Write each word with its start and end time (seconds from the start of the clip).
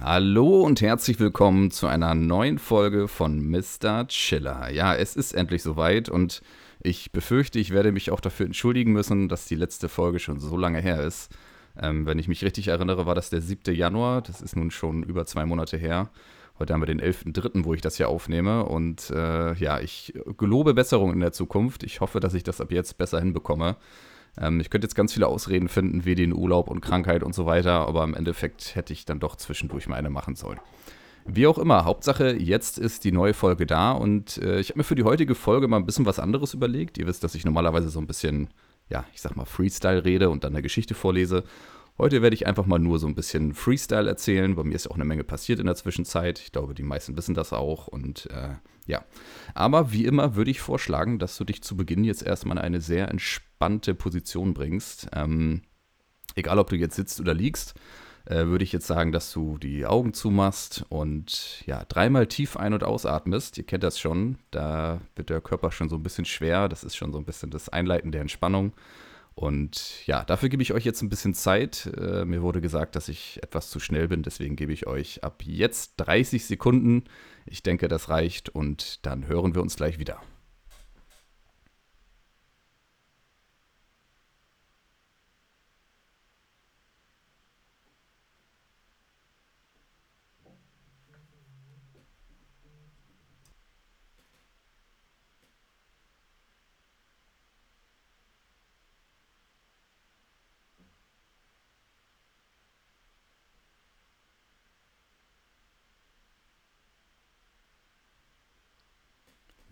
Hallo 0.00 0.62
und 0.62 0.80
herzlich 0.80 1.18
willkommen 1.18 1.72
zu 1.72 1.88
einer 1.88 2.14
neuen 2.14 2.60
Folge 2.60 3.08
von 3.08 3.50
Mr. 3.50 4.06
Chiller. 4.06 4.70
Ja, 4.70 4.94
es 4.94 5.16
ist 5.16 5.32
endlich 5.32 5.64
soweit 5.64 6.08
und 6.08 6.40
ich 6.80 7.10
befürchte, 7.10 7.58
ich 7.58 7.72
werde 7.72 7.90
mich 7.90 8.12
auch 8.12 8.20
dafür 8.20 8.46
entschuldigen 8.46 8.92
müssen, 8.92 9.28
dass 9.28 9.46
die 9.46 9.56
letzte 9.56 9.88
Folge 9.88 10.20
schon 10.20 10.38
so 10.38 10.56
lange 10.56 10.80
her 10.80 11.02
ist. 11.02 11.32
Ähm, 11.76 12.06
wenn 12.06 12.20
ich 12.20 12.28
mich 12.28 12.44
richtig 12.44 12.68
erinnere, 12.68 13.06
war 13.06 13.16
das 13.16 13.28
der 13.28 13.40
7. 13.40 13.74
Januar. 13.74 14.22
Das 14.22 14.40
ist 14.40 14.54
nun 14.54 14.70
schon 14.70 15.02
über 15.02 15.26
zwei 15.26 15.44
Monate 15.46 15.76
her. 15.76 16.10
Heute 16.60 16.74
haben 16.74 16.82
wir 16.82 16.86
den 16.86 17.02
11.3., 17.02 17.64
wo 17.64 17.74
ich 17.74 17.80
das 17.80 17.96
hier 17.96 18.08
aufnehme. 18.08 18.66
Und 18.66 19.10
äh, 19.10 19.54
ja, 19.54 19.80
ich 19.80 20.14
gelobe 20.36 20.74
Besserung 20.74 21.12
in 21.12 21.20
der 21.20 21.32
Zukunft. 21.32 21.82
Ich 21.82 22.00
hoffe, 22.00 22.20
dass 22.20 22.34
ich 22.34 22.44
das 22.44 22.60
ab 22.60 22.70
jetzt 22.70 22.98
besser 22.98 23.18
hinbekomme. 23.18 23.74
Ähm, 24.40 24.60
ich 24.60 24.70
könnte 24.70 24.86
jetzt 24.86 24.94
ganz 24.94 25.12
viele 25.12 25.26
Ausreden 25.26 25.68
finden, 25.68 26.04
wie 26.04 26.14
den 26.14 26.32
Urlaub 26.32 26.68
und 26.68 26.80
Krankheit 26.80 27.22
und 27.22 27.34
so 27.34 27.46
weiter, 27.46 27.86
aber 27.86 28.04
im 28.04 28.14
Endeffekt 28.14 28.74
hätte 28.74 28.92
ich 28.92 29.04
dann 29.04 29.20
doch 29.20 29.36
zwischendurch 29.36 29.88
mal 29.88 29.96
eine 29.96 30.10
machen 30.10 30.36
sollen. 30.36 30.60
Wie 31.30 31.46
auch 31.46 31.58
immer, 31.58 31.84
Hauptsache, 31.84 32.36
jetzt 32.36 32.78
ist 32.78 33.04
die 33.04 33.12
neue 33.12 33.34
Folge 33.34 33.66
da 33.66 33.92
und 33.92 34.38
äh, 34.38 34.60
ich 34.60 34.70
habe 34.70 34.78
mir 34.78 34.84
für 34.84 34.94
die 34.94 35.04
heutige 35.04 35.34
Folge 35.34 35.68
mal 35.68 35.76
ein 35.76 35.84
bisschen 35.84 36.06
was 36.06 36.18
anderes 36.18 36.54
überlegt. 36.54 36.96
Ihr 36.96 37.06
wisst, 37.06 37.22
dass 37.22 37.34
ich 37.34 37.44
normalerweise 37.44 37.90
so 37.90 38.00
ein 38.00 38.06
bisschen, 38.06 38.48
ja, 38.88 39.04
ich 39.12 39.20
sag 39.20 39.36
mal, 39.36 39.44
Freestyle 39.44 40.04
rede 40.04 40.30
und 40.30 40.44
dann 40.44 40.54
eine 40.54 40.62
Geschichte 40.62 40.94
vorlese. 40.94 41.44
Heute 41.98 42.22
werde 42.22 42.34
ich 42.34 42.46
einfach 42.46 42.64
mal 42.64 42.78
nur 42.78 42.98
so 42.98 43.06
ein 43.06 43.14
bisschen 43.14 43.52
Freestyle 43.52 44.08
erzählen. 44.08 44.54
Bei 44.54 44.62
mir 44.62 44.74
ist 44.74 44.84
ja 44.84 44.90
auch 44.90 44.94
eine 44.94 45.04
Menge 45.04 45.24
passiert 45.24 45.58
in 45.58 45.66
der 45.66 45.74
Zwischenzeit. 45.74 46.38
Ich 46.38 46.52
glaube, 46.52 46.72
die 46.72 46.82
meisten 46.84 47.16
wissen 47.16 47.34
das 47.34 47.52
auch. 47.52 47.88
Und 47.88 48.26
äh, 48.30 48.54
ja. 48.88 49.04
Aber 49.54 49.92
wie 49.92 50.04
immer 50.04 50.34
würde 50.34 50.50
ich 50.50 50.60
vorschlagen, 50.60 51.20
dass 51.20 51.36
du 51.36 51.44
dich 51.44 51.62
zu 51.62 51.76
Beginn 51.76 52.02
jetzt 52.02 52.22
erstmal 52.22 52.56
in 52.56 52.64
eine 52.64 52.80
sehr 52.80 53.08
entspannte 53.08 53.94
Position 53.94 54.54
bringst. 54.54 55.08
Ähm, 55.14 55.62
egal, 56.34 56.58
ob 56.58 56.70
du 56.70 56.76
jetzt 56.76 56.96
sitzt 56.96 57.20
oder 57.20 57.34
liegst, 57.34 57.74
äh, 58.24 58.46
würde 58.46 58.64
ich 58.64 58.72
jetzt 58.72 58.86
sagen, 58.86 59.12
dass 59.12 59.32
du 59.32 59.58
die 59.58 59.86
Augen 59.86 60.12
zumachst 60.14 60.84
und 60.88 61.62
ja, 61.66 61.84
dreimal 61.84 62.26
tief 62.26 62.56
ein- 62.56 62.74
und 62.74 62.82
ausatmest. 62.82 63.58
Ihr 63.58 63.64
kennt 63.64 63.84
das 63.84 64.00
schon. 64.00 64.38
Da 64.50 65.00
wird 65.14 65.30
der 65.30 65.40
Körper 65.40 65.70
schon 65.70 65.88
so 65.88 65.96
ein 65.96 66.02
bisschen 66.02 66.24
schwer. 66.24 66.68
Das 66.68 66.82
ist 66.82 66.96
schon 66.96 67.12
so 67.12 67.18
ein 67.18 67.24
bisschen 67.24 67.50
das 67.50 67.68
Einleiten 67.68 68.10
der 68.10 68.22
Entspannung. 68.22 68.72
Und 69.38 70.04
ja, 70.04 70.24
dafür 70.24 70.48
gebe 70.48 70.64
ich 70.64 70.72
euch 70.72 70.84
jetzt 70.84 71.00
ein 71.00 71.08
bisschen 71.08 71.32
Zeit. 71.32 71.88
Äh, 71.96 72.24
mir 72.24 72.42
wurde 72.42 72.60
gesagt, 72.60 72.96
dass 72.96 73.08
ich 73.08 73.40
etwas 73.40 73.70
zu 73.70 73.78
schnell 73.78 74.08
bin, 74.08 74.24
deswegen 74.24 74.56
gebe 74.56 74.72
ich 74.72 74.88
euch 74.88 75.22
ab 75.22 75.44
jetzt 75.46 75.92
30 75.98 76.44
Sekunden. 76.44 77.04
Ich 77.46 77.62
denke, 77.62 77.86
das 77.86 78.08
reicht 78.08 78.48
und 78.48 79.06
dann 79.06 79.28
hören 79.28 79.54
wir 79.54 79.62
uns 79.62 79.76
gleich 79.76 80.00
wieder. 80.00 80.20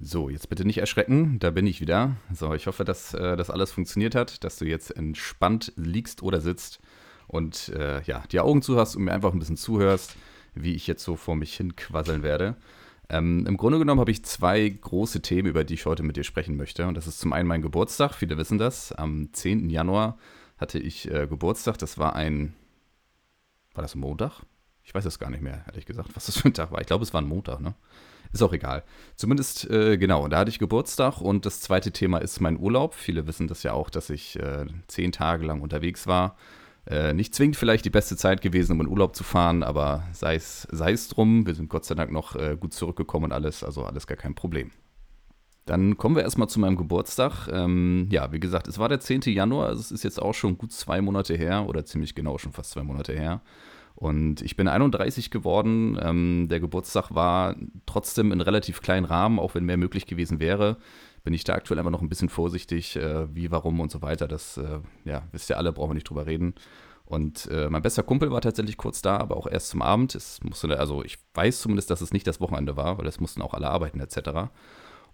So, 0.09 0.29
jetzt 0.29 0.49
bitte 0.49 0.65
nicht 0.65 0.79
erschrecken, 0.79 1.41
da 1.41 1.51
bin 1.51 1.67
ich 1.67 1.81
wieder. 1.81 2.15
So, 2.33 2.55
ich 2.55 2.69
hoffe, 2.69 2.85
dass 2.85 3.13
äh, 3.13 3.37
das 3.37 3.51
alles 3.51 3.73
funktioniert 3.73 4.15
hat, 4.15 4.45
dass 4.45 4.57
du 4.57 4.65
jetzt 4.65 4.97
entspannt 4.97 5.73
liegst 5.75 6.23
oder 6.23 6.41
sitzt 6.41 6.79
und 7.27 7.71
äh, 7.71 8.01
ja, 8.03 8.23
die 8.31 8.39
Augen 8.39 8.63
zu 8.63 8.79
hast 8.79 8.95
und 8.95 9.03
mir 9.03 9.13
einfach 9.13 9.33
ein 9.33 9.41
bisschen 9.41 9.57
zuhörst, 9.57 10.15
wie 10.55 10.75
ich 10.75 10.87
jetzt 10.87 11.03
so 11.03 11.17
vor 11.17 11.35
mich 11.35 11.57
hin 11.57 11.75
quasseln 11.75 12.23
werde. 12.23 12.55
Ähm, 13.09 13.47
Im 13.49 13.57
Grunde 13.57 13.81
genommen 13.81 13.99
habe 13.99 14.13
ich 14.13 14.25
zwei 14.25 14.69
große 14.69 15.23
Themen, 15.23 15.49
über 15.49 15.65
die 15.65 15.75
ich 15.75 15.87
heute 15.87 16.05
mit 16.05 16.17
dir 16.17 16.23
sprechen 16.23 16.57
möchte. 16.57 16.87
Und 16.87 16.95
das 16.95 17.09
ist 17.09 17.19
zum 17.19 17.33
einen 17.33 17.49
mein 17.49 17.63
Geburtstag, 17.63 18.15
viele 18.15 18.39
wissen 18.39 18.59
das. 18.59 18.93
Am 18.93 19.33
10. 19.33 19.71
Januar 19.71 20.19
hatte 20.57 20.79
ich 20.79 21.11
äh, 21.11 21.27
Geburtstag. 21.27 21.79
Das 21.79 21.99
war 21.99 22.15
ein. 22.15 22.55
War 23.75 23.83
das 23.83 23.97
Montag? 23.97 24.43
Ich 24.85 24.95
weiß 24.95 25.05
es 25.05 25.19
gar 25.19 25.31
nicht 25.31 25.43
mehr, 25.43 25.65
ehrlich 25.67 25.85
gesagt, 25.85 26.11
was 26.15 26.27
das 26.27 26.37
für 26.39 26.47
ein 26.47 26.55
Tag 26.55 26.71
war. 26.71 26.81
Ich 26.81 26.87
glaube, 26.87 27.03
es 27.03 27.13
war 27.13 27.21
ein 27.21 27.27
Montag, 27.27 27.59
ne? 27.59 27.75
Ist 28.37 28.43
auch 28.43 28.53
egal. 28.53 28.83
Zumindest, 29.15 29.71
äh, 29.71 29.97
genau, 29.97 30.29
da 30.29 30.41
hatte 30.41 30.51
ich 30.51 30.59
Geburtstag 30.59 31.23
und 31.23 31.47
das 31.47 31.63
zweite 31.63 31.91
Thema 31.91 32.19
ist 32.19 32.39
mein 32.39 32.59
Urlaub. 32.59 32.93
Viele 32.93 33.27
wissen 33.27 33.49
das 33.49 33.63
ja 33.63 33.73
auch, 33.73 33.89
dass 33.89 34.11
ich 34.11 34.39
äh, 34.39 34.67
zehn 34.89 35.11
Tage 35.11 35.47
lang 35.47 35.63
unterwegs 35.63 36.07
war. 36.07 36.37
Äh, 36.87 37.15
nicht 37.15 37.35
zwingend 37.35 37.57
vielleicht 37.57 37.87
die 37.87 37.91
beste 37.91 38.15
Zeit 38.15 38.43
gewesen, 38.43 38.73
um 38.73 38.83
in 38.83 38.89
Urlaub 38.89 39.17
zu 39.17 39.25
fahren, 39.25 39.63
aber 39.63 40.07
sei 40.13 40.35
es 40.35 41.09
drum. 41.09 41.47
Wir 41.47 41.55
sind 41.55 41.71
Gott 41.71 41.87
sei 41.87 41.95
Dank 41.95 42.13
noch 42.13 42.37
äh, 42.37 42.59
gut 42.61 42.75
zurückgekommen 42.75 43.25
und 43.25 43.33
alles, 43.33 43.65
also 43.65 43.85
alles 43.85 44.07
gar 44.07 44.19
kein 44.19 44.35
Problem. 44.35 44.71
Dann 45.65 45.97
kommen 45.97 46.15
wir 46.15 46.23
erstmal 46.23 46.51
zu 46.51 46.61
meinem 46.61 46.77
Geburtstag. 46.77 47.49
Ähm, 47.51 48.07
ja, 48.11 48.33
wie 48.33 48.39
gesagt, 48.39 48.69
es 48.69 48.79
war 48.79 48.91
der 48.91 49.01
10. 49.01 49.23
Januar, 49.23 49.69
also 49.69 49.81
es 49.81 49.93
ist 49.93 50.05
jetzt 50.05 50.21
auch 50.21 50.35
schon 50.35 50.59
gut 50.59 50.73
zwei 50.73 51.01
Monate 51.01 51.35
her 51.39 51.65
oder 51.67 51.87
ziemlich 51.87 52.15
genau 52.15 52.37
schon 52.37 52.53
fast 52.53 52.73
zwei 52.73 52.83
Monate 52.83 53.15
her. 53.15 53.41
Und 53.97 54.43
ich 54.43 54.57
bin 54.57 54.69
31 54.69 55.31
geworden. 55.31 55.99
Ähm, 56.01 56.49
der 56.51 56.61
Geburtstag 56.61 57.15
war 57.15 57.57
trotzdem 57.87 58.31
in 58.31 58.43
relativ 58.43 58.83
kleinen 58.83 59.07
Rahmen, 59.07 59.39
auch 59.39 59.55
wenn 59.55 59.65
mehr 59.65 59.79
möglich 59.79 60.07
gewesen 60.07 60.39
wäre. 60.39 60.77
Bin 61.25 61.33
ich 61.33 61.45
da 61.45 61.55
aktuell 61.55 61.79
einfach 61.79 61.91
noch 61.91 62.03
ein 62.03 62.11
bisschen 62.11 62.29
vorsichtig, 62.29 62.95
äh, 62.97 63.35
wie, 63.35 63.51
warum 63.51 63.81
und 63.81 63.91
so 63.91 64.03
weiter. 64.03 64.29
Das, 64.29 64.59
äh, 64.59 64.81
ja, 65.07 65.23
wisst 65.33 65.49
ihr 65.49 65.57
alle, 65.57 65.73
brauchen 65.73 65.91
wir 65.91 65.95
nicht 65.95 66.09
drüber 66.09 66.27
reden. 66.27 66.55
Und 67.07 67.49
äh, 67.51 67.71
mein 67.71 67.83
bester 67.83 68.03
Kumpel 68.03 68.31
war 68.31 68.43
tatsächlich 68.43 68.77
kurz 68.77 69.01
da, 69.01 69.17
aber 69.17 69.37
auch 69.37 69.47
erst 69.47 69.71
zum 69.71 69.81
Abend. 69.81 70.15
Es 70.15 70.43
musste, 70.43 70.79
also 70.79 71.03
ich 71.03 71.19
weiß 71.35 71.61
zumindest, 71.61 71.89
dass 71.91 72.03
es 72.03 72.13
nicht 72.13 72.27
das 72.27 72.41
Wochenende 72.41 72.77
war, 72.77 72.99
weil 72.99 73.07
es 73.07 73.19
mussten 73.19 73.41
auch 73.41 73.55
alle 73.55 73.71
arbeiten 73.71 74.01
etc. 74.01 74.51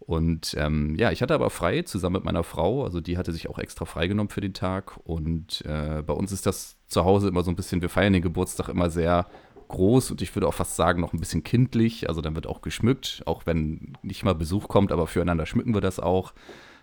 Und 0.00 0.54
ähm, 0.58 0.96
ja, 0.96 1.12
ich 1.12 1.22
hatte 1.22 1.34
aber 1.34 1.50
frei 1.50 1.82
zusammen 1.82 2.14
mit 2.14 2.24
meiner 2.24 2.42
Frau. 2.42 2.82
Also 2.82 3.00
die 3.00 3.16
hatte 3.16 3.32
sich 3.32 3.48
auch 3.48 3.58
extra 3.58 3.84
freigenommen 3.84 4.30
für 4.30 4.40
den 4.40 4.54
Tag. 4.54 4.98
Und 5.04 5.64
äh, 5.66 6.02
bei 6.02 6.14
uns 6.14 6.32
ist 6.32 6.46
das 6.46 6.78
zu 6.92 7.04
Hause 7.04 7.28
immer 7.28 7.42
so 7.42 7.50
ein 7.50 7.56
bisschen, 7.56 7.82
wir 7.82 7.88
feiern 7.88 8.12
den 8.12 8.22
Geburtstag 8.22 8.68
immer 8.68 8.90
sehr 8.90 9.26
groß 9.68 10.10
und 10.10 10.22
ich 10.22 10.34
würde 10.36 10.46
auch 10.46 10.54
fast 10.54 10.76
sagen, 10.76 11.00
noch 11.00 11.12
ein 11.12 11.18
bisschen 11.18 11.42
kindlich. 11.42 12.08
Also 12.08 12.20
dann 12.20 12.34
wird 12.34 12.46
auch 12.46 12.62
geschmückt, 12.62 13.22
auch 13.26 13.46
wenn 13.46 13.96
nicht 14.02 14.24
mal 14.24 14.34
Besuch 14.34 14.68
kommt, 14.68 14.92
aber 14.92 15.06
füreinander 15.06 15.46
schmücken 15.46 15.74
wir 15.74 15.80
das 15.80 15.98
auch. 15.98 16.34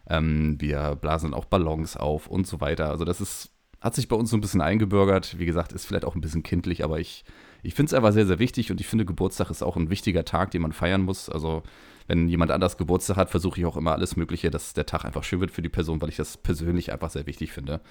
Ähm, 0.09 0.59
wir 0.59 0.97
blasen 0.99 1.33
auch 1.33 1.45
Ballons 1.45 1.95
auf 1.95 2.27
und 2.27 2.47
so 2.47 2.59
weiter. 2.59 2.89
Also 2.89 3.05
das 3.05 3.21
ist, 3.21 3.51
hat 3.79 3.95
sich 3.95 4.07
bei 4.07 4.15
uns 4.15 4.31
so 4.31 4.37
ein 4.37 4.41
bisschen 4.41 4.61
eingebürgert. 4.61 5.37
Wie 5.39 5.45
gesagt, 5.45 5.71
ist 5.71 5.85
vielleicht 5.85 6.05
auch 6.05 6.15
ein 6.15 6.21
bisschen 6.21 6.43
kindlich, 6.43 6.83
aber 6.83 6.99
ich, 6.99 7.23
ich 7.61 7.75
finde 7.75 7.89
es 7.89 7.93
einfach 7.93 8.11
sehr, 8.11 8.25
sehr 8.25 8.39
wichtig 8.39 8.71
und 8.71 8.81
ich 8.81 8.87
finde, 8.87 9.05
Geburtstag 9.05 9.51
ist 9.51 9.63
auch 9.63 9.77
ein 9.77 9.89
wichtiger 9.89 10.25
Tag, 10.25 10.51
den 10.51 10.63
man 10.63 10.73
feiern 10.73 11.01
muss. 11.01 11.29
Also 11.29 11.63
wenn 12.07 12.27
jemand 12.27 12.49
anders 12.49 12.77
Geburtstag 12.77 13.17
hat, 13.17 13.29
versuche 13.29 13.59
ich 13.59 13.67
auch 13.67 13.77
immer 13.77 13.91
alles 13.91 14.15
Mögliche, 14.15 14.49
dass 14.49 14.73
der 14.73 14.87
Tag 14.87 15.05
einfach 15.05 15.23
schön 15.23 15.41
wird 15.41 15.51
für 15.51 15.61
die 15.61 15.69
Person, 15.69 16.01
weil 16.01 16.09
ich 16.09 16.17
das 16.17 16.37
persönlich 16.37 16.91
einfach 16.91 17.11
sehr 17.11 17.27
wichtig 17.27 17.51
finde. 17.51 17.81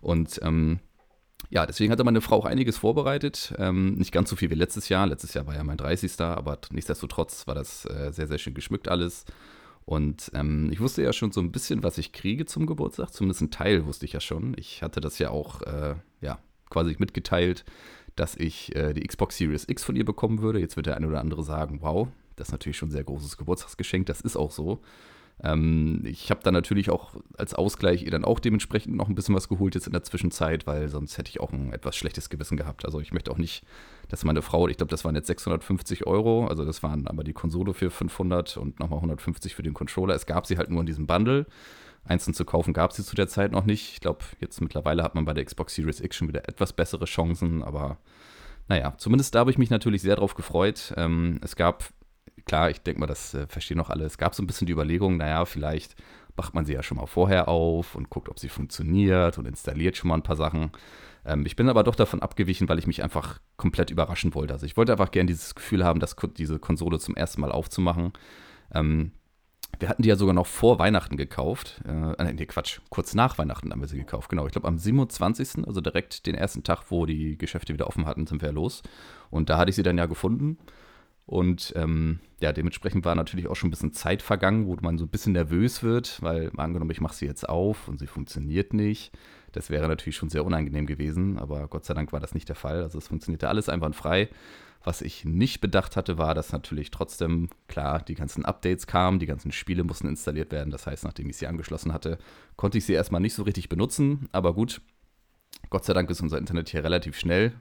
Und 0.00 0.40
ähm, 0.42 0.78
ja, 1.50 1.64
deswegen 1.64 1.90
hatte 1.90 2.04
meine 2.04 2.20
Frau 2.20 2.36
auch 2.36 2.44
einiges 2.44 2.76
vorbereitet. 2.76 3.54
Ähm, 3.58 3.94
nicht 3.94 4.12
ganz 4.12 4.28
so 4.28 4.36
viel 4.36 4.50
wie 4.50 4.54
letztes 4.54 4.88
Jahr. 4.88 5.06
Letztes 5.06 5.34
Jahr 5.34 5.46
war 5.46 5.54
ja 5.54 5.64
mein 5.64 5.78
30. 5.78 6.20
Aber 6.20 6.58
nichtsdestotrotz 6.70 7.46
war 7.46 7.54
das 7.54 7.86
äh, 7.86 8.12
sehr, 8.12 8.26
sehr 8.26 8.38
schön 8.38 8.54
geschmückt 8.54 8.88
alles. 8.88 9.24
Und 9.86 10.30
ähm, 10.34 10.68
ich 10.70 10.80
wusste 10.80 11.02
ja 11.02 11.14
schon 11.14 11.32
so 11.32 11.40
ein 11.40 11.50
bisschen, 11.50 11.82
was 11.82 11.96
ich 11.96 12.12
kriege 12.12 12.44
zum 12.44 12.66
Geburtstag. 12.66 13.10
Zumindest 13.10 13.40
ein 13.40 13.50
Teil 13.50 13.86
wusste 13.86 14.04
ich 14.04 14.12
ja 14.12 14.20
schon. 14.20 14.54
Ich 14.58 14.82
hatte 14.82 15.00
das 15.00 15.18
ja 15.18 15.30
auch 15.30 15.62
äh, 15.62 15.94
ja, 16.20 16.38
quasi 16.68 16.94
mitgeteilt, 16.98 17.64
dass 18.14 18.36
ich 18.36 18.76
äh, 18.76 18.92
die 18.92 19.06
Xbox 19.06 19.38
Series 19.38 19.66
X 19.66 19.82
von 19.82 19.96
ihr 19.96 20.04
bekommen 20.04 20.42
würde. 20.42 20.60
Jetzt 20.60 20.76
wird 20.76 20.86
der 20.86 20.96
eine 20.98 21.08
oder 21.08 21.20
andere 21.20 21.42
sagen, 21.42 21.78
wow, 21.80 22.08
das 22.36 22.48
ist 22.48 22.52
natürlich 22.52 22.76
schon 22.76 22.90
ein 22.90 22.92
sehr 22.92 23.04
großes 23.04 23.38
Geburtstagsgeschenk, 23.38 24.04
das 24.04 24.20
ist 24.20 24.36
auch 24.36 24.50
so. 24.50 24.80
Ähm, 25.42 26.02
ich 26.04 26.30
habe 26.30 26.40
dann 26.42 26.54
natürlich 26.54 26.90
auch 26.90 27.14
als 27.36 27.54
Ausgleich 27.54 28.02
ihr 28.02 28.10
dann 28.10 28.24
auch 28.24 28.40
dementsprechend 28.40 28.96
noch 28.96 29.08
ein 29.08 29.14
bisschen 29.14 29.34
was 29.34 29.48
geholt 29.48 29.74
jetzt 29.74 29.86
in 29.86 29.92
der 29.92 30.02
Zwischenzeit, 30.02 30.66
weil 30.66 30.88
sonst 30.88 31.16
hätte 31.16 31.30
ich 31.30 31.40
auch 31.40 31.52
ein 31.52 31.72
etwas 31.72 31.96
schlechtes 31.96 32.28
Gewissen 32.28 32.56
gehabt. 32.56 32.84
Also 32.84 33.00
ich 33.00 33.12
möchte 33.12 33.30
auch 33.30 33.38
nicht, 33.38 33.64
dass 34.08 34.24
meine 34.24 34.42
Frau, 34.42 34.68
ich 34.68 34.76
glaube, 34.76 34.90
das 34.90 35.04
waren 35.04 35.14
jetzt 35.14 35.28
650 35.28 36.06
Euro, 36.06 36.46
also 36.46 36.64
das 36.64 36.82
waren 36.82 37.06
aber 37.06 37.22
die 37.22 37.32
Konsole 37.32 37.72
für 37.72 37.90
500 37.90 38.56
und 38.56 38.80
nochmal 38.80 38.98
150 38.98 39.54
für 39.54 39.62
den 39.62 39.74
Controller. 39.74 40.14
Es 40.14 40.26
gab 40.26 40.46
sie 40.46 40.58
halt 40.58 40.70
nur 40.70 40.80
in 40.80 40.86
diesem 40.86 41.06
Bundle. 41.06 41.46
Einzeln 42.04 42.34
zu 42.34 42.44
kaufen 42.44 42.72
gab 42.72 42.92
sie 42.92 43.04
zu 43.04 43.14
der 43.14 43.28
Zeit 43.28 43.52
noch 43.52 43.64
nicht. 43.64 43.92
Ich 43.92 44.00
glaube, 44.00 44.24
jetzt 44.40 44.60
mittlerweile 44.60 45.02
hat 45.02 45.14
man 45.14 45.24
bei 45.24 45.34
der 45.34 45.44
Xbox 45.44 45.74
Series 45.74 46.00
X 46.00 46.16
schon 46.16 46.28
wieder 46.28 46.48
etwas 46.48 46.72
bessere 46.72 47.04
Chancen, 47.04 47.62
aber 47.62 47.98
naja, 48.68 48.94
zumindest 48.98 49.34
da 49.34 49.40
habe 49.40 49.50
ich 49.50 49.58
mich 49.58 49.70
natürlich 49.70 50.02
sehr 50.02 50.16
drauf 50.16 50.34
gefreut. 50.34 50.92
Ähm, 50.96 51.38
es 51.42 51.56
gab 51.56 51.84
klar, 52.44 52.70
ich 52.70 52.80
denke 52.80 53.00
mal, 53.00 53.06
das 53.06 53.34
äh, 53.34 53.46
verstehen 53.46 53.80
auch 53.80 53.90
alle. 53.90 54.04
Es 54.04 54.18
gab 54.18 54.34
so 54.34 54.42
ein 54.42 54.46
bisschen 54.46 54.66
die 54.66 54.72
Überlegung, 54.72 55.16
naja, 55.16 55.44
vielleicht 55.44 55.94
macht 56.36 56.54
man 56.54 56.64
sie 56.64 56.72
ja 56.72 56.82
schon 56.82 56.96
mal 56.96 57.06
vorher 57.06 57.48
auf 57.48 57.94
und 57.94 58.10
guckt, 58.10 58.28
ob 58.28 58.38
sie 58.38 58.48
funktioniert 58.48 59.38
und 59.38 59.46
installiert 59.46 59.96
schon 59.96 60.08
mal 60.08 60.14
ein 60.14 60.22
paar 60.22 60.36
Sachen. 60.36 60.70
Ähm, 61.24 61.44
ich 61.44 61.56
bin 61.56 61.68
aber 61.68 61.84
doch 61.84 61.96
davon 61.96 62.22
abgewichen, 62.22 62.68
weil 62.68 62.78
ich 62.78 62.86
mich 62.86 63.02
einfach 63.02 63.40
komplett 63.56 63.90
überraschen 63.90 64.34
wollte. 64.34 64.54
Also 64.54 64.66
ich 64.66 64.76
wollte 64.76 64.92
einfach 64.92 65.10
gerne 65.10 65.26
dieses 65.26 65.54
Gefühl 65.54 65.84
haben, 65.84 66.00
dass 66.00 66.16
diese 66.36 66.58
Konsole 66.58 66.98
zum 66.98 67.16
ersten 67.16 67.40
Mal 67.40 67.52
aufzumachen. 67.52 68.12
Ähm, 68.72 69.12
wir 69.78 69.88
hatten 69.88 70.02
die 70.02 70.08
ja 70.08 70.16
sogar 70.16 70.34
noch 70.34 70.46
vor 70.46 70.78
Weihnachten 70.78 71.16
gekauft. 71.16 71.82
Äh, 71.86 72.32
nee, 72.32 72.46
Quatsch, 72.46 72.80
kurz 72.88 73.14
nach 73.14 73.38
Weihnachten 73.38 73.70
haben 73.70 73.80
wir 73.80 73.88
sie 73.88 73.98
gekauft. 73.98 74.30
Genau, 74.30 74.46
ich 74.46 74.52
glaube 74.52 74.66
am 74.66 74.78
27., 74.78 75.66
also 75.66 75.80
direkt 75.80 76.26
den 76.26 76.34
ersten 76.34 76.64
Tag, 76.64 76.90
wo 76.90 77.06
die 77.06 77.36
Geschäfte 77.36 77.74
wieder 77.74 77.86
offen 77.86 78.06
hatten, 78.06 78.26
sind 78.26 78.42
wir 78.42 78.52
los. 78.52 78.82
Und 79.30 79.50
da 79.50 79.58
hatte 79.58 79.70
ich 79.70 79.76
sie 79.76 79.82
dann 79.82 79.98
ja 79.98 80.06
gefunden. 80.06 80.58
Und 81.28 81.74
ähm, 81.76 82.20
ja, 82.40 82.54
dementsprechend 82.54 83.04
war 83.04 83.14
natürlich 83.14 83.48
auch 83.48 83.54
schon 83.54 83.68
ein 83.68 83.70
bisschen 83.70 83.92
Zeit 83.92 84.22
vergangen, 84.22 84.66
wo 84.66 84.74
man 84.80 84.96
so 84.96 85.04
ein 85.04 85.10
bisschen 85.10 85.34
nervös 85.34 85.82
wird, 85.82 86.22
weil 86.22 86.50
angenommen, 86.56 86.90
ich 86.90 87.02
mache 87.02 87.14
sie 87.14 87.26
jetzt 87.26 87.46
auf 87.46 87.86
und 87.86 87.98
sie 87.98 88.06
funktioniert 88.06 88.72
nicht. 88.72 89.12
Das 89.52 89.68
wäre 89.68 89.88
natürlich 89.88 90.16
schon 90.16 90.30
sehr 90.30 90.46
unangenehm 90.46 90.86
gewesen, 90.86 91.38
aber 91.38 91.68
Gott 91.68 91.84
sei 91.84 91.92
Dank 91.92 92.14
war 92.14 92.20
das 92.20 92.32
nicht 92.32 92.48
der 92.48 92.56
Fall. 92.56 92.82
Also 92.82 92.96
es 92.96 93.08
funktionierte 93.08 93.50
alles 93.50 93.68
einwandfrei. 93.68 94.30
Was 94.82 95.02
ich 95.02 95.26
nicht 95.26 95.60
bedacht 95.60 95.96
hatte, 95.96 96.16
war, 96.16 96.34
dass 96.34 96.50
natürlich 96.50 96.90
trotzdem, 96.90 97.50
klar, 97.66 98.00
die 98.00 98.14
ganzen 98.14 98.46
Updates 98.46 98.86
kamen, 98.86 99.18
die 99.18 99.26
ganzen 99.26 99.52
Spiele 99.52 99.84
mussten 99.84 100.08
installiert 100.08 100.50
werden. 100.50 100.70
Das 100.70 100.86
heißt, 100.86 101.04
nachdem 101.04 101.28
ich 101.28 101.36
sie 101.36 101.46
angeschlossen 101.46 101.92
hatte, 101.92 102.16
konnte 102.56 102.78
ich 102.78 102.86
sie 102.86 102.94
erstmal 102.94 103.20
nicht 103.20 103.34
so 103.34 103.42
richtig 103.42 103.68
benutzen. 103.68 104.30
Aber 104.32 104.54
gut, 104.54 104.80
Gott 105.68 105.84
sei 105.84 105.92
Dank 105.92 106.08
ist 106.08 106.22
unser 106.22 106.38
Internet 106.38 106.70
hier 106.70 106.84
relativ 106.84 107.18
schnell. 107.18 107.52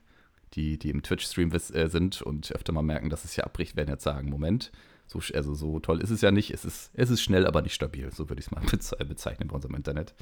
Die, 0.54 0.80
die 0.80 0.90
im 0.90 1.04
Twitch-Stream 1.04 1.52
äh, 1.52 1.88
sind 1.88 2.22
und 2.22 2.52
öfter 2.54 2.74
mal 2.74 2.82
merken, 2.82 3.10
dass 3.10 3.26
es 3.26 3.34
hier 3.34 3.46
abbricht, 3.46 3.76
werden 3.76 3.90
jetzt 3.90 4.04
sagen, 4.04 4.30
Moment, 4.30 4.72
so, 5.06 5.20
also 5.34 5.54
so 5.54 5.80
toll 5.80 6.02
ist 6.02 6.10
es 6.10 6.22
ja 6.22 6.32
nicht. 6.32 6.52
Es 6.52 6.66
ist, 6.66 6.92
es 6.94 7.10
ist 7.10 7.22
schnell, 7.22 7.48
aber 7.48 7.62
nicht 7.62 7.74
stabil. 7.74 8.12
So 8.12 8.30
würde 8.30 8.40
ich 8.40 8.48
es 8.48 8.52
mal 8.52 8.62
bezeichnen 9.06 9.48
bei 9.48 9.56
unserem 9.56 9.76
Internet. 9.76 10.14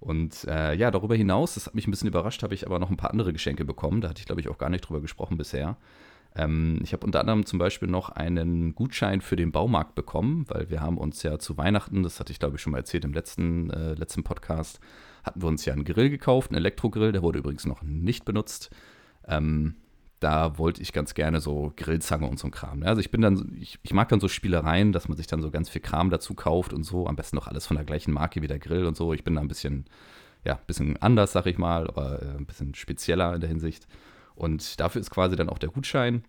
Und 0.00 0.44
äh, 0.48 0.74
ja, 0.74 0.90
darüber 0.90 1.14
hinaus, 1.14 1.54
das 1.54 1.66
hat 1.66 1.76
mich 1.76 1.86
ein 1.86 1.92
bisschen 1.92 2.08
überrascht, 2.08 2.42
habe 2.42 2.54
ich 2.54 2.66
aber 2.66 2.80
noch 2.80 2.90
ein 2.90 2.96
paar 2.96 3.10
andere 3.10 3.32
Geschenke 3.32 3.64
bekommen. 3.64 4.00
Da 4.00 4.08
hatte 4.08 4.20
ich, 4.20 4.26
glaube 4.26 4.40
ich, 4.40 4.48
auch 4.48 4.58
gar 4.58 4.68
nicht 4.68 4.80
drüber 4.82 5.00
gesprochen 5.00 5.38
bisher. 5.38 5.76
Ähm, 6.34 6.80
ich 6.82 6.92
habe 6.92 7.04
unter 7.04 7.20
anderem 7.20 7.46
zum 7.46 7.58
Beispiel 7.58 7.88
noch 7.88 8.08
einen 8.08 8.74
Gutschein 8.74 9.20
für 9.20 9.36
den 9.36 9.52
Baumarkt 9.52 9.94
bekommen, 9.94 10.44
weil 10.48 10.70
wir 10.70 10.80
haben 10.80 10.98
uns 10.98 11.22
ja 11.22 11.38
zu 11.38 11.56
Weihnachten, 11.56 12.02
das 12.02 12.20
hatte 12.20 12.32
ich 12.32 12.38
glaube 12.38 12.56
ich 12.56 12.62
schon 12.62 12.72
mal 12.72 12.78
erzählt 12.78 13.04
im 13.04 13.12
letzten, 13.12 13.70
äh, 13.70 13.94
letzten 13.94 14.24
Podcast, 14.24 14.80
hatten 15.24 15.42
wir 15.42 15.48
uns 15.48 15.64
ja 15.64 15.72
einen 15.72 15.84
Grill 15.84 16.10
gekauft, 16.10 16.50
einen 16.50 16.58
Elektrogrill, 16.58 17.12
der 17.12 17.22
wurde 17.22 17.38
übrigens 17.38 17.66
noch 17.66 17.82
nicht 17.82 18.24
benutzt. 18.24 18.70
Ähm, 19.26 19.76
da 20.22 20.56
wollte 20.58 20.80
ich 20.82 20.92
ganz 20.92 21.14
gerne 21.14 21.40
so 21.40 21.72
Grillzange 21.76 22.28
und 22.28 22.38
so 22.38 22.46
ein 22.46 22.52
Kram. 22.52 22.80
Ne? 22.80 22.86
Also 22.86 23.00
ich 23.00 23.10
bin 23.10 23.22
dann, 23.22 23.56
ich, 23.60 23.78
ich, 23.82 23.92
mag 23.92 24.08
dann 24.08 24.20
so 24.20 24.28
Spielereien, 24.28 24.92
dass 24.92 25.08
man 25.08 25.16
sich 25.16 25.26
dann 25.26 25.42
so 25.42 25.50
ganz 25.50 25.68
viel 25.68 25.80
Kram 25.80 26.10
dazu 26.10 26.34
kauft 26.34 26.72
und 26.72 26.84
so. 26.84 27.06
Am 27.06 27.16
besten 27.16 27.36
noch 27.36 27.48
alles 27.48 27.66
von 27.66 27.76
der 27.76 27.84
gleichen 27.84 28.12
Marke 28.12 28.40
wie 28.40 28.46
der 28.46 28.60
Grill 28.60 28.86
und 28.86 28.96
so. 28.96 29.12
Ich 29.12 29.24
bin 29.24 29.34
da 29.34 29.40
ein 29.40 29.48
bisschen, 29.48 29.86
ja, 30.44 30.54
ein 30.54 30.66
bisschen 30.66 30.96
anders, 30.98 31.32
sag 31.32 31.46
ich 31.46 31.58
mal, 31.58 31.88
aber 31.88 32.22
äh, 32.22 32.36
ein 32.36 32.46
bisschen 32.46 32.74
spezieller 32.74 33.34
in 33.34 33.40
der 33.40 33.50
Hinsicht. 33.50 33.88
Und 34.34 34.80
dafür 34.80 35.00
ist 35.00 35.10
quasi 35.10 35.34
dann 35.34 35.48
auch 35.48 35.58
der 35.58 35.70
Gutschein. 35.70 36.24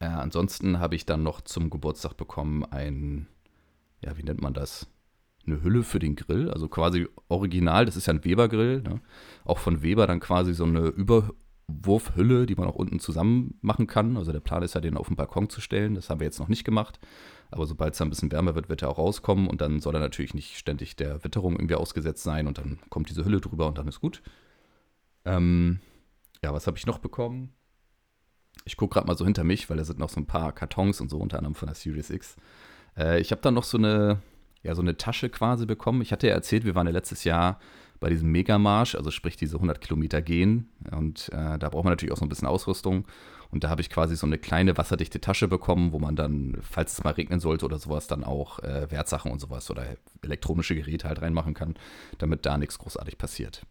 Äh, 0.00 0.06
ansonsten 0.06 0.80
habe 0.80 0.96
ich 0.96 1.06
dann 1.06 1.22
noch 1.22 1.40
zum 1.40 1.70
Geburtstag 1.70 2.16
bekommen 2.16 2.64
ein, 2.64 3.28
ja, 4.00 4.16
wie 4.18 4.22
nennt 4.24 4.42
man 4.42 4.54
das? 4.54 4.88
Eine 5.46 5.62
Hülle 5.62 5.82
für 5.82 5.98
den 5.98 6.14
Grill, 6.14 6.50
also 6.50 6.68
quasi 6.68 7.08
original, 7.28 7.86
das 7.86 7.96
ist 7.96 8.06
ja 8.06 8.12
ein 8.12 8.24
Weber-Grill, 8.24 8.82
ne? 8.82 9.00
auch 9.44 9.58
von 9.58 9.82
Weber 9.82 10.06
dann 10.06 10.20
quasi 10.20 10.52
so 10.52 10.64
eine 10.64 10.88
Überwurfhülle, 11.68 12.46
die 12.46 12.54
man 12.54 12.68
auch 12.68 12.74
unten 12.74 12.98
zusammen 12.98 13.58
machen 13.60 13.86
kann. 13.86 14.16
Also 14.16 14.32
der 14.32 14.40
Plan 14.40 14.62
ist 14.62 14.74
ja, 14.74 14.80
den 14.80 14.96
auf 14.96 15.08
den 15.08 15.16
Balkon 15.16 15.48
zu 15.48 15.60
stellen, 15.60 15.94
das 15.94 16.10
haben 16.10 16.20
wir 16.20 16.26
jetzt 16.26 16.38
noch 16.38 16.48
nicht 16.48 16.64
gemacht. 16.64 16.98
Aber 17.50 17.66
sobald 17.66 17.94
es 17.94 18.00
ein 18.00 18.10
bisschen 18.10 18.32
wärmer 18.32 18.54
wird, 18.54 18.68
wird 18.68 18.82
er 18.82 18.90
auch 18.90 18.98
rauskommen 18.98 19.48
und 19.48 19.60
dann 19.60 19.80
soll 19.80 19.94
er 19.94 20.00
natürlich 20.00 20.34
nicht 20.34 20.58
ständig 20.58 20.96
der 20.96 21.24
Witterung 21.24 21.54
irgendwie 21.54 21.76
ausgesetzt 21.76 22.22
sein 22.22 22.46
und 22.46 22.58
dann 22.58 22.78
kommt 22.90 23.08
diese 23.08 23.24
Hülle 23.24 23.40
drüber 23.40 23.66
und 23.66 23.78
dann 23.78 23.88
ist 23.88 24.00
gut. 24.00 24.22
Ähm, 25.24 25.80
ja, 26.42 26.52
was 26.52 26.66
habe 26.66 26.76
ich 26.76 26.86
noch 26.86 26.98
bekommen? 26.98 27.52
Ich 28.64 28.76
gucke 28.76 28.94
gerade 28.94 29.06
mal 29.06 29.16
so 29.16 29.24
hinter 29.24 29.44
mich, 29.44 29.70
weil 29.70 29.78
da 29.78 29.84
sind 29.84 29.98
noch 29.98 30.10
so 30.10 30.20
ein 30.20 30.26
paar 30.26 30.52
Kartons 30.52 31.00
und 31.00 31.08
so, 31.08 31.18
unter 31.18 31.38
anderem 31.38 31.54
von 31.54 31.68
der 31.68 31.74
Series 31.74 32.10
X. 32.10 32.36
Äh, 32.96 33.20
ich 33.20 33.30
habe 33.30 33.40
dann 33.40 33.54
noch 33.54 33.64
so 33.64 33.78
eine, 33.78 34.20
ja, 34.62 34.74
so 34.74 34.82
eine 34.82 34.96
Tasche 34.96 35.30
quasi 35.30 35.64
bekommen. 35.64 36.02
Ich 36.02 36.12
hatte 36.12 36.26
ja 36.26 36.34
erzählt, 36.34 36.64
wir 36.64 36.74
waren 36.74 36.86
ja 36.86 36.92
letztes 36.92 37.24
Jahr 37.24 37.60
bei 38.00 38.08
diesem 38.10 38.30
Megamarsch, 38.30 38.94
also 38.94 39.10
sprich 39.10 39.36
diese 39.36 39.56
100 39.56 39.80
Kilometer 39.80 40.22
gehen. 40.22 40.68
Und 40.90 41.30
äh, 41.32 41.58
da 41.58 41.68
braucht 41.68 41.84
man 41.84 41.92
natürlich 41.92 42.12
auch 42.12 42.18
so 42.18 42.24
ein 42.24 42.28
bisschen 42.28 42.48
Ausrüstung. 42.48 43.06
Und 43.50 43.64
da 43.64 43.70
habe 43.70 43.80
ich 43.80 43.90
quasi 43.90 44.14
so 44.14 44.26
eine 44.26 44.38
kleine 44.38 44.76
wasserdichte 44.76 45.20
Tasche 45.20 45.48
bekommen, 45.48 45.92
wo 45.92 45.98
man 45.98 46.16
dann, 46.16 46.58
falls 46.60 46.92
es 46.92 47.04
mal 47.04 47.14
regnen 47.14 47.40
sollte 47.40 47.64
oder 47.64 47.78
sowas, 47.78 48.06
dann 48.06 48.24
auch 48.24 48.58
äh, 48.60 48.90
Wertsachen 48.90 49.32
und 49.32 49.40
sowas 49.40 49.70
oder 49.70 49.84
elektronische 50.22 50.74
Geräte 50.74 51.08
halt 51.08 51.22
reinmachen 51.22 51.54
kann, 51.54 51.74
damit 52.18 52.44
da 52.44 52.58
nichts 52.58 52.78
großartig 52.78 53.16
passiert. 53.16 53.62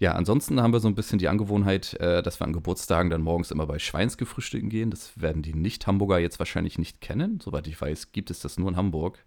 Ja, 0.00 0.12
ansonsten 0.12 0.60
haben 0.60 0.72
wir 0.72 0.80
so 0.80 0.88
ein 0.88 0.96
bisschen 0.96 1.20
die 1.20 1.28
Angewohnheit, 1.28 1.94
äh, 1.94 2.22
dass 2.22 2.40
wir 2.40 2.46
an 2.46 2.52
Geburtstagen 2.52 3.10
dann 3.10 3.22
morgens 3.22 3.52
immer 3.52 3.66
bei 3.66 3.78
Schweinske 3.78 4.26
frühstücken 4.26 4.68
gehen. 4.68 4.90
Das 4.90 5.20
werden 5.20 5.42
die 5.42 5.54
Nicht-Hamburger 5.54 6.18
jetzt 6.18 6.40
wahrscheinlich 6.40 6.78
nicht 6.78 7.00
kennen. 7.00 7.38
Soweit 7.40 7.68
ich 7.68 7.80
weiß, 7.80 8.10
gibt 8.10 8.30
es 8.30 8.40
das 8.40 8.58
nur 8.58 8.68
in 8.68 8.76
Hamburg. 8.76 9.24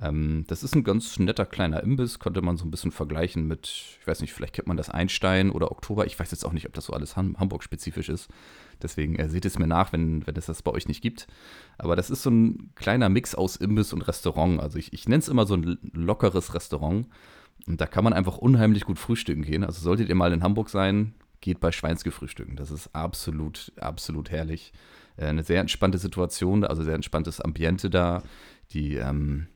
Ähm, 0.00 0.44
das 0.46 0.62
ist 0.62 0.74
ein 0.74 0.84
ganz 0.84 1.18
netter 1.18 1.46
kleiner 1.46 1.82
Imbiss, 1.82 2.18
könnte 2.18 2.42
man 2.42 2.56
so 2.56 2.66
ein 2.66 2.70
bisschen 2.70 2.90
vergleichen 2.90 3.46
mit, 3.46 3.96
ich 4.00 4.06
weiß 4.06 4.20
nicht, 4.20 4.32
vielleicht 4.32 4.54
kennt 4.54 4.68
man 4.68 4.76
das 4.76 4.90
Einstein 4.90 5.50
oder 5.50 5.70
Oktober. 5.70 6.06
Ich 6.06 6.18
weiß 6.18 6.30
jetzt 6.30 6.44
auch 6.44 6.52
nicht, 6.52 6.66
ob 6.66 6.74
das 6.74 6.86
so 6.86 6.92
alles 6.92 7.16
Ham 7.16 7.36
Hamburg-spezifisch 7.38 8.08
ist. 8.08 8.28
Deswegen 8.82 9.16
äh, 9.16 9.28
seht 9.28 9.46
es 9.46 9.58
mir 9.58 9.66
nach, 9.66 9.92
wenn, 9.92 10.26
wenn 10.26 10.36
es 10.36 10.46
das 10.46 10.62
bei 10.62 10.70
euch 10.70 10.86
nicht 10.86 11.00
gibt. 11.00 11.26
Aber 11.78 11.96
das 11.96 12.10
ist 12.10 12.22
so 12.22 12.30
ein 12.30 12.70
kleiner 12.74 13.08
Mix 13.08 13.34
aus 13.34 13.56
Imbiss 13.56 13.92
und 13.92 14.02
Restaurant. 14.02 14.60
Also 14.60 14.78
ich, 14.78 14.92
ich 14.92 15.08
nenne 15.08 15.20
es 15.20 15.28
immer 15.28 15.46
so 15.46 15.54
ein 15.54 15.78
lockeres 15.92 16.54
Restaurant. 16.54 17.06
Und 17.66 17.80
da 17.80 17.86
kann 17.86 18.04
man 18.04 18.12
einfach 18.12 18.36
unheimlich 18.36 18.84
gut 18.84 18.98
frühstücken 18.98 19.42
gehen. 19.42 19.64
Also 19.64 19.80
solltet 19.80 20.08
ihr 20.08 20.14
mal 20.14 20.32
in 20.32 20.42
Hamburg 20.42 20.68
sein, 20.68 21.14
geht 21.40 21.58
bei 21.58 21.72
Schweinske 21.72 22.10
frühstücken. 22.10 22.56
Das 22.56 22.70
ist 22.70 22.94
absolut, 22.94 23.72
absolut 23.80 24.30
herrlich. 24.30 24.72
Äh, 25.16 25.26
eine 25.26 25.42
sehr 25.42 25.60
entspannte 25.60 25.96
Situation, 25.96 26.64
also 26.64 26.82
sehr 26.82 26.94
entspanntes 26.94 27.40
Ambiente 27.40 27.88
da. 27.88 28.22
Die, 28.72 28.96
ähm, 28.96 29.46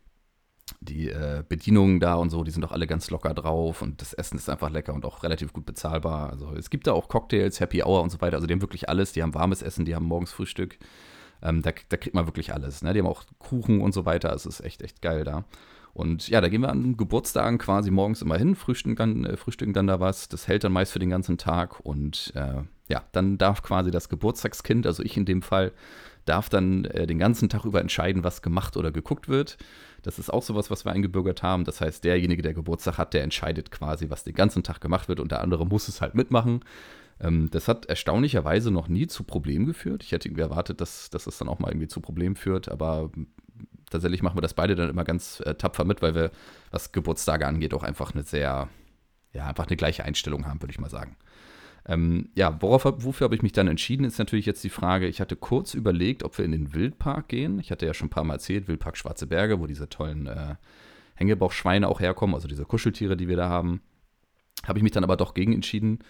die 0.81 1.09
äh, 1.09 1.43
Bedienungen 1.49 2.01
da 2.01 2.15
und 2.15 2.31
so, 2.31 2.45
die 2.45 2.51
sind 2.51 2.63
doch 2.63 2.73
alle 2.73 2.87
ganz 2.87 3.11
locker 3.11 3.35
drauf 3.35 3.83
und 3.83 4.01
das 4.01 4.13
Essen 4.13 4.37
ist 4.37 4.49
einfach 4.49 4.71
lecker 4.71 4.95
und 4.95 5.05
auch 5.05 5.23
relativ 5.23 5.53
gut 5.53 5.67
bezahlbar. 5.67 6.31
Also 6.31 6.55
es 6.55 6.71
gibt 6.71 6.87
da 6.87 6.93
auch 6.93 7.09
Cocktails, 7.09 7.61
Happy 7.61 7.83
Hour 7.83 8.03
und 8.03 8.11
so 8.11 8.21
weiter. 8.21 8.37
Also 8.37 8.47
die 8.47 8.55
haben 8.55 8.63
wirklich 8.63 8.89
alles. 8.89 9.13
Die 9.13 9.23
haben 9.23 9.35
warmes 9.35 9.63
Essen, 9.63 9.85
die 9.85 9.95
haben 9.95 10.07
morgens 10.07 10.33
Frühstück. 10.33 10.79
Ähm, 11.43 11.63
da, 11.63 11.73
da, 11.89 11.97
kriegt 11.97 12.15
man 12.15 12.27
wirklich 12.27 12.53
alles. 12.53 12.83
Ne? 12.83 12.93
Die 12.93 13.01
haben 13.01 13.07
auch 13.07 13.25
Kuchen 13.39 13.81
und 13.81 13.93
so 13.93 14.05
weiter. 14.05 14.33
Es 14.33 14.47
ist 14.47 14.61
echt, 14.61 14.83
echt 14.83 15.01
geil 15.01 15.25
da. 15.25 15.45
Und 15.93 16.29
ja, 16.29 16.41
da 16.41 16.49
gehen 16.49 16.61
wir 16.61 16.69
an 16.69 16.97
Geburtstagen 16.97 17.59
quasi 17.59 17.91
morgens 17.91 18.23
immer 18.23 18.39
hin, 18.39 18.55
frühstücken 18.55 18.97
dann, 18.97 19.25
äh, 19.25 19.37
frühstücken 19.37 19.73
dann 19.73 19.87
da 19.87 20.01
was. 20.01 20.29
Das 20.29 20.47
hält 20.47 20.65
dann 20.65 20.73
meist 20.73 20.93
für 20.93 20.99
den 20.99 21.11
ganzen 21.11 21.37
Tag. 21.37 21.81
Und 21.81 22.33
äh, 22.37 22.63
ja, 22.89 23.05
dann 23.13 23.39
darf 23.39 23.63
quasi 23.63 23.91
das 23.91 24.09
Geburtstagskind, 24.09 24.87
also 24.87 25.03
ich 25.03 25.17
in 25.17 25.25
dem 25.25 25.43
Fall, 25.43 25.73
darf 26.27 26.49
dann 26.49 26.85
äh, 26.85 27.07
den 27.07 27.19
ganzen 27.19 27.49
Tag 27.49 27.65
über 27.65 27.81
entscheiden, 27.81 28.23
was 28.23 28.43
gemacht 28.43 28.77
oder 28.77 28.93
geguckt 28.93 29.29
wird. 29.29 29.57
Das 30.03 30.19
ist 30.19 30.31
auch 30.31 30.43
sowas, 30.43 30.71
was 30.71 30.85
wir 30.85 30.93
eingebürgert 30.93 31.43
haben. 31.43 31.65
Das 31.65 31.81
heißt, 31.81 32.05
derjenige, 32.05 32.43
der 32.43 32.55
Geburtstag 32.55 32.99
hat, 32.99 33.15
der 33.15 33.23
entscheidet 33.23 33.71
quasi, 33.71 34.11
was 34.11 34.25
den 34.25 34.35
ganzen 34.35 34.63
Tag 34.63 34.81
gemacht 34.81 35.09
wird 35.09 35.21
und 35.21 35.31
der 35.31 35.41
andere 35.41 35.67
muss 35.67 35.89
es 35.89 36.01
halt 36.01 36.15
mitmachen. 36.15 36.65
Ähm, 37.21 37.51
das 37.51 37.69
hat 37.69 37.87
erstaunlicherweise 37.87 38.71
noch 38.71 38.89
nie 38.89 39.07
zu 39.07 39.25
Problemen 39.25 39.67
geführt. 39.67 40.03
Ich 40.03 40.13
hätte 40.13 40.29
irgendwie 40.29 40.43
erwartet, 40.43 40.81
dass, 40.81 41.11
dass 41.11 41.27
es 41.27 41.39
dann 41.39 41.49
auch 41.49 41.59
mal 41.59 41.69
irgendwie 41.69 41.89
zu 41.89 42.01
Problemen 42.01 42.37
führt, 42.37 42.69
aber 42.69 43.11
tatsächlich 43.91 44.23
machen 44.23 44.37
wir 44.37 44.43
das 44.43 44.55
beide 44.55 44.75
dann 44.75 44.91
immer 44.91 45.05
ganz 45.05 45.41
äh, 45.41 45.55
tapfer 45.55 45.85
mit, 45.85 46.03
weil 46.03 46.15
wir, 46.15 46.31
was 46.71 46.93
Geburtstage 46.93 47.47
angeht, 47.47 47.75
auch 47.75 47.83
einfach 47.83 48.15
eine 48.15 48.23
sehr, 48.23 48.69
ja, 49.33 49.47
einfach 49.47 49.67
eine 49.67 49.77
gleiche 49.77 50.05
Einstellung 50.05 50.47
haben, 50.47 50.63
würde 50.63 50.73
ich 50.73 50.81
mal 50.81 50.91
sagen. 50.91 51.17
Ähm, 51.87 52.29
ja, 52.35 52.61
worauf, 52.61 52.85
wofür 52.85 53.25
habe 53.25 53.35
ich 53.35 53.43
mich 53.43 53.53
dann 53.53 53.69
entschieden, 53.69 54.05
ist 54.05 54.19
natürlich 54.19 54.47
jetzt 54.47 54.63
die 54.65 54.71
Frage, 54.71 55.07
ich 55.07 55.21
hatte 55.21 55.37
kurz 55.37 55.75
überlegt, 55.75 56.23
ob 56.23 56.37
wir 56.37 56.45
in 56.45 56.53
den 56.53 56.75
Wildpark 56.75 57.29
gehen. 57.29 57.59
Ich 57.59 57.71
hatte 57.71 57.87
ja 57.87 57.95
schon 57.95 58.07
ein 58.07 58.11
paar 58.11 58.25
Mal 58.25 58.35
erzählt, 58.35 58.69
Wildpark 58.69 58.97
Schwarze 58.97 59.27
Berge, 59.27 59.61
wo 59.61 59.67
diese 59.67 59.89
tollen 59.89 60.27
äh, 60.27 60.57
Hängebauchschweine 61.15 61.89
auch 61.89 62.01
herkommen, 62.01 62.35
also 62.35 62.49
diese 62.49 62.65
Kuscheltiere, 62.65 63.17
die 63.17 63.29
wir 63.29 63.37
da 63.37 63.49
haben. 63.49 63.81
Habe 64.67 64.79
ich 64.79 64.83
mich 64.83 64.93
dann 64.93 65.05
aber 65.05 65.17
doch 65.17 65.35
gegen 65.35 65.55
entschieden. 65.55 66.01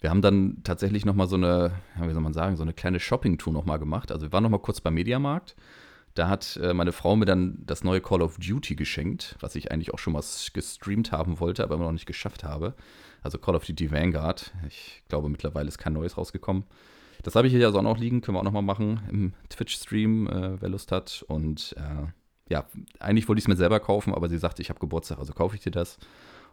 Wir 0.00 0.10
haben 0.10 0.22
dann 0.22 0.58
tatsächlich 0.62 1.04
nochmal 1.04 1.26
so 1.26 1.36
eine, 1.36 1.72
wie 2.00 2.12
soll 2.12 2.22
man 2.22 2.34
sagen, 2.34 2.56
so 2.56 2.62
eine 2.62 2.74
kleine 2.74 3.00
Shopping-Tour 3.00 3.52
nochmal 3.52 3.78
gemacht. 3.78 4.12
Also 4.12 4.26
wir 4.26 4.32
waren 4.32 4.42
nochmal 4.42 4.60
kurz 4.60 4.80
beim 4.80 4.94
Mediamarkt 4.94 5.56
da 6.16 6.28
hat 6.28 6.58
äh, 6.62 6.72
meine 6.74 6.92
Frau 6.92 7.14
mir 7.14 7.26
dann 7.26 7.58
das 7.64 7.84
neue 7.84 8.00
Call 8.00 8.22
of 8.22 8.38
Duty 8.38 8.74
geschenkt, 8.74 9.36
was 9.40 9.54
ich 9.54 9.70
eigentlich 9.70 9.92
auch 9.92 9.98
schon 9.98 10.14
mal 10.14 10.24
gestreamt 10.52 11.12
haben 11.12 11.38
wollte, 11.40 11.62
aber 11.62 11.74
immer 11.74 11.84
noch 11.84 11.92
nicht 11.92 12.06
geschafft 12.06 12.42
habe. 12.42 12.74
Also 13.22 13.38
Call 13.38 13.54
of 13.54 13.64
Duty 13.64 13.90
Vanguard. 13.90 14.52
Ich 14.66 15.02
glaube, 15.08 15.28
mittlerweile 15.28 15.68
ist 15.68 15.78
kein 15.78 15.92
neues 15.92 16.16
rausgekommen. 16.16 16.64
Das 17.22 17.34
habe 17.34 17.46
ich 17.46 17.52
hier 17.52 17.60
ja 17.60 17.66
also 17.66 17.78
auch 17.78 17.82
noch 17.82 17.98
liegen, 17.98 18.22
können 18.22 18.36
wir 18.36 18.40
auch 18.40 18.44
noch 18.44 18.52
mal 18.52 18.62
machen 18.62 19.00
im 19.10 19.32
Twitch-Stream, 19.50 20.26
äh, 20.26 20.60
wer 20.60 20.68
Lust 20.68 20.90
hat. 20.90 21.24
Und 21.28 21.74
äh, 21.76 22.06
ja, 22.48 22.66
eigentlich 22.98 23.28
wollte 23.28 23.38
ich 23.38 23.44
es 23.44 23.48
mir 23.48 23.56
selber 23.56 23.80
kaufen, 23.80 24.14
aber 24.14 24.28
sie 24.28 24.38
sagte, 24.38 24.62
ich 24.62 24.70
habe 24.70 24.80
Geburtstag, 24.80 25.18
also 25.18 25.32
kaufe 25.32 25.54
ich 25.54 25.60
dir 25.60 25.70
das. 25.70 25.98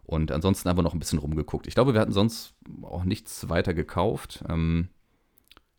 Und 0.06 0.32
ansonsten 0.32 0.68
haben 0.68 0.78
wir 0.78 0.84
noch 0.84 0.94
ein 0.94 1.00
bisschen 1.00 1.20
rumgeguckt. 1.20 1.68
Ich 1.68 1.76
glaube, 1.76 1.94
wir 1.94 2.02
hatten 2.02 2.12
sonst 2.12 2.54
auch 2.82 3.06
nichts 3.06 3.50
weiter 3.50 3.74
gekauft. 3.74 4.44
Ähm, 4.50 4.90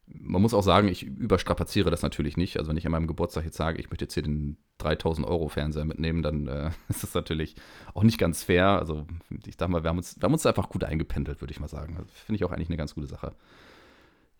man 0.06 0.42
muss 0.42 0.54
auch 0.54 0.62
sagen, 0.62 0.88
ich 0.88 1.04
überstrapaziere 1.04 1.90
das 1.90 2.02
natürlich 2.02 2.36
nicht. 2.36 2.58
Also 2.58 2.68
wenn 2.68 2.76
ich 2.76 2.86
an 2.86 2.92
meinem 2.92 3.06
Geburtstag 3.06 3.44
jetzt 3.44 3.56
sage, 3.56 3.80
ich 3.80 3.90
möchte 3.90 4.04
jetzt 4.04 4.14
hier 4.14 4.22
den 4.22 4.58
3000 4.78 5.26
Euro 5.26 5.48
Fernseher 5.48 5.84
mitnehmen, 5.84 6.22
dann 6.22 6.46
äh, 6.46 6.70
ist 6.88 7.02
das 7.02 7.14
natürlich 7.14 7.56
auch 7.94 8.02
nicht 8.02 8.18
ganz 8.18 8.42
fair. 8.42 8.66
Also 8.66 9.06
ich 9.46 9.56
sag 9.58 9.68
mal, 9.68 9.82
wir 9.82 9.90
haben 9.90 9.98
uns, 9.98 10.20
wir 10.20 10.26
haben 10.26 10.32
uns 10.32 10.46
einfach 10.46 10.68
gut 10.68 10.84
eingependelt, 10.84 11.40
würde 11.40 11.52
ich 11.52 11.60
mal 11.60 11.68
sagen. 11.68 11.96
Also, 11.96 12.10
Finde 12.12 12.36
ich 12.36 12.44
auch 12.44 12.52
eigentlich 12.52 12.68
eine 12.68 12.76
ganz 12.76 12.94
gute 12.94 13.06
Sache. 13.06 13.34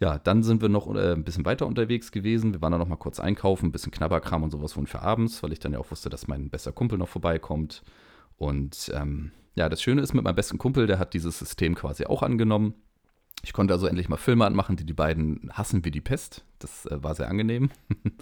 Ja, 0.00 0.18
dann 0.18 0.42
sind 0.42 0.60
wir 0.60 0.68
noch 0.68 0.92
äh, 0.94 1.12
ein 1.12 1.24
bisschen 1.24 1.44
weiter 1.44 1.66
unterwegs 1.66 2.12
gewesen. 2.12 2.52
Wir 2.52 2.60
waren 2.60 2.72
dann 2.72 2.80
noch 2.80 2.88
mal 2.88 2.96
kurz 2.96 3.20
einkaufen, 3.20 3.66
ein 3.66 3.72
bisschen 3.72 3.92
Knabberkram 3.92 4.42
und 4.42 4.50
sowas 4.50 4.76
wurden 4.76 4.86
für 4.86 5.02
abends, 5.02 5.42
weil 5.42 5.52
ich 5.52 5.60
dann 5.60 5.72
ja 5.72 5.78
auch 5.78 5.90
wusste, 5.90 6.10
dass 6.10 6.26
mein 6.26 6.50
bester 6.50 6.72
Kumpel 6.72 6.98
noch 6.98 7.08
vorbeikommt. 7.08 7.82
Und 8.36 8.90
ähm, 8.94 9.30
ja, 9.54 9.68
das 9.68 9.80
Schöne 9.80 10.02
ist 10.02 10.12
mit 10.12 10.24
meinem 10.24 10.34
besten 10.34 10.58
Kumpel, 10.58 10.86
der 10.86 10.98
hat 10.98 11.14
dieses 11.14 11.38
System 11.38 11.74
quasi 11.76 12.06
auch 12.06 12.22
angenommen. 12.22 12.74
Ich 13.42 13.52
konnte 13.52 13.74
also 13.74 13.86
endlich 13.86 14.08
mal 14.08 14.16
Filme 14.16 14.46
anmachen, 14.46 14.76
die 14.76 14.86
die 14.86 14.94
beiden 14.94 15.50
hassen 15.52 15.84
wie 15.84 15.90
die 15.90 16.00
Pest. 16.00 16.44
Das 16.58 16.86
äh, 16.86 17.02
war 17.02 17.14
sehr 17.14 17.28
angenehm, 17.28 17.70
wenn 18.02 18.14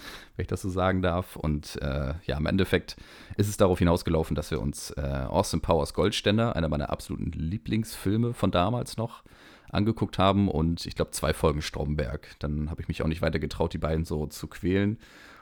ich 0.42 0.48
das 0.48 0.62
so 0.62 0.68
sagen 0.68 1.00
darf. 1.00 1.36
Und 1.36 1.80
äh, 1.80 2.14
ja, 2.24 2.36
im 2.36 2.46
Endeffekt 2.46 2.96
ist 3.36 3.48
es 3.48 3.56
darauf 3.56 3.78
hinausgelaufen, 3.78 4.34
dass 4.34 4.50
wir 4.50 4.60
uns 4.60 4.90
äh, 4.92 5.26
Austin 5.28 5.60
Powers 5.60 5.94
Goldständer, 5.94 6.56
einer 6.56 6.68
meiner 6.68 6.90
absoluten 6.90 7.30
Lieblingsfilme 7.30 8.34
von 8.34 8.50
damals 8.50 8.96
noch, 8.96 9.22
angeguckt 9.70 10.18
haben. 10.18 10.48
Und 10.48 10.86
ich 10.86 10.96
glaube, 10.96 11.12
zwei 11.12 11.32
Folgen 11.32 11.62
Stromberg. 11.62 12.34
Dann 12.40 12.68
habe 12.70 12.82
ich 12.82 12.88
mich 12.88 13.02
auch 13.02 13.08
nicht 13.08 13.22
weiter 13.22 13.38
getraut, 13.38 13.72
die 13.72 13.78
beiden 13.78 14.04
so 14.04 14.26
zu 14.26 14.48
quälen. 14.48 14.98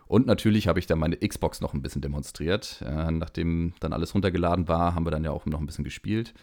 Und 0.06 0.26
natürlich 0.26 0.66
habe 0.66 0.80
ich 0.80 0.86
dann 0.86 0.98
meine 0.98 1.16
Xbox 1.16 1.60
noch 1.60 1.72
ein 1.72 1.82
bisschen 1.82 2.02
demonstriert. 2.02 2.82
Äh, 2.84 3.12
nachdem 3.12 3.74
dann 3.80 3.92
alles 3.92 4.14
runtergeladen 4.14 4.68
war, 4.68 4.94
haben 4.94 5.06
wir 5.06 5.10
dann 5.10 5.24
ja 5.24 5.30
auch 5.30 5.46
noch 5.46 5.60
ein 5.60 5.66
bisschen 5.66 5.84
gespielt. 5.84 6.34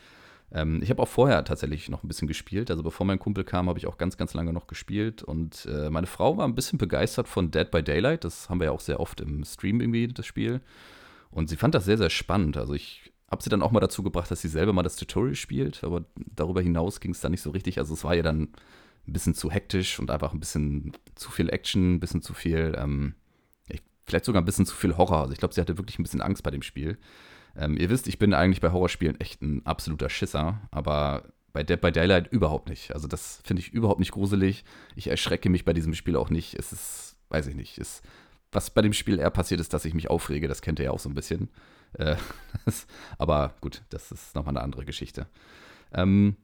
Ähm, 0.51 0.82
ich 0.82 0.89
habe 0.89 1.01
auch 1.01 1.08
vorher 1.08 1.44
tatsächlich 1.44 1.89
noch 1.89 2.04
ein 2.04 2.08
bisschen 2.08 2.27
gespielt. 2.27 2.72
Also 2.72 2.84
bevor 2.84 3.06
mein 3.06 3.20
Kumpel 3.20 3.44
kam, 3.44 3.68
habe 3.70 3.80
ich 3.80 3.88
auch 3.88 3.98
ganz, 3.98 4.18
ganz 4.18 4.34
lange 4.34 4.54
noch 4.54 4.68
gespielt. 4.68 5.24
Und 5.24 5.68
äh, 5.72 5.89
meine 5.89 6.08
Frau 6.08 6.38
war 6.38 6.48
ein 6.48 6.56
bisschen 6.56 6.77
begeistert 6.77 7.27
von 7.27 7.51
Dead 7.51 7.70
by 7.70 7.84
Daylight. 7.84 8.24
Das 8.24 8.50
haben 8.50 8.60
wir 8.60 8.66
ja 8.66 8.72
auch 8.72 8.80
sehr 8.80 9.00
oft 9.00 9.22
im 9.22 9.44
Stream 9.44 9.82
irgendwie, 9.82 10.08
das 10.08 10.25
Spiel. 10.25 10.62
Und 11.32 11.50
sie 11.50 11.58
fand 11.58 11.75
das 11.75 11.86
sehr, 11.86 11.98
sehr 11.98 12.10
spannend. 12.10 12.58
Also 12.58 12.74
ich 12.74 13.12
habe 13.30 13.44
sie 13.44 13.50
dann 13.50 13.62
auch 13.62 13.72
mal 13.72 13.82
dazu 13.82 14.04
gebracht, 14.04 14.32
dass 14.32 14.42
sie 14.42 14.48
selber 14.48 14.74
mal 14.74 14.84
das 14.84 14.96
Tutorial 14.96 15.36
spielt. 15.36 15.84
Aber 15.84 16.06
darüber 16.16 16.62
hinaus 16.62 17.00
ging 17.00 17.12
es 17.12 17.22
dann 17.22 17.32
nicht 17.32 17.42
so 17.42 17.51
richtig. 17.51 17.80
Also 17.80 17.94
es 17.94 18.04
war 18.04 18.16
ja 18.16 18.24
dann 18.24 18.50
ein 19.08 19.13
bisschen 19.13 19.34
zu 19.34 19.51
hektisch 19.51 20.00
und 20.00 20.12
einfach 20.12 20.34
ein 20.34 20.39
bisschen 20.39 20.94
zu 21.16 21.32
viel 21.32 21.50
Action, 21.50 21.96
ein 21.96 22.00
bisschen 22.00 22.22
zu 22.22 22.34
viel, 22.34 22.74
ähm, 22.77 23.16
vielleicht 24.08 24.25
sogar 24.25 24.42
ein 24.42 24.46
bisschen 24.46 24.66
zu 24.66 24.75
viel 24.75 24.98
Horror. 24.98 25.22
Also 25.22 25.34
ich 25.34 25.39
glaube, 25.39 25.54
sie 25.54 25.62
hatte 25.62 25.77
wirklich 25.77 26.00
ein 26.00 26.04
bisschen 26.04 26.22
Angst 26.22 26.42
bei 26.42 26.51
dem 26.51 26.62
Spiel. 26.62 26.98
Ähm, 27.58 27.76
ihr 27.78 27.90
wisst, 27.90 28.08
ich 28.08 28.20
bin 28.20 28.34
eigentlich 28.34 28.62
bei 28.62 28.72
Horrorspielen 28.72 29.20
echt 29.20 29.42
ein 29.42 29.66
absoluter 29.66 30.10
Schisser, 30.10 30.62
aber 30.72 31.24
bei 31.54 31.64
Dead 31.64 31.82
by 31.82 31.92
Daylight 31.92 32.28
überhaupt 32.32 32.70
nicht. 32.70 32.94
Also 32.94 33.08
das 33.08 33.42
finde 33.44 33.62
ich 33.62 33.74
überhaupt 33.74 34.00
nicht 34.00 34.12
gruselig. 34.12 34.64
Ich 34.96 35.08
erschrecke 35.08 35.50
mich 35.50 35.66
bei 35.66 35.74
diesem 35.74 35.96
Spiel 35.96 36.16
auch 36.16 36.30
nicht. 36.30 36.54
Es 36.54 36.72
ist, 36.72 37.18
weiß 37.30 37.48
ich 37.48 37.56
nicht, 37.56 37.80
ist, 37.80 38.04
was 38.52 38.70
bei 38.70 38.84
dem 38.84 38.94
Spiel 38.94 39.20
eher 39.20 39.32
passiert 39.32 39.60
ist, 39.60 39.74
dass 39.74 39.86
ich 39.86 39.96
mich 39.96 40.10
aufrege. 40.10 40.48
Das 40.48 40.62
kennt 40.62 40.78
ihr 40.78 40.86
ja 40.86 40.92
auch 40.92 41.00
so 41.00 41.10
ein 41.10 41.16
bisschen. 41.16 41.50
Äh, 41.94 42.16
aber 43.18 43.56
gut, 43.60 43.82
das 43.90 44.12
ist 44.12 44.36
nochmal 44.36 44.56
eine 44.56 44.64
andere 44.64 44.86
Geschichte. 44.86 45.26
Ähm, 45.94 46.36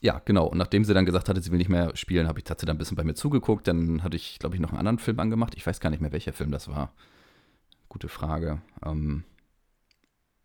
ja, 0.00 0.20
genau. 0.24 0.46
Und 0.46 0.58
nachdem 0.58 0.84
sie 0.84 0.94
dann 0.94 1.06
gesagt 1.06 1.28
hatte, 1.28 1.40
sie 1.40 1.52
will 1.52 1.58
nicht 1.58 1.68
mehr 1.68 1.94
spielen, 1.94 2.26
habe 2.26 2.40
ich, 2.40 2.46
sie 2.48 2.66
dann 2.66 2.76
ein 2.76 2.78
bisschen 2.78 2.96
bei 2.96 3.04
mir 3.04 3.14
zugeguckt. 3.14 3.68
Dann 3.68 4.02
hatte 4.02 4.16
ich, 4.16 4.40
glaube 4.40 4.56
ich, 4.56 4.60
noch 4.60 4.70
einen 4.70 4.78
anderen 4.78 4.98
Film 4.98 5.20
angemacht. 5.20 5.54
Ich 5.56 5.66
weiß 5.66 5.78
gar 5.78 5.90
nicht 5.90 6.00
mehr, 6.00 6.12
welcher 6.12 6.32
Film 6.32 6.50
das 6.50 6.68
war. 6.68 6.92
Gute 7.88 8.08
Frage. 8.08 8.60
Ähm, 8.84 9.24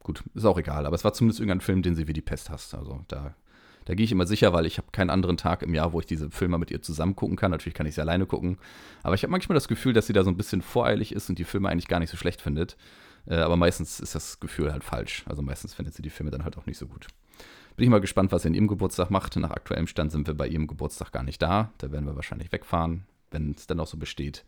Gut, 0.05 0.23
ist 0.35 0.45
auch 0.45 0.59
egal, 0.59 0.85
aber 0.85 0.93
es 0.93 1.03
war 1.03 1.13
zumindest 1.13 1.39
irgendein 1.39 1.61
Film, 1.61 1.81
den 1.81 1.95
sie 1.95 2.07
wie 2.07 2.13
die 2.13 2.21
Pest 2.21 2.51
hasst. 2.51 2.75
Also 2.75 3.03
da, 3.07 3.33
da 3.85 3.95
gehe 3.95 4.03
ich 4.03 4.11
immer 4.11 4.27
sicher, 4.27 4.53
weil 4.53 4.67
ich 4.67 4.77
habe 4.77 4.89
keinen 4.91 5.09
anderen 5.09 5.35
Tag 5.35 5.63
im 5.63 5.73
Jahr, 5.73 5.93
wo 5.93 5.99
ich 5.99 6.05
diese 6.05 6.29
Filme 6.29 6.59
mit 6.59 6.69
ihr 6.69 6.79
zusammen 6.83 7.15
gucken 7.15 7.37
kann. 7.37 7.49
Natürlich 7.49 7.73
kann 7.73 7.87
ich 7.87 7.95
sie 7.95 8.01
alleine 8.01 8.27
gucken. 8.27 8.59
Aber 9.01 9.15
ich 9.15 9.23
habe 9.23 9.31
manchmal 9.31 9.55
das 9.55 9.67
Gefühl, 9.67 9.93
dass 9.93 10.05
sie 10.05 10.13
da 10.13 10.23
so 10.23 10.29
ein 10.29 10.37
bisschen 10.37 10.61
voreilig 10.61 11.11
ist 11.11 11.27
und 11.27 11.39
die 11.39 11.43
Filme 11.43 11.69
eigentlich 11.69 11.87
gar 11.87 11.99
nicht 11.99 12.11
so 12.11 12.17
schlecht 12.17 12.39
findet. 12.39 12.77
Äh, 13.25 13.37
aber 13.37 13.57
meistens 13.57 13.99
ist 13.99 14.13
das 14.13 14.39
Gefühl 14.39 14.71
halt 14.71 14.83
falsch. 14.83 15.25
Also 15.27 15.41
meistens 15.41 15.73
findet 15.73 15.95
sie 15.95 16.03
die 16.03 16.11
Filme 16.11 16.29
dann 16.29 16.43
halt 16.43 16.55
auch 16.55 16.67
nicht 16.67 16.77
so 16.77 16.85
gut. 16.85 17.07
Bin 17.75 17.85
ich 17.85 17.89
mal 17.89 17.99
gespannt, 17.99 18.31
was 18.31 18.43
sie 18.43 18.49
in 18.49 18.53
ihrem 18.53 18.67
Geburtstag 18.67 19.09
macht. 19.09 19.35
Nach 19.37 19.49
aktuellem 19.49 19.87
Stand 19.87 20.11
sind 20.11 20.27
wir 20.27 20.35
bei 20.35 20.47
ihrem 20.47 20.67
Geburtstag 20.67 21.11
gar 21.11 21.23
nicht 21.23 21.41
da. 21.41 21.71
Da 21.79 21.91
werden 21.91 22.05
wir 22.05 22.15
wahrscheinlich 22.15 22.51
wegfahren, 22.51 23.07
wenn 23.31 23.55
es 23.57 23.65
dann 23.65 23.79
auch 23.79 23.87
so 23.87 23.97
besteht. 23.97 24.45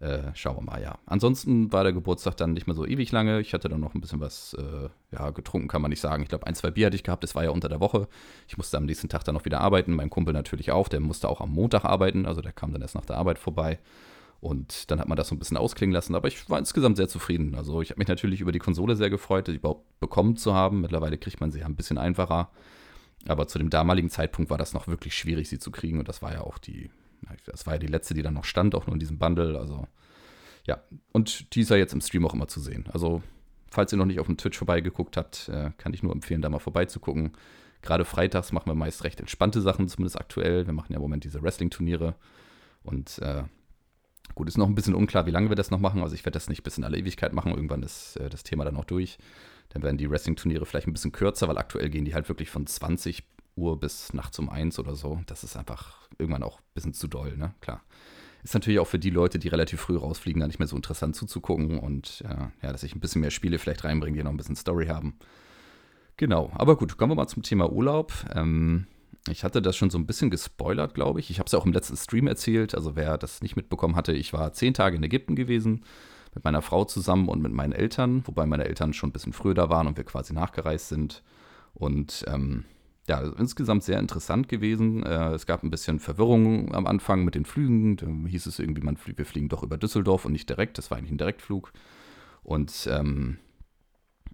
Äh, 0.00 0.32
schauen 0.34 0.56
wir 0.56 0.62
mal, 0.62 0.82
ja. 0.82 0.98
Ansonsten 1.04 1.70
war 1.72 1.84
der 1.84 1.92
Geburtstag 1.92 2.34
dann 2.38 2.54
nicht 2.54 2.66
mehr 2.66 2.74
so 2.74 2.86
ewig 2.86 3.12
lange. 3.12 3.40
Ich 3.40 3.52
hatte 3.52 3.68
dann 3.68 3.80
noch 3.80 3.94
ein 3.94 4.00
bisschen 4.00 4.18
was 4.18 4.54
äh, 4.54 4.88
ja, 5.12 5.30
getrunken, 5.30 5.68
kann 5.68 5.82
man 5.82 5.90
nicht 5.90 6.00
sagen. 6.00 6.22
Ich 6.22 6.30
glaube, 6.30 6.46
ein, 6.46 6.54
zwei 6.54 6.70
Bier 6.70 6.86
hatte 6.86 6.96
ich 6.96 7.02
gehabt. 7.02 7.22
Das 7.22 7.34
war 7.34 7.44
ja 7.44 7.50
unter 7.50 7.68
der 7.68 7.80
Woche. 7.80 8.08
Ich 8.48 8.56
musste 8.56 8.78
am 8.78 8.86
nächsten 8.86 9.10
Tag 9.10 9.24
dann 9.24 9.34
noch 9.34 9.44
wieder 9.44 9.60
arbeiten. 9.60 9.94
Mein 9.94 10.08
Kumpel 10.08 10.32
natürlich 10.32 10.72
auch. 10.72 10.88
Der 10.88 11.00
musste 11.00 11.28
auch 11.28 11.42
am 11.42 11.50
Montag 11.50 11.84
arbeiten. 11.84 12.24
Also 12.24 12.40
der 12.40 12.52
kam 12.52 12.72
dann 12.72 12.80
erst 12.80 12.94
nach 12.94 13.04
der 13.04 13.18
Arbeit 13.18 13.38
vorbei. 13.38 13.78
Und 14.40 14.90
dann 14.90 15.00
hat 15.00 15.08
man 15.08 15.16
das 15.16 15.28
so 15.28 15.34
ein 15.34 15.38
bisschen 15.38 15.58
ausklingen 15.58 15.92
lassen. 15.92 16.14
Aber 16.14 16.28
ich 16.28 16.48
war 16.48 16.58
insgesamt 16.58 16.96
sehr 16.96 17.08
zufrieden. 17.08 17.54
Also 17.54 17.82
ich 17.82 17.90
habe 17.90 17.98
mich 17.98 18.08
natürlich 18.08 18.40
über 18.40 18.52
die 18.52 18.58
Konsole 18.58 18.96
sehr 18.96 19.10
gefreut, 19.10 19.48
die 19.48 19.56
überhaupt 19.56 20.00
bekommen 20.00 20.36
zu 20.36 20.54
haben. 20.54 20.80
Mittlerweile 20.80 21.18
kriegt 21.18 21.42
man 21.42 21.50
sie 21.50 21.60
ja 21.60 21.66
ein 21.66 21.76
bisschen 21.76 21.98
einfacher. 21.98 22.50
Aber 23.28 23.48
zu 23.48 23.58
dem 23.58 23.68
damaligen 23.68 24.08
Zeitpunkt 24.08 24.50
war 24.50 24.56
das 24.56 24.72
noch 24.72 24.88
wirklich 24.88 25.14
schwierig, 25.14 25.50
sie 25.50 25.58
zu 25.58 25.70
kriegen. 25.70 25.98
Und 25.98 26.08
das 26.08 26.22
war 26.22 26.32
ja 26.32 26.40
auch 26.40 26.56
die 26.56 26.88
das 27.46 27.66
war 27.66 27.74
ja 27.74 27.78
die 27.78 27.86
letzte, 27.86 28.14
die 28.14 28.22
dann 28.22 28.34
noch 28.34 28.44
stand, 28.44 28.74
auch 28.74 28.86
nur 28.86 28.94
in 28.94 29.00
diesem 29.00 29.18
Bundle. 29.18 29.58
Also 29.58 29.86
ja, 30.66 30.82
und 31.12 31.54
die 31.54 31.62
ist 31.62 31.70
ja 31.70 31.76
jetzt 31.76 31.92
im 31.92 32.00
Stream 32.00 32.26
auch 32.26 32.34
immer 32.34 32.48
zu 32.48 32.60
sehen. 32.60 32.86
Also 32.92 33.22
falls 33.70 33.92
ihr 33.92 33.98
noch 33.98 34.06
nicht 34.06 34.20
auf 34.20 34.26
dem 34.26 34.36
Twitch 34.36 34.58
vorbeigeguckt 34.58 35.16
habt, 35.16 35.48
äh, 35.48 35.70
kann 35.78 35.94
ich 35.94 36.02
nur 36.02 36.12
empfehlen, 36.12 36.42
da 36.42 36.48
mal 36.48 36.58
vorbeizugucken. 36.58 37.32
Gerade 37.82 38.04
freitags 38.04 38.52
machen 38.52 38.68
wir 38.68 38.74
meist 38.74 39.04
recht 39.04 39.20
entspannte 39.20 39.60
Sachen, 39.62 39.88
zumindest 39.88 40.20
aktuell. 40.20 40.66
Wir 40.66 40.74
machen 40.74 40.92
ja 40.92 40.96
im 40.96 41.02
Moment 41.02 41.24
diese 41.24 41.42
Wrestling-Turniere. 41.42 42.14
Und 42.82 43.18
äh, 43.20 43.44
gut, 44.34 44.48
ist 44.48 44.58
noch 44.58 44.68
ein 44.68 44.74
bisschen 44.74 44.94
unklar, 44.94 45.26
wie 45.26 45.30
lange 45.30 45.48
wir 45.48 45.56
das 45.56 45.70
noch 45.70 45.80
machen. 45.80 46.02
Also 46.02 46.14
ich 46.14 46.24
werde 46.24 46.36
das 46.36 46.48
nicht 46.48 46.62
bis 46.62 46.76
in 46.76 46.84
alle 46.84 46.98
Ewigkeit 46.98 47.32
machen. 47.32 47.52
Irgendwann 47.52 47.82
ist 47.82 48.16
äh, 48.16 48.28
das 48.28 48.42
Thema 48.42 48.64
dann 48.64 48.76
auch 48.76 48.84
durch. 48.84 49.18
Dann 49.70 49.82
werden 49.82 49.96
die 49.96 50.10
Wrestling-Turniere 50.10 50.66
vielleicht 50.66 50.88
ein 50.88 50.92
bisschen 50.92 51.12
kürzer, 51.12 51.48
weil 51.48 51.56
aktuell 51.56 51.88
gehen 51.88 52.04
die 52.04 52.14
halt 52.14 52.28
wirklich 52.28 52.50
von 52.50 52.66
20 52.66 53.22
Uhr 53.60 53.78
bis 53.78 54.12
nachts 54.12 54.38
um 54.38 54.48
eins 54.48 54.78
oder 54.78 54.94
so. 54.96 55.20
Das 55.26 55.44
ist 55.44 55.56
einfach 55.56 56.08
irgendwann 56.18 56.42
auch 56.42 56.58
ein 56.58 56.74
bisschen 56.74 56.94
zu 56.94 57.06
doll, 57.06 57.36
ne? 57.36 57.54
Klar. 57.60 57.82
Ist 58.42 58.54
natürlich 58.54 58.80
auch 58.80 58.86
für 58.86 58.98
die 58.98 59.10
Leute, 59.10 59.38
die 59.38 59.48
relativ 59.48 59.80
früh 59.80 59.96
rausfliegen, 59.96 60.40
dann 60.40 60.48
nicht 60.48 60.58
mehr 60.58 60.68
so 60.68 60.76
interessant 60.76 61.14
zuzugucken 61.14 61.78
und 61.78 62.24
äh, 62.26 62.64
ja, 62.64 62.72
dass 62.72 62.82
ich 62.82 62.94
ein 62.94 63.00
bisschen 63.00 63.20
mehr 63.20 63.30
Spiele 63.30 63.58
vielleicht 63.58 63.84
reinbringe, 63.84 64.16
die 64.16 64.24
noch 64.24 64.30
ein 64.30 64.38
bisschen 64.38 64.56
Story 64.56 64.86
haben. 64.86 65.18
Genau, 66.16 66.50
aber 66.54 66.76
gut, 66.76 66.96
kommen 66.96 67.12
wir 67.12 67.16
mal 67.16 67.28
zum 67.28 67.42
Thema 67.42 67.70
Urlaub. 67.70 68.12
Ähm, 68.34 68.86
ich 69.28 69.44
hatte 69.44 69.60
das 69.60 69.76
schon 69.76 69.90
so 69.90 69.98
ein 69.98 70.06
bisschen 70.06 70.30
gespoilert, 70.30 70.94
glaube 70.94 71.20
ich. 71.20 71.30
Ich 71.30 71.38
habe 71.38 71.46
es 71.46 71.52
ja 71.52 71.58
auch 71.58 71.66
im 71.66 71.72
letzten 71.72 71.96
Stream 71.96 72.26
erzählt. 72.26 72.74
Also 72.74 72.96
wer 72.96 73.18
das 73.18 73.42
nicht 73.42 73.56
mitbekommen 73.56 73.96
hatte, 73.96 74.12
ich 74.12 74.32
war 74.32 74.52
zehn 74.52 74.72
Tage 74.72 74.96
in 74.96 75.02
Ägypten 75.02 75.36
gewesen, 75.36 75.84
mit 76.34 76.44
meiner 76.44 76.62
Frau 76.62 76.84
zusammen 76.84 77.28
und 77.28 77.42
mit 77.42 77.52
meinen 77.52 77.72
Eltern, 77.72 78.26
wobei 78.26 78.46
meine 78.46 78.64
Eltern 78.64 78.92
schon 78.92 79.10
ein 79.10 79.12
bisschen 79.12 79.32
früher 79.32 79.54
da 79.54 79.68
waren 79.68 79.86
und 79.86 79.96
wir 79.96 80.04
quasi 80.04 80.32
nachgereist 80.32 80.88
sind. 80.88 81.22
Und 81.74 82.24
ähm, 82.28 82.64
ja, 83.10 83.22
insgesamt 83.38 83.82
sehr 83.82 83.98
interessant 83.98 84.48
gewesen. 84.48 85.02
Äh, 85.02 85.32
es 85.32 85.44
gab 85.44 85.64
ein 85.64 85.70
bisschen 85.70 85.98
Verwirrung 85.98 86.72
am 86.72 86.86
Anfang 86.86 87.24
mit 87.24 87.34
den 87.34 87.44
Flügen. 87.44 87.96
Da 87.96 88.06
hieß 88.06 88.46
es 88.46 88.60
irgendwie, 88.60 88.82
man, 88.82 88.96
wir 89.04 89.26
fliegen 89.26 89.48
doch 89.48 89.64
über 89.64 89.76
Düsseldorf 89.76 90.24
und 90.24 90.30
nicht 90.30 90.48
direkt. 90.48 90.78
Das 90.78 90.92
war 90.92 90.98
eigentlich 90.98 91.10
ein 91.10 91.18
Direktflug. 91.18 91.72
Und 92.44 92.88
ähm, 92.88 93.38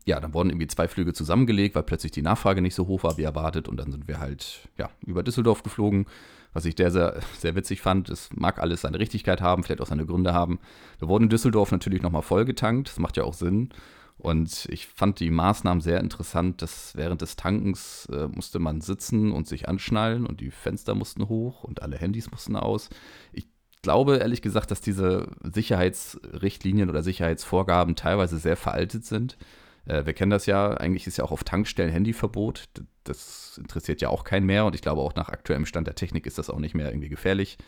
ja, 0.05 0.21
dann 0.21 0.35
wurden 0.35 0.51
irgendwie 0.51 0.67
zwei 0.67 0.89
Flüge 0.89 1.15
zusammengelegt, 1.15 1.75
weil 1.75 1.85
plötzlich 1.85 2.13
die 2.13 2.21
Nachfrage 2.21 2.61
nicht 2.61 2.75
so 2.75 2.87
hoch 2.87 3.03
war 3.03 3.17
wie 3.17 3.23
erwartet. 3.23 3.67
Und 3.67 3.79
dann 3.79 3.91
sind 3.91 4.09
wir 4.09 4.21
halt 4.21 4.69
ja, 4.77 4.91
über 5.07 5.23
Düsseldorf 5.23 5.63
geflogen, 5.63 6.05
was 6.53 6.67
ich 6.67 6.75
sehr, 6.77 6.91
sehr, 6.91 7.19
sehr 7.39 7.55
witzig 7.55 7.81
fand. 7.81 8.11
Es 8.11 8.29
mag 8.35 8.59
alles 8.59 8.83
seine 8.83 8.99
Richtigkeit 8.99 9.41
haben, 9.41 9.65
vielleicht 9.65 9.81
auch 9.81 9.87
seine 9.87 10.05
Gründe 10.05 10.35
haben. 10.35 10.59
Wir 10.99 11.09
wurden 11.09 11.25
in 11.25 11.31
Düsseldorf 11.31 11.73
natürlich 11.73 12.03
nochmal 12.03 12.21
vollgetankt. 12.21 12.89
Das 12.91 12.99
macht 12.99 13.17
ja 13.17 13.25
auch 13.25 13.33
Sinn. 13.33 13.71
Und 14.19 14.67
ich 14.71 14.87
fand 14.87 15.21
die 15.21 15.31
Maßnahmen 15.31 15.81
sehr 15.81 16.01
interessant, 16.01 16.63
dass 16.63 16.97
während 16.97 17.21
des 17.21 17.37
Tankens 17.37 18.07
äh, 18.07 18.29
musste 18.29 18.59
man 18.59 18.81
sitzen 18.81 19.31
und 19.31 19.47
sich 19.47 19.69
anschnallen 19.69 20.27
und 20.27 20.41
die 20.41 20.51
Fenster 20.51 20.95
mussten 20.95 21.29
hoch 21.29 21.65
und 21.65 21.83
alle 21.83 21.99
Handys 21.99 22.31
mussten 22.31 22.57
aus. 22.57 22.89
Ich 23.33 23.47
glaube 23.83 24.17
ehrlich 24.17 24.43
gesagt, 24.43 24.71
dass 24.71 24.81
diese 24.81 25.29
Sicherheitsrichtlinien 25.43 26.89
oder 26.89 27.03
Sicherheitsvorgaben 27.03 27.95
teilweise 27.95 28.39
sehr 28.39 28.57
veraltet 28.57 29.05
sind. 29.05 29.37
Äh, 29.85 30.07
wir 30.07 30.15
kennen 30.15 30.31
das 30.31 30.47
ja, 30.47 30.71
eigentlich 30.71 31.07
ist 31.07 31.19
ja 31.19 31.25
auch 31.25 31.33
auf 31.33 31.45
Tankstellen 31.45 31.93
Handyverbot. 31.93 32.65
Das 33.05 33.59
interessiert 33.59 34.01
ja 34.01 34.09
auch 34.09 34.25
keinen 34.25 34.47
mehr 34.47 34.65
und 34.65 34.75
ich 34.75 34.83
glaube 34.83 35.03
auch 35.03 35.15
nach 35.15 35.29
aktuellem 35.29 35.67
Stand 35.67 35.87
der 35.87 35.95
Technik 35.95 36.27
ist 36.27 36.39
das 36.39 36.51
auch 36.51 36.59
nicht 36.59 36.75
mehr 36.75 36.89
irgendwie 36.89 37.11
gefährlich. 37.11 37.59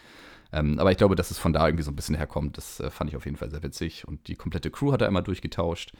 Ähm, 0.50 0.78
aber 0.78 0.90
ich 0.90 0.96
glaube, 0.96 1.14
dass 1.14 1.30
es 1.30 1.38
von 1.38 1.52
da 1.52 1.66
irgendwie 1.66 1.84
so 1.84 1.90
ein 1.90 1.96
bisschen 1.96 2.16
herkommt. 2.16 2.56
Das 2.56 2.80
äh, 2.80 2.90
fand 2.90 3.10
ich 3.10 3.16
auf 3.16 3.26
jeden 3.26 3.36
Fall 3.36 3.50
sehr 3.50 3.62
witzig. 3.62 4.08
Und 4.08 4.28
die 4.28 4.34
komplette 4.34 4.70
Crew 4.70 4.92
hat 4.92 5.02
er 5.02 5.08
einmal 5.08 5.22
durchgetauscht. 5.22 5.92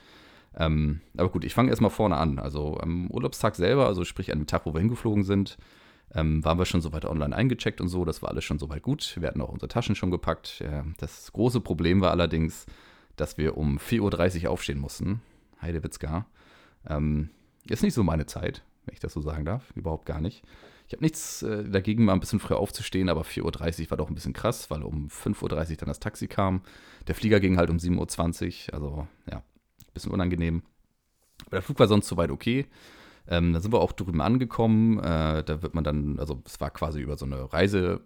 Ähm, 0.57 1.00
aber 1.17 1.28
gut, 1.28 1.45
ich 1.45 1.55
fange 1.55 1.71
erstmal 1.71 1.90
vorne 1.90 2.17
an. 2.17 2.38
Also 2.38 2.78
am 2.78 3.11
Urlaubstag 3.11 3.55
selber, 3.55 3.87
also 3.87 4.05
sprich 4.05 4.33
an 4.33 4.38
dem 4.38 4.47
Tag, 4.47 4.67
wo 4.67 4.75
wir 4.75 4.81
hingeflogen 4.81 5.25
sind, 5.25 5.59
ähm, 6.14 6.45
waren 6.45 6.59
wir 6.59 6.64
schon 6.64 6.81
soweit 6.81 7.05
online 7.05 7.35
eingecheckt 7.35 7.81
und 7.81 7.88
so. 7.88 8.05
Das 8.05 8.23
war 8.23 8.31
alles 8.31 8.45
schon 8.45 8.59
soweit 8.59 8.83
gut. 8.83 9.17
Wir 9.21 9.28
hatten 9.28 9.40
auch 9.40 9.50
unsere 9.50 9.69
Taschen 9.69 9.95
schon 9.95 10.11
gepackt. 10.11 10.61
Ja, 10.61 10.85
das 10.99 11.33
große 11.33 11.61
Problem 11.61 12.00
war 12.00 12.11
allerdings, 12.11 12.67
dass 13.17 13.38
wir 13.38 13.57
um 13.57 13.78
4.30 13.78 14.45
Uhr 14.45 14.50
aufstehen 14.50 14.78
mussten. 14.78 15.21
Heidewitzka. 15.61 16.26
Ähm, 16.88 17.31
ist 17.69 17.83
nicht 17.83 17.95
so 17.95 18.02
meine 18.02 18.26
Zeit, 18.26 18.62
wenn 18.87 18.95
ich 18.95 19.00
das 19.00 19.12
so 19.12 19.21
sagen 19.21 19.45
darf. 19.45 19.71
Überhaupt 19.75 20.07
gar 20.07 20.21
nicht. 20.21 20.43
Ich 20.87 20.95
habe 20.95 21.05
nichts 21.05 21.43
äh, 21.43 21.64
dagegen, 21.64 22.07
mal 22.07 22.14
ein 22.14 22.21
bisschen 22.21 22.40
früher 22.40 22.59
aufzustehen, 22.59 23.11
aber 23.11 23.23
4.30 23.23 23.85
Uhr 23.85 23.90
war 23.90 23.99
doch 23.99 24.09
ein 24.09 24.14
bisschen 24.14 24.33
krass, 24.33 24.71
weil 24.71 24.83
um 24.83 25.09
5.30 25.09 25.43
Uhr 25.43 25.76
dann 25.76 25.88
das 25.88 26.00
Taxi 26.00 26.28
kam. 26.28 26.62
Der 27.07 27.14
Flieger 27.14 27.40
ging 27.40 27.59
halt 27.59 27.69
um 27.69 27.76
7.20 27.76 28.69
Uhr. 28.69 28.75
Also, 28.75 29.09
ja, 29.31 29.43
bisschen 29.95 30.13
unangenehm. 30.13 30.63
Aber 31.47 31.57
der 31.57 31.63
Flug 31.63 31.79
war 31.79 31.89
sonst 31.89 32.09
soweit 32.09 32.31
okay. 32.31 32.67
Ähm, 33.29 33.53
da 33.53 33.61
sind 33.61 33.73
wir 33.73 33.81
auch 33.81 33.93
drüben 33.93 34.21
angekommen. 34.21 34.99
Äh, 34.99 35.45
da 35.45 35.63
wird 35.63 35.75
man 35.75 35.85
dann, 35.85 36.19
also 36.19 36.43
es 36.47 36.61
war 36.61 36.71
quasi 36.71 37.01
über 37.01 37.17
so 37.17 37.27
eine 37.27 37.53
Reise, 37.53 38.01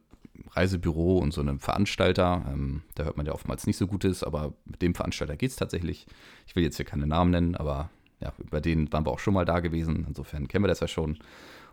Reisebüro 0.50 1.18
und 1.18 1.32
so 1.32 1.40
einem 1.40 1.60
Veranstalter. 1.60 2.44
Ähm, 2.52 2.82
da 2.94 3.04
hört 3.04 3.16
man 3.16 3.26
ja 3.26 3.32
oftmals 3.32 3.66
nicht 3.66 3.76
so 3.76 3.86
Gutes, 3.86 4.24
aber 4.24 4.54
mit 4.64 4.82
dem 4.82 4.94
Veranstalter 4.94 5.36
geht 5.36 5.50
es 5.50 5.56
tatsächlich. 5.56 6.06
Ich 6.46 6.56
will 6.56 6.64
jetzt 6.64 6.76
hier 6.76 6.86
keine 6.86 7.06
Namen 7.06 7.30
nennen, 7.30 7.54
aber 7.54 7.90
ja, 8.20 8.32
über 8.38 8.60
den 8.60 8.92
waren 8.92 9.06
wir 9.06 9.10
auch 9.10 9.18
schon 9.18 9.34
mal 9.34 9.44
da 9.44 9.60
gewesen. 9.60 10.04
Insofern 10.08 10.48
kennen 10.48 10.64
wir 10.64 10.68
das 10.68 10.80
ja 10.80 10.88
schon. 10.88 11.18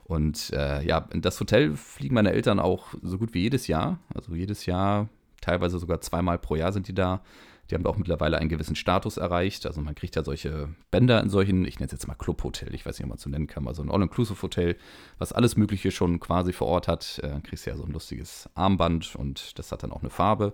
Und 0.04 0.52
äh, 0.54 0.84
ja, 0.86 1.08
in 1.14 1.22
das 1.22 1.40
Hotel 1.40 1.76
fliegen 1.76 2.16
meine 2.16 2.32
Eltern 2.32 2.60
auch 2.60 2.96
so 3.04 3.18
gut 3.20 3.34
wie 3.34 3.42
jedes 3.42 3.68
Jahr. 3.68 4.00
Also 4.14 4.34
jedes 4.34 4.66
Jahr, 4.66 5.08
teilweise 5.42 5.78
sogar 5.78 6.02
zweimal 6.02 6.40
pro 6.40 6.56
Jahr 6.56 6.74
sind 6.74 6.88
die 6.88 6.96
da. 6.96 7.22
Die 7.70 7.76
haben 7.76 7.86
auch 7.86 7.98
mittlerweile 7.98 8.38
einen 8.38 8.50
gewissen 8.50 8.76
Status 8.76 9.18
erreicht. 9.18 9.66
Also 9.66 9.82
man 9.82 9.96
kriegt 9.96 10.16
ja 10.16 10.24
solche 10.24 10.70
Bänder 10.92 11.22
in 11.22 11.30
solchen, 11.30 11.66
ich 11.66 11.80
nenne 11.80 11.88
es 11.88 11.92
jetzt 11.92 12.08
mal 12.08 12.16
Clubhotel, 12.16 12.74
ich 12.74 12.86
weiß 12.86 12.98
nicht, 12.98 13.06
ob 13.06 13.10
man 13.10 13.18
es 13.18 13.24
so 13.24 13.30
nennen 13.30 13.48
kann, 13.48 13.68
also 13.68 13.84
ein 13.84 13.92
All-Inclusive-Hotel, 13.92 14.76
was 15.18 15.34
alles 15.34 15.56
Mögliche 15.56 15.92
schon 15.92 16.20
quasi 16.20 16.54
vor 16.54 16.68
Ort 16.68 16.88
hat. 16.88 17.20
Äh, 17.24 17.42
kriegst 17.42 17.66
ja 17.66 17.76
so 17.76 17.84
ein 17.84 17.92
lustiges 17.92 18.50
Armband 18.56 19.16
und 19.16 19.58
das 19.60 19.72
hat 19.72 19.84
dann 19.84 19.92
auch 19.92 20.02
eine 20.02 20.10
Farbe. 20.10 20.54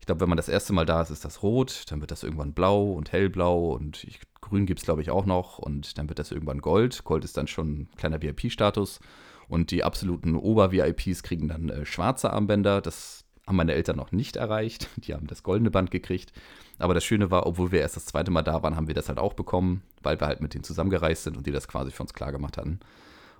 Ich 0.00 0.06
glaube, 0.06 0.20
wenn 0.20 0.28
man 0.28 0.36
das 0.36 0.50
erste 0.50 0.74
Mal 0.74 0.84
da 0.84 1.00
ist, 1.00 1.10
ist 1.10 1.24
das 1.24 1.42
rot, 1.42 1.84
dann 1.88 2.00
wird 2.00 2.10
das 2.10 2.22
irgendwann 2.22 2.52
blau 2.52 2.92
und 2.92 3.10
hellblau 3.10 3.72
und 3.72 4.04
ich, 4.04 4.20
grün 4.42 4.66
gibt 4.66 4.80
es, 4.80 4.84
glaube 4.84 5.00
ich, 5.00 5.10
auch 5.10 5.24
noch 5.24 5.58
und 5.58 5.96
dann 5.96 6.08
wird 6.08 6.18
das 6.18 6.30
irgendwann 6.30 6.60
Gold. 6.60 7.04
Gold 7.04 7.24
ist 7.24 7.36
dann 7.36 7.46
schon 7.46 7.72
ein 7.72 7.88
kleiner 7.96 8.20
VIP-Status 8.20 9.00
und 9.48 9.70
die 9.70 9.82
absoluten 9.82 10.36
Ober-VIPs 10.36 11.22
kriegen 11.22 11.48
dann 11.48 11.68
äh, 11.68 11.86
schwarze 11.86 12.32
Armbänder. 12.32 12.80
Das 12.80 13.23
haben 13.46 13.56
meine 13.56 13.74
Eltern 13.74 13.96
noch 13.96 14.12
nicht 14.12 14.36
erreicht. 14.36 14.88
Die 14.96 15.14
haben 15.14 15.26
das 15.26 15.42
goldene 15.42 15.70
Band 15.70 15.90
gekriegt. 15.90 16.32
Aber 16.78 16.94
das 16.94 17.04
Schöne 17.04 17.30
war, 17.30 17.46
obwohl 17.46 17.72
wir 17.72 17.80
erst 17.80 17.96
das 17.96 18.06
zweite 18.06 18.30
Mal 18.30 18.42
da 18.42 18.62
waren, 18.62 18.76
haben 18.76 18.88
wir 18.88 18.94
das 18.94 19.08
halt 19.08 19.18
auch 19.18 19.34
bekommen, 19.34 19.82
weil 20.02 20.20
wir 20.20 20.26
halt 20.26 20.40
mit 20.40 20.54
denen 20.54 20.64
zusammengereist 20.64 21.24
sind 21.24 21.36
und 21.36 21.46
die 21.46 21.52
das 21.52 21.68
quasi 21.68 21.90
für 21.90 22.02
uns 22.02 22.14
klar 22.14 22.32
gemacht 22.32 22.56
hatten. 22.56 22.80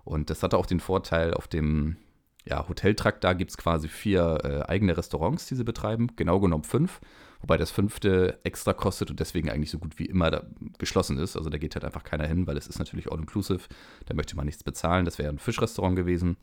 Und 0.05 0.31
das 0.31 0.43
hatte 0.43 0.59
auch 0.59 0.67
den 0.67 0.81
Vorteil, 0.81 1.35
auf 1.35 1.49
dem 1.49 1.97
ja, 2.47 2.69
Hoteltrakt 2.69 3.25
da 3.25 3.33
gibt 3.33 3.51
es 3.51 3.57
quasi 3.57 3.89
vier 3.89 4.39
äh, 4.45 4.71
eigene 4.71 4.97
Restaurants, 4.97 5.47
die 5.47 5.55
sie 5.55 5.65
betreiben, 5.65 6.09
genau 6.17 6.41
genommen 6.41 6.65
fünf, 6.65 7.01
wobei 7.41 7.57
das 7.57 7.71
fünfte 7.71 8.39
extra 8.45 8.75
kostet 8.75 9.11
und 9.11 9.19
deswegen 9.19 9.51
eigentlich 9.51 9.71
so 9.71 9.79
gut 9.79 9.99
wie 9.99 10.05
immer 10.05 10.43
geschlossen 10.79 11.19
ist. 11.19 11.37
Also 11.37 11.49
da 11.49 11.57
geht 11.57 11.75
halt 11.75 11.85
einfach 11.85 12.05
keiner 12.05 12.27
hin, 12.27 12.47
weil 12.47 12.57
es 12.57 12.67
ist 12.67 12.79
natürlich 12.79 13.11
all-inclusive, 13.11 13.63
da 14.07 14.15
möchte 14.15 14.37
man 14.37 14.45
nichts 14.45 14.63
bezahlen, 14.63 15.07
das 15.07 15.19
wäre 15.19 15.31
ein 15.31 15.39
Fischrestaurant 15.39 15.97
gewesen. 15.97 16.37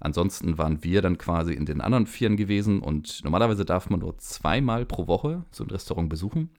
Ansonsten 0.00 0.58
waren 0.58 0.84
wir 0.84 1.02
dann 1.02 1.18
quasi 1.18 1.54
in 1.54 1.66
den 1.66 1.80
anderen 1.80 2.06
Vieren 2.06 2.36
gewesen 2.36 2.80
und 2.80 3.24
normalerweise 3.24 3.64
darf 3.64 3.90
man 3.90 4.00
nur 4.00 4.18
zweimal 4.18 4.84
pro 4.84 5.06
Woche 5.06 5.44
so 5.50 5.64
ein 5.64 5.70
Restaurant 5.70 6.08
besuchen. 6.08 6.50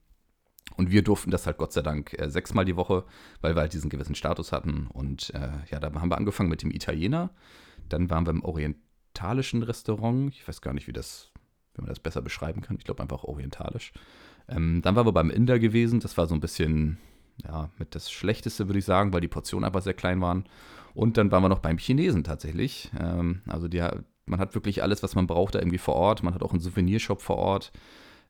Und 0.75 0.91
wir 0.91 1.01
durften 1.01 1.31
das 1.31 1.45
halt 1.45 1.57
Gott 1.57 1.73
sei 1.73 1.81
Dank 1.81 2.13
äh, 2.19 2.29
sechsmal 2.29 2.65
die 2.65 2.75
Woche, 2.75 3.05
weil 3.41 3.55
wir 3.55 3.61
halt 3.61 3.73
diesen 3.73 3.89
gewissen 3.89 4.15
Status 4.15 4.51
hatten. 4.51 4.87
Und 4.87 5.33
äh, 5.33 5.49
ja, 5.71 5.79
da 5.79 5.93
haben 5.93 6.11
wir 6.11 6.17
angefangen 6.17 6.49
mit 6.49 6.61
dem 6.61 6.71
Italiener. 6.71 7.31
Dann 7.89 8.09
waren 8.09 8.25
wir 8.25 8.31
im 8.31 8.43
orientalischen 8.43 9.63
Restaurant. 9.63 10.33
Ich 10.33 10.47
weiß 10.47 10.61
gar 10.61 10.73
nicht, 10.73 10.87
wie 10.87 10.93
das, 10.93 11.31
wie 11.73 11.81
man 11.81 11.89
das 11.89 11.99
besser 11.99 12.21
beschreiben 12.21 12.61
kann. 12.61 12.77
Ich 12.77 12.83
glaube 12.83 13.01
einfach 13.01 13.23
orientalisch. 13.23 13.93
Ähm, 14.49 14.81
dann 14.81 14.95
waren 14.95 15.07
wir 15.07 15.13
beim 15.13 15.29
Inder 15.29 15.57
gewesen. 15.57 15.99
Das 15.99 16.17
war 16.17 16.27
so 16.27 16.35
ein 16.35 16.41
bisschen, 16.41 16.97
ja, 17.43 17.69
mit 17.77 17.95
das 17.95 18.11
Schlechteste, 18.11 18.67
würde 18.67 18.79
ich 18.79 18.85
sagen, 18.85 19.13
weil 19.13 19.21
die 19.21 19.27
Portionen 19.27 19.65
einfach 19.65 19.81
sehr 19.81 19.93
klein 19.93 20.21
waren. 20.21 20.45
Und 20.93 21.17
dann 21.17 21.31
waren 21.31 21.43
wir 21.43 21.49
noch 21.49 21.59
beim 21.59 21.77
Chinesen 21.77 22.23
tatsächlich. 22.23 22.91
Ähm, 22.99 23.41
also 23.47 23.67
die, 23.67 23.85
man 24.25 24.39
hat 24.39 24.55
wirklich 24.55 24.81
alles, 24.81 25.03
was 25.03 25.15
man 25.15 25.27
braucht, 25.27 25.55
da 25.55 25.59
irgendwie 25.59 25.77
vor 25.77 25.95
Ort. 25.95 26.23
Man 26.23 26.33
hat 26.33 26.43
auch 26.43 26.51
einen 26.51 26.59
Souvenirshop 26.59 27.21
vor 27.21 27.37
Ort. 27.37 27.71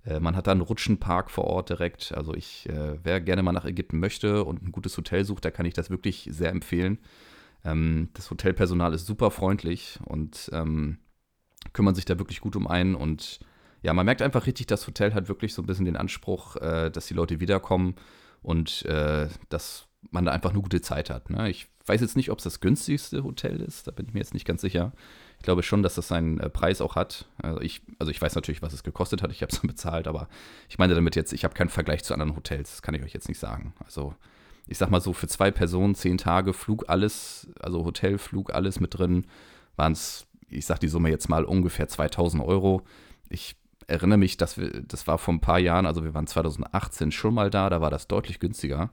Äh, 0.06 0.20
man 0.20 0.36
hat 0.36 0.48
da 0.48 0.52
einen 0.52 0.62
Rutschenpark 0.62 1.32
vor 1.32 1.46
Ort 1.46 1.70
direkt. 1.70 2.14
Also 2.16 2.34
ich, 2.34 2.68
äh, 2.70 2.98
wer 3.04 3.22
gerne 3.22 3.44
mal 3.44 3.54
nach 3.54 3.66
Ägypten 3.66 4.00
möchte 4.00 4.44
und 4.44 4.62
ein 4.62 4.72
gutes 4.72 4.98
Hotel 4.98 5.24
sucht, 5.24 5.46
da 5.46 5.52
kann 5.52 5.66
ich 5.66 5.74
das 5.74 5.90
wirklich 5.90 6.28
sehr 6.32 6.50
empfehlen. 6.50 7.00
Ähm, 7.64 8.10
das 8.14 8.30
Hotelpersonal 8.30 8.94
ist 8.94 9.06
super 9.06 9.32
freundlich 9.32 10.00
und 10.06 10.50
ähm, 10.54 10.98
kümmern 11.74 11.96
sich 11.96 12.06
da 12.06 12.20
wirklich 12.20 12.42
gut 12.42 12.56
um 12.56 12.68
einen. 12.68 12.96
Und 12.96 13.40
ja, 13.82 13.94
man 13.94 14.06
merkt 14.06 14.22
einfach 14.22 14.46
richtig, 14.46 14.68
das 14.68 14.86
Hotel 14.88 15.14
hat 15.14 15.30
wirklich 15.30 15.54
so 15.54 15.62
ein 15.62 15.66
bisschen 15.66 15.86
den 15.86 15.98
Anspruch, 15.98 16.58
äh, 16.58 16.90
dass 16.90 17.08
die 17.08 17.14
Leute 17.14 17.40
wiederkommen 17.40 17.96
und 18.48 18.86
äh, 18.86 19.27
dass 19.50 19.88
man 20.10 20.24
da 20.24 20.32
einfach 20.32 20.51
eine 20.51 20.62
gute 20.62 20.80
Zeit 20.80 21.10
hat. 21.10 21.30
Ne? 21.30 21.50
Ich 21.50 21.68
weiß 21.86 22.00
jetzt 22.00 22.16
nicht, 22.16 22.32
ob 22.32 22.38
es 22.38 22.46
das 22.46 22.62
günstigste 22.62 23.25
Hotel 23.25 23.60
ist, 23.60 23.88
da 23.88 23.92
bin 23.92 24.06
ich 24.08 24.13
mir 24.13 24.22
jetzt 24.22 24.34
nicht 24.34 24.48
ganz 24.48 24.62
sicher. 24.62 24.94
Ich 25.38 25.44
glaube 25.44 25.63
schon, 25.63 25.84
dass 25.84 25.96
das 25.96 26.08
seinen 26.08 26.39
äh, 26.39 26.50
Preis 26.50 26.80
auch 26.80 26.96
hat. 26.96 27.25
Also 27.44 27.60
ich, 27.60 27.82
also 28.00 28.10
ich 28.10 28.22
weiß 28.22 28.36
natürlich, 28.36 28.62
was 28.62 28.72
es 28.72 28.84
gekostet 28.84 29.22
hat, 29.22 29.32
ich 29.32 29.42
habe 29.42 29.51
es 29.51 29.60
bezahlt, 29.63 30.08
aber 30.08 30.30
ich 30.70 30.77
meine 30.77 30.96
damit 30.96 31.18
jetzt, 31.18 31.34
ich 31.34 31.44
habe 31.44 31.56
keinen 31.56 31.68
Vergleich 31.68 32.06
zu 32.06 32.13
anderen 32.13 32.38
Hotels, 32.38 32.72
das 32.72 32.82
kann 32.82 32.96
ich 32.96 33.04
euch 33.04 33.13
jetzt 33.13 33.27
nicht 33.27 33.39
sagen. 33.39 33.74
Also 33.84 34.16
ich 34.66 34.77
sag 34.77 34.92
mal 34.92 35.01
so, 35.01 35.12
für 35.12 35.27
zwei 35.27 35.51
Personen, 35.51 35.94
zehn 35.94 36.18
Tage, 36.18 36.53
Flug, 36.53 36.86
alles, 36.88 37.50
also 37.60 37.83
Hotel, 37.83 38.18
Flug, 38.18 38.53
alles 38.53 38.79
mit 38.79 38.98
drin, 38.98 39.27
waren 39.75 39.92
es, 39.92 40.25
ich 40.48 40.66
sag 40.66 40.79
die 40.79 40.88
Summe 40.88 41.10
jetzt 41.10 41.27
mal 41.27 41.44
ungefähr 41.44 41.90
2000 41.90 42.42
Euro. 42.42 42.83
Ich 43.27 43.57
erinnere 43.88 44.18
mich, 44.18 44.38
dass 44.38 44.58
wir, 44.58 44.82
das 44.82 45.08
war 45.08 45.18
vor 45.18 45.34
ein 45.34 45.42
paar 45.42 45.60
Jahren, 45.60 45.86
also 45.86 46.04
wir 46.04 46.14
waren 46.14 46.28
2018 46.28 47.12
schon 47.12 47.34
mal 47.34 47.50
da, 47.50 47.70
da 47.70 47.82
war 47.82 47.90
das 47.90 48.08
deutlich 48.08 48.40
günstiger. 48.40 48.92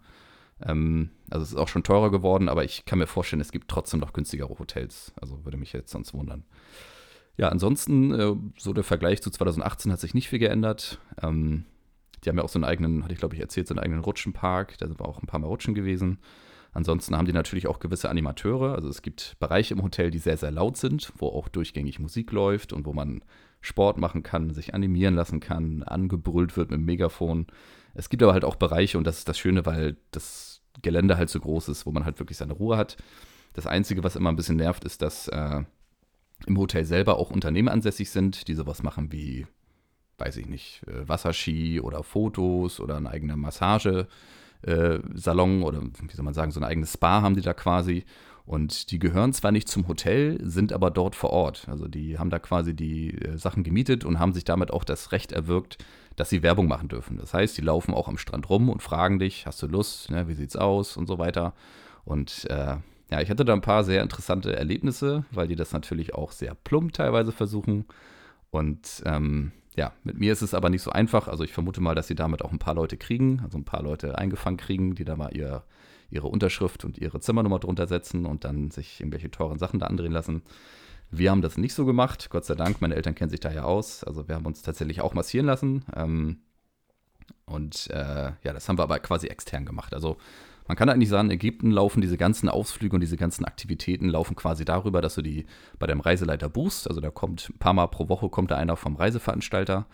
Ähm, 0.63 1.11
also 1.31 1.43
es 1.43 1.51
ist 1.51 1.57
auch 1.57 1.69
schon 1.69 1.83
teurer 1.83 2.11
geworden, 2.11 2.49
aber 2.49 2.65
ich 2.65 2.85
kann 2.85 3.01
mir 3.01 3.07
vorstellen, 3.07 3.41
es 3.41 3.53
gibt 3.53 3.69
trotzdem 3.69 4.01
noch 4.01 4.13
günstigere 4.13 4.59
Hotels. 4.59 5.13
Also 5.21 5.45
würde 5.45 5.59
mich 5.59 5.73
jetzt 5.73 5.91
sonst 5.91 6.15
wundern. 6.15 6.45
Ja, 7.37 7.49
ansonsten, 7.49 8.13
äh, 8.13 8.35
so 8.57 8.73
der 8.73 8.85
Vergleich 8.85 9.21
zu 9.21 9.31
2018 9.31 9.91
hat 9.93 10.01
sich 10.01 10.15
nicht 10.15 10.29
viel 10.29 10.39
geändert. 10.39 11.01
Ähm, 11.21 11.65
die 12.25 12.29
haben 12.29 12.39
ja 12.39 12.45
auch 12.45 12.49
so 12.49 12.59
einen 12.59 12.65
eigenen, 12.65 13.03
hatte 13.03 13.13
ich 13.13 13.19
glaube 13.19 13.35
ich 13.35 13.41
erzählt, 13.41 13.67
so 13.67 13.75
einen 13.75 13.81
eigenen 13.81 14.03
Rutschenpark. 14.03 14.79
Da 14.79 14.87
sind 14.87 15.01
wir 15.01 15.09
auch 15.09 15.21
ein 15.21 15.27
paar 15.27 15.41
Mal 15.41 15.49
rutschen 15.49 15.75
gewesen. 15.75 16.19
Ansonsten 16.73 17.17
haben 17.17 17.27
die 17.27 17.33
natürlich 17.33 17.67
auch 17.67 17.81
gewisse 17.81 18.09
Animateure. 18.09 18.75
Also 18.75 18.89
es 18.89 19.03
gibt 19.03 19.37
Bereiche 19.41 19.75
im 19.75 19.83
Hotel, 19.83 20.11
die 20.11 20.19
sehr, 20.19 20.37
sehr 20.37 20.51
laut 20.51 20.77
sind, 20.77 21.13
wo 21.19 21.29
auch 21.29 21.49
durchgängig 21.49 21.99
Musik 21.99 22.33
läuft 22.33 22.73
und 22.73 22.87
wo 22.87 22.93
man 22.93 23.23
Sport 23.65 23.97
machen 23.97 24.23
kann, 24.23 24.51
sich 24.51 24.75
animieren 24.75 25.15
lassen 25.15 25.41
kann, 25.41 25.83
angebrüllt 25.83 26.55
wird 26.57 26.71
mit 26.71 26.81
dem 26.81 26.85
Megafon. 26.85 27.47
Es 27.95 28.11
gibt 28.11 28.23
aber 28.23 28.35
halt 28.35 28.45
auch 28.45 28.57
Bereiche, 28.57 28.99
und 28.99 29.07
das 29.07 29.19
ist 29.19 29.29
das 29.29 29.39
Schöne, 29.39 29.65
weil 29.65 29.97
das 30.11 30.61
Gelände 30.83 31.17
halt 31.17 31.31
so 31.31 31.41
groß 31.41 31.69
ist, 31.71 31.87
wo 31.87 31.91
man 31.91 32.05
halt 32.05 32.19
wirklich 32.19 32.37
seine 32.37 32.53
Ruhe 32.53 32.77
hat. 32.77 32.99
Das 33.55 33.67
Einzige, 33.67 34.05
was 34.05 34.17
immer 34.17 34.31
ein 34.31 34.37
bisschen 34.37 34.57
nervt, 34.57 34.85
ist, 34.85 35.01
dass 35.01 35.29
äh, 35.29 35.63
im 36.47 36.59
Hotel 36.59 36.85
selber 36.85 37.17
auch 37.17 37.31
Unternehmen 37.31 37.69
ansässig 37.69 38.11
sind, 38.11 38.49
die 38.49 38.55
sowas 38.55 38.83
machen 38.83 39.11
wie, 39.13 39.47
weiß 40.19 40.37
ich 40.37 40.47
nicht, 40.47 40.83
äh, 40.87 41.09
Wasserski 41.09 41.81
oder 41.81 42.03
Fotos 42.03 42.81
oder 42.81 42.99
eine 42.99 43.09
eigene 43.09 43.37
Massagesalon 43.37 44.09
äh, 44.63 45.65
oder 45.65 45.81
wie 45.83 46.15
soll 46.15 46.25
man 46.25 46.35
sagen, 46.35 46.51
so 46.51 46.61
ein 46.61 46.65
eigenes 46.65 46.93
Spa 46.93 47.23
haben 47.23 47.35
die 47.35 47.41
da 47.41 47.55
quasi. 47.55 48.05
Und 48.47 48.91
die 48.91 48.99
gehören 48.99 49.33
zwar 49.33 49.53
nicht 49.53 49.69
zum 49.69 49.89
Hotel, 49.89 50.39
sind 50.43 50.73
aber 50.73 50.91
dort 50.91 51.15
vor 51.15 51.31
Ort. 51.31 51.67
Also 51.69 51.89
die 51.89 52.19
haben 52.19 52.29
da 52.29 52.39
quasi 52.39 52.75
die 52.75 53.15
äh, 53.15 53.39
Sachen 53.39 53.65
gemietet 53.65 54.05
und 54.05 54.19
haben 54.19 54.35
sich 54.35 54.45
damit 54.45 54.71
auch 54.71 54.85
das 54.85 55.13
Recht 55.13 55.33
erwirkt, 55.33 55.79
dass 56.17 56.29
sie 56.29 56.43
Werbung 56.43 56.69
machen 56.69 56.89
dürfen. 56.89 57.17
Das 57.17 57.33
heißt, 57.33 57.57
die 57.57 57.63
laufen 57.63 57.95
auch 57.95 58.07
am 58.07 58.19
Strand 58.19 58.51
rum 58.51 58.69
und 58.69 58.83
fragen 58.83 59.19
dich, 59.19 59.47
hast 59.47 59.63
du 59.63 59.67
Lust, 59.67 60.11
ne, 60.11 60.29
wie 60.29 60.35
sieht's 60.35 60.57
aus 60.57 60.97
und 60.97 61.07
so 61.07 61.19
weiter. 61.19 61.55
Und 62.05 62.45
äh, 62.51 62.77
ja, 63.11 63.21
ich 63.21 63.31
hatte 63.31 63.47
da 63.47 63.55
ein 63.55 63.63
paar 63.63 63.83
sehr 63.83 64.03
interessante 64.03 64.55
Erlebnisse, 64.55 65.25
weil 65.31 65.49
die 65.49 65.57
das 65.57 65.73
natürlich 65.73 66.15
auch 66.15 66.31
sehr 66.31 66.55
plump 66.55 66.93
teilweise 66.93 67.33
versuchen. 67.33 67.87
Und 68.51 69.03
ähm, 69.07 69.53
ja, 69.75 69.93
mit 70.05 70.19
mir 70.19 70.33
ist 70.33 70.43
es 70.43 70.55
aber 70.55 70.69
nicht 70.69 70.83
so 70.83 70.91
einfach. 70.91 71.29
Also 71.29 71.45
ich 71.45 71.53
vermute 71.53 71.81
mal, 71.81 71.95
dass 71.95 72.09
sie 72.09 72.15
damit 72.15 72.43
auch 72.43 72.53
ein 72.53 72.59
paar 72.59 72.75
Leute 72.75 72.99
kriegen, 72.99 73.41
also 73.43 73.57
ein 73.57 73.65
paar 73.65 73.83
Leute 73.83 74.19
eingefangen 74.19 74.59
kriegen, 74.59 74.95
die 74.95 75.05
da 75.05 75.17
mal 75.17 75.35
ihr 75.35 75.65
ihre 76.11 76.29
Unterschrift 76.29 76.85
und 76.85 76.99
ihre 76.99 77.21
Zimmernummer 77.21 77.59
drunter 77.59 77.87
setzen 77.87 78.27
und 78.27 78.45
dann 78.45 78.71
sich 78.71 79.01
irgendwelche 79.01 79.31
teuren 79.31 79.59
Sachen 79.59 79.81
da 79.81 79.87
andrehen 79.87 80.13
lassen. 80.13 80.43
Wir 81.11 81.31
haben 81.31 81.43
das 81.43 81.57
nicht 81.57 81.75
so 81.75 81.85
gemacht, 81.85 82.29
Gott 82.31 82.45
sei 82.45 82.55
Dank. 82.55 82.81
Meine 82.81 82.95
Eltern 82.95 83.15
kennen 83.15 83.31
sich 83.31 83.41
da 83.41 83.53
ja 83.53 83.65
aus. 83.65 84.05
Also 84.05 84.27
wir 84.29 84.35
haben 84.35 84.47
uns 84.47 84.63
tatsächlich 84.63 85.01
auch 85.01 85.15
massieren 85.15 85.47
lassen. 85.47 85.85
Ähm, 85.95 86.39
und 87.47 87.89
äh, 87.91 88.33
ja, 88.43 88.53
das 88.53 88.69
haben 88.69 88.79
wir 88.79 88.83
aber 88.83 88.99
quasi 88.99 89.29
extern 89.29 89.65
gemacht. 89.65 89.95
Also 89.95 90.17
man 90.67 90.77
kann 90.77 90.89
eigentlich 90.89 91.11
sagen, 91.11 91.29
in 91.29 91.35
Ägypten 91.35 91.71
laufen 91.71 92.01
diese 92.01 92.17
ganzen 92.17 92.49
Ausflüge 92.49 92.95
und 92.95 93.01
diese 93.01 93.19
ganzen 93.19 93.45
Aktivitäten 93.45 94.09
laufen 94.09 94.35
quasi 94.35 94.65
darüber, 94.65 95.03
dass 95.03 95.15
du 95.15 95.23
die 95.23 95.47
bei 95.79 95.87
deinem 95.87 96.01
Reiseleiter 96.01 96.49
buchst. 96.49 96.89
Also 96.89 97.01
da 97.01 97.11
kommt 97.11 97.51
ein 97.51 97.59
paar 97.59 97.75
Mal 97.75 97.87
pro 97.87 98.09
Woche 98.09 98.31
kommt 98.31 98.51
da 98.51 98.57
einer 98.57 98.77
vom 98.77 98.97
Reiseveranstalter 98.97 99.87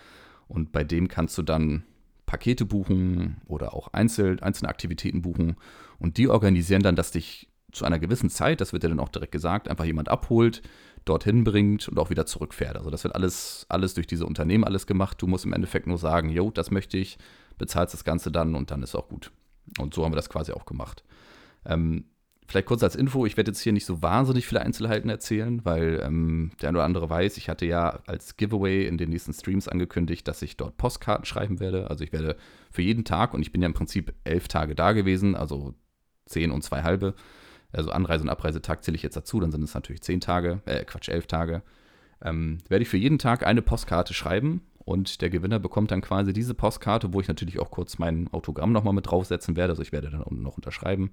und 0.46 0.70
bei 0.70 0.85
dem 0.85 1.09
kannst 1.09 1.37
du 1.38 1.42
dann 1.42 1.85
Pakete 2.31 2.64
buchen 2.64 3.40
oder 3.49 3.75
auch 3.75 3.88
einzelne, 3.93 4.40
Aktivitäten 4.40 5.21
buchen. 5.21 5.57
Und 5.99 6.16
die 6.16 6.29
organisieren 6.29 6.81
dann, 6.81 6.95
dass 6.95 7.11
dich 7.11 7.49
zu 7.73 7.85
einer 7.85 7.99
gewissen 7.99 8.31
Zeit, 8.31 8.61
das 8.61 8.73
wird 8.73 8.85
dir 8.85 8.88
dann 8.88 9.01
auch 9.01 9.09
direkt 9.09 9.33
gesagt, 9.33 9.69
einfach 9.69 9.85
jemand 9.85 10.09
abholt, 10.09 10.62
dorthin 11.05 11.43
bringt 11.43 11.88
und 11.88 11.99
auch 11.99 12.09
wieder 12.09 12.27
zurückfährt. 12.27 12.77
Also 12.77 12.88
das 12.88 13.03
wird 13.03 13.16
alles, 13.16 13.66
alles 13.69 13.95
durch 13.95 14.07
diese 14.07 14.27
Unternehmen 14.27 14.62
alles 14.62 14.87
gemacht. 14.87 15.21
Du 15.21 15.27
musst 15.27 15.45
im 15.45 15.53
Endeffekt 15.53 15.88
nur 15.88 15.99
sagen, 15.99 16.29
jo, 16.29 16.53
das 16.53 16.71
möchte 16.71 16.99
ich, 16.99 17.19
bezahlst 17.59 17.95
das 17.95 18.05
Ganze 18.05 18.31
dann 18.31 18.55
und 18.55 18.71
dann 18.71 18.85
ist 18.85 18.95
auch 18.95 19.09
gut. 19.09 19.33
Und 19.81 19.93
so 19.93 20.05
haben 20.05 20.12
wir 20.12 20.16
das 20.16 20.31
quasi 20.31 20.53
auch 20.53 20.66
gemacht. 20.66 21.03
Ähm, 21.66 22.05
Vielleicht 22.51 22.67
kurz 22.67 22.83
als 22.83 22.97
Info, 22.97 23.27
ich 23.27 23.37
werde 23.37 23.53
jetzt 23.53 23.61
hier 23.61 23.73
nicht 23.73 23.87
so 23.87 24.03
wahnsinnig 24.03 24.45
viele 24.45 24.61
Einzelheiten 24.61 25.09
erzählen, 25.09 25.65
weil 25.65 26.01
ähm, 26.05 26.51
der 26.61 26.71
eine 26.71 26.79
oder 26.79 26.85
andere 26.85 27.09
weiß, 27.09 27.37
ich 27.37 27.49
hatte 27.49 27.65
ja 27.65 28.01
als 28.09 28.37
Giveaway 28.37 28.89
in 28.89 28.99
den 28.99 29.11
nächsten 29.11 29.33
Streams 29.33 29.69
angekündigt, 29.69 30.27
dass 30.27 30.43
ich 30.43 30.57
dort 30.57 30.77
Postkarten 30.77 31.25
schreiben 31.25 31.61
werde. 31.61 31.89
Also 31.89 32.03
ich 32.03 32.13
werde 32.13 32.35
für 32.73 32.83
jeden 32.83 33.05
Tag, 33.05 33.35
und 33.35 33.43
ich 33.43 33.53
bin 33.53 33.63
ja 33.63 33.67
im 33.67 33.73
Prinzip 33.73 34.15
elf 34.25 34.49
Tage 34.49 34.75
da 34.75 34.91
gewesen, 34.91 35.37
also 35.37 35.77
zehn 36.27 36.51
und 36.51 36.65
zwei 36.65 36.83
halbe, 36.83 37.15
also 37.71 37.93
Anreise- 37.93 38.25
und 38.25 38.31
Abreisetag 38.31 38.83
zähle 38.83 38.97
ich 38.97 39.05
jetzt 39.05 39.17
dazu, 39.17 39.39
dann 39.39 39.53
sind 39.53 39.63
es 39.63 39.75
natürlich 39.75 40.03
zehn 40.03 40.21
Tage, 40.21 40.61
äh, 40.65 40.85
Quatsch, 40.85 41.09
elf 41.09 41.29
Tage. 41.29 41.63
ähm, 42.21 42.59
werde 42.69 42.83
ich 42.83 42.89
für 42.89 42.97
jeden 42.97 43.21
Tag 43.21 43.47
eine 43.47 43.63
Postkarte 43.63 44.13
schreiben 44.13 44.63
und 44.79 45.23
der 45.23 45.31
Gewinner 45.31 45.61
bekommt 45.61 45.93
dann 45.93 46.01
quasi 46.01 46.33
diese 46.33 46.55
Postkarte, 46.55 47.13
wo 47.15 47.21
ich 47.21 47.29
natürlich 47.29 47.61
auch 47.61 47.71
kurz 47.71 47.99
mein 47.99 48.27
Autogramm 48.33 48.73
nochmal 48.73 48.93
mit 48.93 49.09
draufsetzen 49.09 49.55
werde. 49.57 49.71
Also 49.75 49.83
ich 49.83 49.93
werde 49.93 50.11
dann 50.11 50.23
unten 50.23 50.43
noch 50.43 50.57
unterschreiben, 50.57 51.13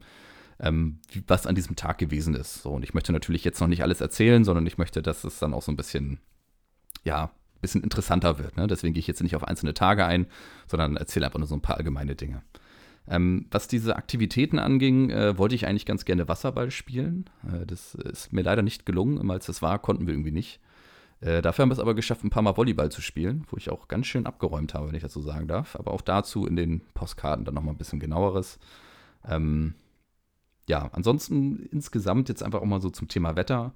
ähm, 0.59 0.99
was 1.27 1.45
an 1.45 1.55
diesem 1.55 1.75
Tag 1.75 1.97
gewesen 1.97 2.33
ist. 2.35 2.63
So, 2.63 2.71
und 2.71 2.83
ich 2.83 2.93
möchte 2.93 3.11
natürlich 3.11 3.43
jetzt 3.43 3.59
noch 3.59 3.67
nicht 3.67 3.83
alles 3.83 4.01
erzählen, 4.01 4.43
sondern 4.43 4.65
ich 4.65 4.77
möchte, 4.77 5.01
dass 5.01 5.23
es 5.23 5.39
dann 5.39 5.53
auch 5.53 5.61
so 5.61 5.71
ein 5.71 5.77
bisschen, 5.77 6.19
ja, 7.03 7.25
ein 7.25 7.61
bisschen 7.61 7.83
interessanter 7.83 8.39
wird. 8.39 8.57
Ne? 8.57 8.67
Deswegen 8.67 8.93
gehe 8.93 8.99
ich 8.99 9.07
jetzt 9.07 9.21
nicht 9.21 9.35
auf 9.35 9.43
einzelne 9.43 9.73
Tage 9.73 10.05
ein, 10.05 10.27
sondern 10.67 10.97
erzähle 10.97 11.25
einfach 11.25 11.39
nur 11.39 11.47
so 11.47 11.55
ein 11.55 11.61
paar 11.61 11.77
allgemeine 11.77 12.15
Dinge. 12.15 12.41
Ähm, 13.09 13.45
was 13.51 13.67
diese 13.67 13.95
Aktivitäten 13.95 14.59
anging, 14.59 15.09
äh, 15.11 15.37
wollte 15.37 15.55
ich 15.55 15.65
eigentlich 15.65 15.85
ganz 15.85 16.03
gerne 16.03 16.27
Wasserball 16.27 16.71
spielen. 16.71 17.29
Äh, 17.45 17.65
das 17.65 17.95
ist 17.95 18.33
mir 18.33 18.41
leider 18.41 18.61
nicht 18.61 18.85
gelungen. 18.85 19.17
Immer 19.17 19.33
als 19.33 19.45
das 19.45 19.61
war, 19.61 19.79
konnten 19.79 20.07
wir 20.07 20.13
irgendwie 20.13 20.31
nicht. 20.31 20.59
Äh, 21.21 21.41
dafür 21.41 21.63
haben 21.63 21.69
wir 21.69 21.73
es 21.73 21.79
aber 21.79 21.95
geschafft, 21.95 22.23
ein 22.23 22.29
paar 22.29 22.43
Mal 22.43 22.57
Volleyball 22.57 22.91
zu 22.91 23.01
spielen, 23.01 23.45
wo 23.49 23.57
ich 23.57 23.69
auch 23.69 23.87
ganz 23.87 24.07
schön 24.07 24.25
abgeräumt 24.25 24.73
habe, 24.73 24.87
wenn 24.87 24.95
ich 24.95 25.01
das 25.01 25.13
so 25.13 25.21
sagen 25.21 25.47
darf. 25.47 25.75
Aber 25.77 25.91
auch 25.91 26.01
dazu 26.01 26.45
in 26.45 26.55
den 26.55 26.81
Postkarten 26.93 27.45
dann 27.45 27.55
nochmal 27.55 27.73
ein 27.73 27.77
bisschen 27.77 27.99
genaueres. 27.99 28.59
Ähm, 29.25 29.73
ja, 30.67 30.89
ansonsten 30.91 31.67
insgesamt 31.71 32.29
jetzt 32.29 32.43
einfach 32.43 32.61
auch 32.61 32.65
mal 32.65 32.81
so 32.81 32.89
zum 32.89 33.07
Thema 33.07 33.35
Wetter. 33.35 33.73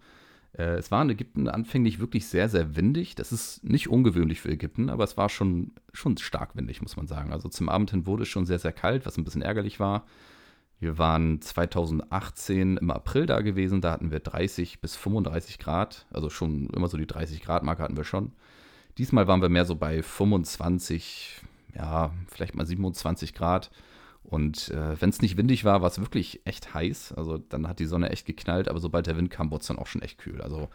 Äh, 0.57 0.75
es 0.75 0.91
war 0.91 1.01
in 1.01 1.09
Ägypten 1.09 1.47
anfänglich 1.47 1.99
wirklich 1.99 2.27
sehr, 2.27 2.49
sehr 2.49 2.75
windig. 2.75 3.15
Das 3.15 3.31
ist 3.31 3.63
nicht 3.63 3.89
ungewöhnlich 3.89 4.41
für 4.41 4.49
Ägypten, 4.49 4.89
aber 4.89 5.03
es 5.03 5.17
war 5.17 5.29
schon, 5.29 5.71
schon 5.93 6.17
stark 6.17 6.55
windig, 6.55 6.81
muss 6.81 6.97
man 6.97 7.07
sagen. 7.07 7.31
Also 7.31 7.49
zum 7.49 7.69
Abend 7.69 7.91
hin 7.91 8.05
wurde 8.05 8.23
es 8.23 8.29
schon 8.29 8.45
sehr, 8.45 8.59
sehr 8.59 8.73
kalt, 8.73 9.05
was 9.05 9.17
ein 9.17 9.23
bisschen 9.23 9.41
ärgerlich 9.41 9.79
war. 9.79 10.05
Wir 10.79 10.97
waren 10.97 11.39
2018 11.41 12.77
im 12.77 12.91
April 12.91 13.27
da 13.27 13.41
gewesen, 13.41 13.81
da 13.81 13.91
hatten 13.91 14.09
wir 14.09 14.19
30 14.19 14.81
bis 14.81 14.95
35 14.95 15.59
Grad, 15.59 16.07
also 16.11 16.31
schon 16.31 16.71
immer 16.71 16.87
so 16.87 16.97
die 16.97 17.05
30 17.05 17.43
Grad 17.43 17.61
Marke 17.61 17.83
hatten 17.83 17.97
wir 17.97 18.03
schon. 18.03 18.31
Diesmal 18.97 19.27
waren 19.27 19.43
wir 19.43 19.49
mehr 19.49 19.65
so 19.65 19.75
bei 19.75 20.01
25, 20.01 21.41
ja, 21.75 22.11
vielleicht 22.27 22.55
mal 22.55 22.65
27 22.65 23.35
Grad. 23.35 23.69
Und 24.23 24.69
äh, 24.69 24.99
wenn 25.01 25.09
es 25.09 25.21
nicht 25.21 25.37
windig 25.37 25.65
war, 25.65 25.81
war 25.81 25.89
es 25.89 25.99
wirklich 25.99 26.41
echt 26.45 26.73
heiß. 26.73 27.13
Also 27.13 27.37
dann 27.37 27.67
hat 27.67 27.79
die 27.79 27.85
Sonne 27.85 28.09
echt 28.11 28.25
geknallt, 28.25 28.69
aber 28.69 28.79
sobald 28.79 29.07
der 29.07 29.17
Wind 29.17 29.29
kam, 29.29 29.51
wurde 29.51 29.61
es 29.61 29.67
dann 29.67 29.79
auch 29.79 29.87
schon 29.87 30.01
echt 30.01 30.19
kühl. 30.19 30.41
Also 30.41 30.69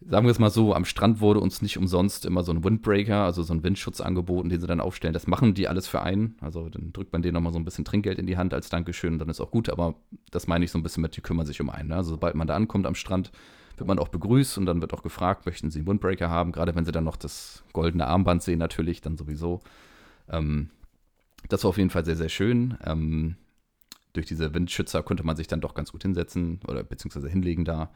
sagen 0.00 0.26
wir 0.26 0.30
es 0.30 0.38
mal 0.38 0.50
so, 0.50 0.74
am 0.74 0.84
Strand 0.84 1.20
wurde 1.20 1.40
uns 1.40 1.60
nicht 1.60 1.76
umsonst 1.76 2.24
immer 2.24 2.42
so 2.42 2.52
ein 2.52 2.64
Windbreaker, 2.64 3.24
also 3.24 3.42
so 3.42 3.52
ein 3.52 3.62
Windschutz 3.62 4.00
angeboten, 4.00 4.48
den 4.48 4.60
sie 4.60 4.66
dann 4.66 4.80
aufstellen. 4.80 5.12
Das 5.12 5.26
machen 5.26 5.54
die 5.54 5.68
alles 5.68 5.86
für 5.88 6.02
einen. 6.02 6.36
Also 6.40 6.68
dann 6.68 6.92
drückt 6.92 7.12
man 7.12 7.22
denen 7.22 7.34
nochmal 7.34 7.52
so 7.52 7.58
ein 7.58 7.64
bisschen 7.64 7.84
Trinkgeld 7.84 8.18
in 8.18 8.26
die 8.26 8.36
Hand 8.36 8.54
als 8.54 8.70
Dankeschön 8.70 9.14
und 9.14 9.18
dann 9.18 9.28
ist 9.28 9.40
auch 9.40 9.50
gut. 9.50 9.68
Aber 9.68 9.96
das 10.30 10.46
meine 10.46 10.64
ich 10.64 10.70
so 10.70 10.78
ein 10.78 10.82
bisschen 10.82 11.02
mit, 11.02 11.16
die 11.16 11.20
kümmern 11.20 11.46
sich 11.46 11.60
um 11.60 11.68
einen. 11.68 11.90
Ne? 11.90 11.96
Also 11.96 12.10
sobald 12.10 12.34
man 12.34 12.46
da 12.46 12.56
ankommt 12.56 12.86
am 12.86 12.94
Strand, 12.94 13.30
wird 13.76 13.88
man 13.88 13.98
auch 13.98 14.08
begrüßt 14.08 14.58
und 14.58 14.66
dann 14.66 14.80
wird 14.80 14.94
auch 14.94 15.02
gefragt, 15.02 15.46
möchten 15.46 15.70
Sie 15.70 15.80
einen 15.80 15.88
Windbreaker 15.88 16.30
haben? 16.30 16.52
Gerade 16.52 16.74
wenn 16.74 16.84
sie 16.84 16.92
dann 16.92 17.04
noch 17.04 17.16
das 17.16 17.64
goldene 17.72 18.06
Armband 18.06 18.42
sehen, 18.42 18.58
natürlich, 18.58 19.00
dann 19.00 19.16
sowieso. 19.16 19.60
Ähm, 20.28 20.70
das 21.48 21.64
war 21.64 21.70
auf 21.70 21.78
jeden 21.78 21.90
Fall 21.90 22.04
sehr, 22.04 22.16
sehr 22.16 22.28
schön. 22.28 22.76
Ähm, 22.84 23.36
durch 24.12 24.26
diese 24.26 24.52
Windschützer 24.54 25.02
konnte 25.02 25.24
man 25.24 25.36
sich 25.36 25.46
dann 25.46 25.60
doch 25.60 25.74
ganz 25.74 25.92
gut 25.92 26.02
hinsetzen 26.02 26.60
oder 26.66 26.82
beziehungsweise 26.82 27.28
hinlegen 27.28 27.64
da. 27.64 27.92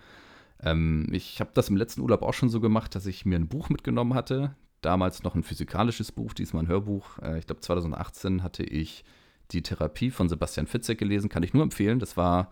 Ähm, 0.62 1.09
ich 1.11 1.40
habe 1.40 1.50
das 1.54 1.68
im 1.68 1.76
letzten 1.76 2.00
Urlaub 2.00 2.22
auch 2.22 2.35
schon 2.35 2.48
so 2.48 2.61
gemacht, 2.61 2.94
dass 2.94 3.07
ich 3.07 3.24
mir 3.24 3.37
ein 3.37 3.48
Buch 3.48 3.68
mitgenommen 3.68 4.14
hatte. 4.14 4.54
Damals 4.80 5.22
noch 5.22 5.35
ein 5.35 5.42
physikalisches 5.42 6.12
Buch, 6.12 6.35
diesmal 6.35 6.64
ein 6.64 6.68
Hörbuch. 6.68 7.18
Äh, 7.18 7.38
ich 7.38 7.46
glaube, 7.46 7.61
2018 7.61 8.42
hatte 8.42 8.62
ich 8.62 9.04
die 9.50 9.62
Therapie 9.62 10.11
von 10.11 10.28
Sebastian 10.28 10.66
Fitzek 10.66 10.98
gelesen. 10.98 11.28
Kann 11.28 11.42
ich 11.42 11.54
nur 11.54 11.62
empfehlen. 11.62 11.98
Das 11.98 12.16
war 12.16 12.50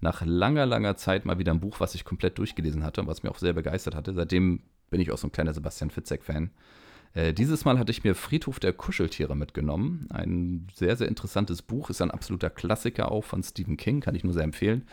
nach 0.00 0.22
langer, 0.24 0.66
langer 0.66 0.96
Zeit 0.96 1.24
mal 1.24 1.38
wieder 1.38 1.52
ein 1.52 1.60
Buch, 1.60 1.80
was 1.80 1.94
ich 1.94 2.04
komplett 2.04 2.38
durchgelesen 2.38 2.84
hatte 2.84 3.00
und 3.00 3.06
was 3.06 3.22
mir 3.22 3.30
auch 3.30 3.38
sehr 3.38 3.52
begeistert 3.52 3.94
hatte. 3.94 4.12
Seitdem 4.12 4.62
bin 4.90 5.00
ich 5.00 5.10
auch 5.12 5.18
so 5.18 5.28
ein 5.28 5.32
kleiner 5.32 5.54
Sebastian 5.54 5.90
Fitzek-Fan. 5.90 6.50
Äh, 7.14 7.32
dieses 7.32 7.64
Mal 7.64 7.78
hatte 7.78 7.92
ich 7.92 8.04
mir 8.04 8.14
Friedhof 8.14 8.60
der 8.60 8.72
Kuscheltiere 8.72 9.36
mitgenommen. 9.36 10.08
Ein 10.10 10.66
sehr, 10.74 10.96
sehr 10.96 11.08
interessantes 11.08 11.62
Buch, 11.62 11.88
ist 11.90 12.02
ein 12.02 12.10
absoluter 12.10 12.50
Klassiker 12.50 13.10
auch 13.10 13.24
von 13.24 13.42
Stephen 13.42 13.76
King, 13.76 14.00
kann 14.00 14.14
ich 14.14 14.24
nur 14.24 14.32
sehr 14.34 14.42
empfehlen. 14.42 14.86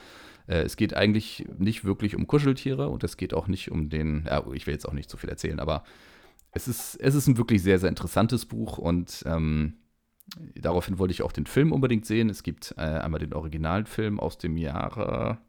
Äh, 0.47 0.61
es 0.61 0.77
geht 0.77 0.93
eigentlich 0.93 1.47
nicht 1.57 1.83
wirklich 1.83 2.15
um 2.15 2.27
Kuscheltiere 2.27 2.89
und 2.89 3.03
es 3.03 3.17
geht 3.17 3.33
auch 3.33 3.47
nicht 3.47 3.71
um 3.71 3.89
den, 3.89 4.25
ja, 4.27 4.43
ich 4.53 4.67
will 4.67 4.73
jetzt 4.73 4.87
auch 4.87 4.93
nicht 4.93 5.09
zu 5.09 5.17
viel 5.17 5.29
erzählen, 5.29 5.59
aber 5.59 5.83
es 6.51 6.67
ist, 6.67 6.95
es 6.95 7.15
ist 7.15 7.27
ein 7.27 7.37
wirklich 7.37 7.63
sehr, 7.63 7.79
sehr 7.79 7.89
interessantes 7.89 8.45
Buch 8.45 8.77
und 8.77 9.23
ähm, 9.25 9.77
daraufhin 10.55 10.99
wollte 10.99 11.13
ich 11.13 11.23
auch 11.23 11.31
den 11.31 11.45
Film 11.45 11.71
unbedingt 11.71 12.05
sehen. 12.05 12.29
Es 12.29 12.43
gibt 12.43 12.75
äh, 12.77 12.81
einmal 12.81 13.19
den 13.19 13.33
Originalfilm 13.33 14.19
aus 14.19 14.37
dem 14.37 14.57
Jahre, 14.57 15.39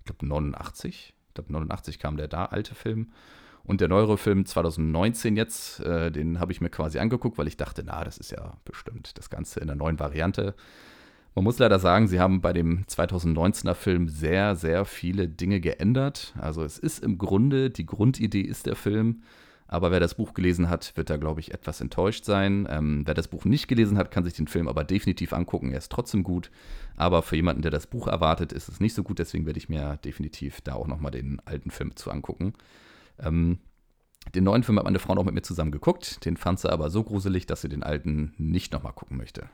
ich 0.00 0.06
glaube 0.06 0.26
89. 0.26 1.14
Ich 1.28 1.34
glaube 1.34 1.52
89 1.52 1.98
kam 1.98 2.16
der 2.16 2.28
da, 2.28 2.46
alte 2.46 2.74
Film. 2.74 3.12
Und 3.66 3.80
der 3.80 3.88
neuere 3.88 4.16
Film 4.16 4.46
2019 4.46 5.36
jetzt, 5.36 5.80
äh, 5.80 6.12
den 6.12 6.38
habe 6.38 6.52
ich 6.52 6.60
mir 6.60 6.70
quasi 6.70 7.00
angeguckt, 7.00 7.36
weil 7.36 7.48
ich 7.48 7.56
dachte, 7.56 7.82
na, 7.84 8.04
das 8.04 8.16
ist 8.16 8.30
ja 8.30 8.54
bestimmt 8.64 9.18
das 9.18 9.28
Ganze 9.28 9.58
in 9.58 9.66
der 9.66 9.74
neuen 9.74 9.98
Variante. 9.98 10.54
Man 11.34 11.44
muss 11.44 11.58
leider 11.58 11.80
sagen, 11.80 12.06
sie 12.06 12.20
haben 12.20 12.40
bei 12.40 12.52
dem 12.52 12.84
2019er 12.84 13.74
Film 13.74 14.08
sehr, 14.08 14.54
sehr 14.54 14.84
viele 14.84 15.28
Dinge 15.28 15.60
geändert. 15.60 16.32
Also 16.38 16.62
es 16.62 16.78
ist 16.78 17.02
im 17.02 17.18
Grunde, 17.18 17.70
die 17.70 17.84
Grundidee 17.84 18.40
ist 18.40 18.66
der 18.66 18.76
Film, 18.76 19.22
aber 19.68 19.90
wer 19.90 20.00
das 20.00 20.14
Buch 20.14 20.32
gelesen 20.32 20.70
hat, 20.70 20.96
wird 20.96 21.10
da, 21.10 21.16
glaube 21.16 21.40
ich, 21.40 21.52
etwas 21.52 21.80
enttäuscht 21.80 22.24
sein. 22.24 22.68
Ähm, 22.70 23.02
wer 23.04 23.14
das 23.14 23.26
Buch 23.26 23.44
nicht 23.44 23.66
gelesen 23.66 23.98
hat, 23.98 24.12
kann 24.12 24.22
sich 24.22 24.34
den 24.34 24.46
Film 24.46 24.68
aber 24.68 24.84
definitiv 24.84 25.32
angucken. 25.32 25.72
Er 25.72 25.78
ist 25.78 25.90
trotzdem 25.90 26.22
gut. 26.22 26.52
Aber 26.96 27.22
für 27.22 27.34
jemanden, 27.34 27.62
der 27.62 27.72
das 27.72 27.88
Buch 27.88 28.06
erwartet, 28.06 28.52
ist 28.52 28.68
es 28.68 28.78
nicht 28.78 28.94
so 28.94 29.02
gut. 29.02 29.18
Deswegen 29.18 29.44
werde 29.44 29.58
ich 29.58 29.68
mir 29.68 29.98
definitiv 30.04 30.60
da 30.60 30.74
auch 30.74 30.86
nochmal 30.86 31.10
den 31.10 31.42
alten 31.44 31.72
Film 31.72 31.96
zu 31.96 32.12
angucken. 32.12 32.54
Ähm, 33.18 33.58
den 34.34 34.44
neuen 34.44 34.62
Film 34.62 34.78
hat 34.78 34.84
meine 34.84 34.98
Frau 34.98 35.14
noch 35.14 35.24
mit 35.24 35.34
mir 35.34 35.42
zusammen 35.42 35.70
geguckt. 35.70 36.24
Den 36.24 36.36
fand 36.36 36.60
sie 36.60 36.70
aber 36.70 36.90
so 36.90 37.02
gruselig, 37.04 37.46
dass 37.46 37.60
sie 37.60 37.68
den 37.68 37.82
alten 37.82 38.34
nicht 38.38 38.72
nochmal 38.72 38.92
gucken 38.92 39.16
möchte. 39.16 39.48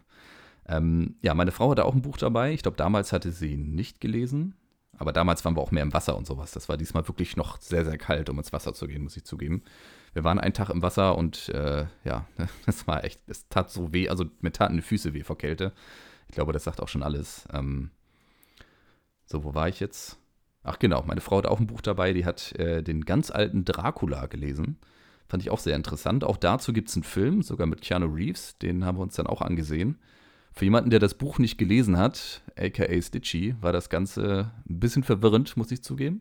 Ähm, 0.67 1.17
ja, 1.23 1.35
meine 1.35 1.53
Frau 1.53 1.71
hatte 1.71 1.85
auch 1.85 1.95
ein 1.95 2.03
Buch 2.03 2.17
dabei. 2.17 2.53
Ich 2.53 2.63
glaube, 2.63 2.77
damals 2.77 3.13
hatte 3.13 3.33
sie 3.33 3.53
ihn 3.53 3.75
nicht 3.75 4.01
gelesen. 4.01 4.55
Aber 4.99 5.13
damals 5.13 5.45
waren 5.45 5.57
wir 5.57 5.63
auch 5.63 5.71
mehr 5.71 5.83
im 5.83 5.93
Wasser 5.93 6.17
und 6.17 6.27
sowas. 6.27 6.53
Das 6.53 6.69
war 6.69 6.77
diesmal 6.77 7.09
wirklich 7.09 7.37
noch 7.37 7.61
sehr, 7.61 7.85
sehr 7.85 7.99
kalt, 7.99 8.29
um 8.29 8.39
ins 8.39 8.53
Wasser 8.53 8.75
zu 8.75 8.87
gehen, 8.87 9.03
muss 9.03 9.17
ich 9.17 9.25
zugeben. 9.25 9.63
Wir 10.13 10.23
waren 10.23 10.39
einen 10.39 10.55
Tag 10.55 10.69
im 10.69 10.83
Wasser 10.83 11.17
und 11.17 11.49
äh, 11.49 11.87
ja, 12.05 12.27
das 12.67 12.87
war 12.87 13.03
echt, 13.03 13.21
es 13.27 13.49
tat 13.49 13.71
so 13.71 13.93
weh, 13.93 14.09
also 14.09 14.27
mir 14.41 14.53
taten 14.53 14.77
die 14.77 14.83
Füße 14.83 15.15
weh 15.15 15.25
vor 15.25 15.39
Kälte. 15.39 15.73
Ich 16.29 16.35
glaube, 16.35 16.53
das 16.53 16.65
sagt 16.65 16.81
auch 16.81 16.89
schon 16.89 17.03
alles. 17.03 17.49
Ähm, 17.53 17.91
so, 19.25 19.45
wo 19.45 19.55
war 19.55 19.69
ich 19.69 19.81
jetzt? 19.81 20.19
Ach 20.65 20.79
genau, 20.79 21.03
meine 21.07 21.21
Frau 21.21 21.39
hat 21.39 21.47
auch 21.47 21.61
ein 21.61 21.67
Buch 21.67 21.81
dabei, 21.81 22.13
die 22.13 22.25
hat 22.25 22.53
äh, 22.59 22.83
den 22.83 23.05
ganz 23.05 23.31
alten 23.31 23.65
Dracula 23.65 24.27
gelesen. 24.27 24.77
Fand 25.29 25.43
ich 25.43 25.51
auch 25.51 25.59
sehr 25.59 25.77
interessant. 25.77 26.25
Auch 26.25 26.37
dazu 26.37 26.73
gibt 26.73 26.89
es 26.89 26.95
einen 26.95 27.05
Film, 27.05 27.43
sogar 27.43 27.67
mit 27.67 27.81
Keanu 27.81 28.07
Reeves, 28.07 28.59
den 28.59 28.85
haben 28.85 28.99
wir 28.99 29.03
uns 29.03 29.17
dann 29.17 29.27
auch 29.27 29.41
angesehen. 29.41 29.99
Für 30.53 30.67
jemanden, 30.67 30.91
der 30.91 30.99
das 30.99 31.15
Buch 31.15 31.39
nicht 31.39 31.57
gelesen 31.57 31.97
hat, 31.97 32.43
aka 32.57 33.01
Stitchy, 33.01 33.57
war 33.61 33.73
das 33.73 33.89
Ganze 33.89 34.53
ein 34.69 34.79
bisschen 34.79 35.03
verwirrend, 35.03 35.57
muss 35.57 35.73
ich 35.73 35.83
zugeben. 35.83 36.21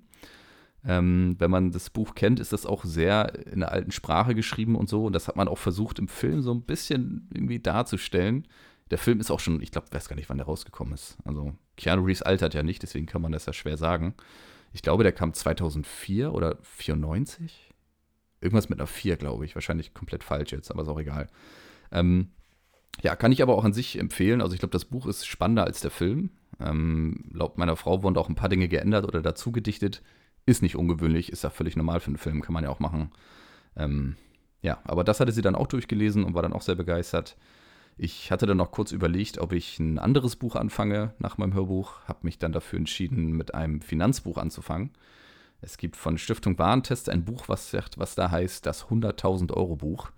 Ähm, 0.84 1.36
wenn 1.38 1.52
man 1.52 1.72
das 1.72 1.90
Buch 1.90 2.16
kennt, 2.16 2.40
ist 2.40 2.54
das 2.54 2.66
auch 2.66 2.86
sehr 2.86 3.46
in 3.52 3.60
der 3.60 3.72
alten 3.72 3.92
Sprache 3.92 4.34
geschrieben 4.34 4.76
und 4.76 4.90
so. 4.90 5.06
Und 5.06 5.14
das 5.14 5.28
hat 5.28 5.36
man 5.36 5.48
auch 5.48 5.58
versucht 5.58 6.00
im 6.00 6.08
Film 6.08 6.42
so 6.42 6.54
ein 6.54 6.64
bisschen 6.64 7.28
irgendwie 7.34 7.60
darzustellen. 7.60 8.48
Der 8.92 8.98
Film 8.98 9.20
ist 9.20 9.32
auch 9.32 9.40
schon, 9.40 9.62
ich 9.62 9.72
glaube, 9.72 9.88
weiß 9.92 10.10
gar 10.10 10.16
nicht, 10.16 10.30
wann 10.30 10.38
der 10.38 10.46
rausgekommen 10.46 10.94
ist. 10.94 11.18
Also 11.24 11.56
Keanu 11.78 12.04
Reeves 12.04 12.22
altert 12.22 12.54
ja 12.54 12.62
nicht, 12.62 12.84
deswegen 12.84 13.06
kann 13.06 13.22
man 13.22 13.32
das 13.32 13.46
ja 13.46 13.54
schwer 13.54 13.78
sagen. 13.78 14.14
Ich 14.74 14.82
glaube, 14.82 15.04
der 15.04 15.14
kam 15.14 15.34
2004 15.34 16.34
oder 16.34 16.58
94. 16.62 17.72
Irgendwas 18.42 18.70
mit 18.70 18.80
einer 18.80 18.88
4, 18.88 19.18
glaube 19.18 19.46
ich. 19.46 19.56
Wahrscheinlich 19.56 19.94
komplett 19.94 20.24
falsch 20.24 20.52
jetzt, 20.52 20.72
aber 20.72 20.84
ist 20.84 20.90
auch 20.90 21.00
egal. 21.00 21.30
Ähm, 21.92 22.32
ja, 23.02 23.16
kann 23.16 23.32
ich 23.32 23.42
aber 23.42 23.56
auch 23.56 23.64
an 23.64 23.74
sich 23.74 23.98
empfehlen. 23.98 24.42
Also 24.42 24.54
ich 24.54 24.60
glaube, 24.60 24.74
das 24.74 24.86
Buch 24.86 25.08
ist 25.08 25.26
spannender 25.26 25.64
als 25.64 25.82
der 25.82 25.92
Film. 25.92 26.32
Ähm, 26.60 27.24
laut 27.32 27.58
meiner 27.58 27.76
Frau 27.76 28.04
wurden 28.04 28.18
auch 28.18 28.30
ein 28.30 28.36
paar 28.36 28.50
Dinge 28.50 28.68
geändert 28.68 29.06
oder 29.06 29.22
dazu 29.22 29.52
gedichtet. 29.52 30.02
Ist 30.46 30.62
nicht 30.62 30.76
ungewöhnlich, 30.76 31.32
ist 31.32 31.44
ja 31.44 31.50
völlig 31.50 31.76
normal 31.76 32.00
für 32.00 32.08
einen 32.08 32.18
Film, 32.18 32.42
kann 32.42 32.54
man 32.54 32.64
ja 32.64 32.70
auch 32.70 32.80
machen. 32.80 33.12
Ähm, 33.76 34.16
ja, 34.62 34.80
aber 34.84 35.04
das 35.04 35.20
hatte 35.20 35.32
sie 35.32 35.42
dann 35.42 35.56
auch 35.56 35.68
durchgelesen 35.68 36.24
und 36.24 36.34
war 36.34 36.42
dann 36.42 36.54
auch 36.54 36.62
sehr 36.62 36.76
begeistert. 36.76 37.38
Ich 37.98 38.32
hatte 38.32 38.46
dann 38.46 38.58
noch 38.58 38.72
kurz 38.72 38.92
überlegt, 38.92 39.38
ob 39.38 39.54
ich 39.54 39.80
ein 39.80 40.00
anderes 40.00 40.36
Buch 40.36 40.56
anfange 40.56 41.14
nach 41.20 41.38
meinem 41.38 41.54
Hörbuch, 41.54 42.00
habe 42.08 42.20
mich 42.24 42.40
dann 42.40 42.52
dafür 42.52 42.80
entschieden, 42.80 43.32
mit 43.34 43.54
einem 43.54 43.82
Finanzbuch 43.82 44.38
anzufangen. 44.38 44.92
Es 45.62 45.78
gibt 45.78 45.96
von 45.96 46.18
Stiftung 46.18 46.58
Warentest 46.58 47.10
ein 47.10 47.24
Buch, 47.24 47.48
was, 47.48 47.74
was 47.98 48.16
da 48.16 48.32
heißt 48.32 48.66
das 48.66 48.86
100.000 48.86 49.54
Euro 49.54 49.76
Buch. 49.76 50.12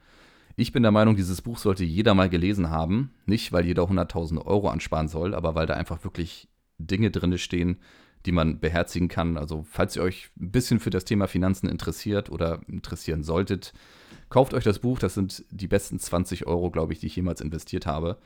Ich 0.55 0.71
bin 0.71 0.83
der 0.83 0.91
Meinung, 0.91 1.15
dieses 1.15 1.41
Buch 1.41 1.57
sollte 1.57 1.83
jeder 1.83 2.13
mal 2.13 2.29
gelesen 2.29 2.69
haben. 2.69 3.11
Nicht, 3.25 3.51
weil 3.51 3.65
jeder 3.65 3.83
100.000 3.83 4.45
Euro 4.45 4.69
ansparen 4.69 5.07
soll, 5.07 5.33
aber 5.33 5.55
weil 5.55 5.65
da 5.65 5.73
einfach 5.73 6.03
wirklich 6.03 6.47
Dinge 6.77 7.11
drin 7.11 7.37
stehen, 7.37 7.77
die 8.25 8.31
man 8.31 8.59
beherzigen 8.59 9.07
kann. 9.07 9.37
Also, 9.37 9.65
falls 9.69 9.95
ihr 9.95 10.03
euch 10.03 10.29
ein 10.39 10.51
bisschen 10.51 10.79
für 10.79 10.91
das 10.91 11.05
Thema 11.05 11.27
Finanzen 11.27 11.67
interessiert 11.67 12.29
oder 12.29 12.61
interessieren 12.67 13.23
solltet, 13.23 13.73
kauft 14.33 14.55
euch 14.55 14.63
das 14.63 14.79
Buch. 14.79 14.97
Das 14.97 15.13
sind 15.13 15.45
die 15.51 15.67
besten 15.67 15.99
20 15.99 16.47
Euro, 16.47 16.71
glaube 16.71 16.91
ich, 16.91 16.99
die 16.99 17.05
ich 17.05 17.15
jemals 17.15 17.39
investiert 17.39 17.85
habe. 17.85 18.17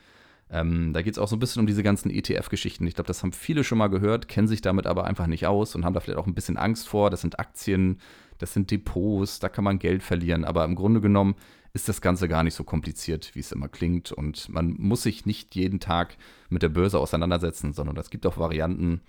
Ähm, 0.49 0.93
da 0.93 1.01
geht 1.01 1.11
es 1.11 1.19
auch 1.19 1.27
so 1.27 1.35
ein 1.35 1.39
bisschen 1.39 1.59
um 1.59 1.67
diese 1.67 1.83
ganzen 1.83 2.09
ETF-Geschichten. 2.09 2.87
Ich 2.87 2.95
glaube, 2.95 3.09
das 3.09 3.21
haben 3.21 3.33
viele 3.33 3.65
schon 3.65 3.77
mal 3.77 3.89
gehört, 3.89 4.29
kennen 4.29 4.47
sich 4.47 4.61
damit 4.61 4.87
aber 4.87 5.03
einfach 5.03 5.27
nicht 5.27 5.45
aus 5.47 5.75
und 5.75 5.83
haben 5.83 5.93
da 5.93 5.99
vielleicht 5.99 6.17
auch 6.17 6.25
ein 6.25 6.33
bisschen 6.33 6.55
Angst 6.55 6.87
vor. 6.87 7.09
Das 7.09 7.19
sind 7.19 7.39
Aktien, 7.39 7.99
das 8.37 8.53
sind 8.53 8.71
Depots, 8.71 9.39
da 9.39 9.49
kann 9.49 9.65
man 9.65 9.79
Geld 9.79 10.01
verlieren. 10.01 10.45
Aber 10.45 10.63
im 10.63 10.75
Grunde 10.75 11.01
genommen 11.01 11.35
ist 11.73 11.89
das 11.89 11.99
Ganze 11.99 12.29
gar 12.29 12.43
nicht 12.43 12.53
so 12.53 12.63
kompliziert, 12.63 13.35
wie 13.35 13.41
es 13.41 13.51
immer 13.51 13.67
klingt. 13.67 14.13
Und 14.13 14.47
man 14.47 14.75
muss 14.77 15.03
sich 15.03 15.25
nicht 15.25 15.55
jeden 15.55 15.81
Tag 15.81 16.15
mit 16.47 16.61
der 16.61 16.69
Börse 16.69 16.99
auseinandersetzen, 16.99 17.73
sondern 17.73 17.97
es 17.97 18.09
gibt 18.09 18.25
auch 18.25 18.37
Varianten, 18.37 19.01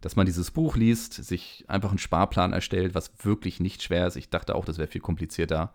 dass 0.00 0.16
man 0.16 0.24
dieses 0.24 0.50
Buch 0.50 0.74
liest, 0.74 1.12
sich 1.12 1.66
einfach 1.68 1.90
einen 1.90 1.98
Sparplan 1.98 2.54
erstellt, 2.54 2.94
was 2.94 3.12
wirklich 3.22 3.60
nicht 3.60 3.82
schwer 3.82 4.06
ist. 4.06 4.16
Ich 4.16 4.30
dachte 4.30 4.54
auch, 4.54 4.64
das 4.64 4.78
wäre 4.78 4.88
viel 4.88 5.02
komplizierter. 5.02 5.74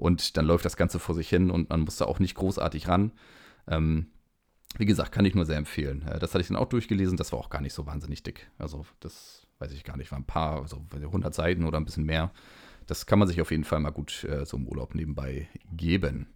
Und 0.00 0.38
dann 0.38 0.46
läuft 0.46 0.64
das 0.64 0.78
Ganze 0.78 0.98
vor 0.98 1.14
sich 1.14 1.28
hin 1.28 1.50
und 1.50 1.68
man 1.68 1.80
muss 1.80 1.98
da 1.98 2.06
auch 2.06 2.18
nicht 2.18 2.34
großartig 2.34 2.88
ran. 2.88 3.12
Ähm, 3.68 4.06
wie 4.78 4.86
gesagt, 4.86 5.12
kann 5.12 5.26
ich 5.26 5.34
nur 5.34 5.44
sehr 5.44 5.58
empfehlen. 5.58 6.02
Äh, 6.08 6.18
das 6.18 6.32
hatte 6.32 6.40
ich 6.40 6.48
dann 6.48 6.56
auch 6.56 6.70
durchgelesen, 6.70 7.18
das 7.18 7.32
war 7.32 7.38
auch 7.38 7.50
gar 7.50 7.60
nicht 7.60 7.74
so 7.74 7.86
wahnsinnig 7.86 8.22
dick. 8.22 8.50
Also, 8.58 8.86
das 9.00 9.46
weiß 9.58 9.72
ich 9.72 9.84
gar 9.84 9.98
nicht, 9.98 10.10
war 10.10 10.18
ein 10.18 10.24
paar, 10.24 10.62
also 10.62 10.82
100 10.94 11.34
Seiten 11.34 11.64
oder 11.64 11.78
ein 11.78 11.84
bisschen 11.84 12.06
mehr. 12.06 12.32
Das 12.86 13.04
kann 13.04 13.18
man 13.18 13.28
sich 13.28 13.42
auf 13.42 13.50
jeden 13.50 13.64
Fall 13.64 13.78
mal 13.80 13.90
gut 13.90 14.24
äh, 14.24 14.46
so 14.46 14.56
im 14.56 14.66
Urlaub 14.66 14.94
nebenbei 14.94 15.48
geben. 15.70 16.28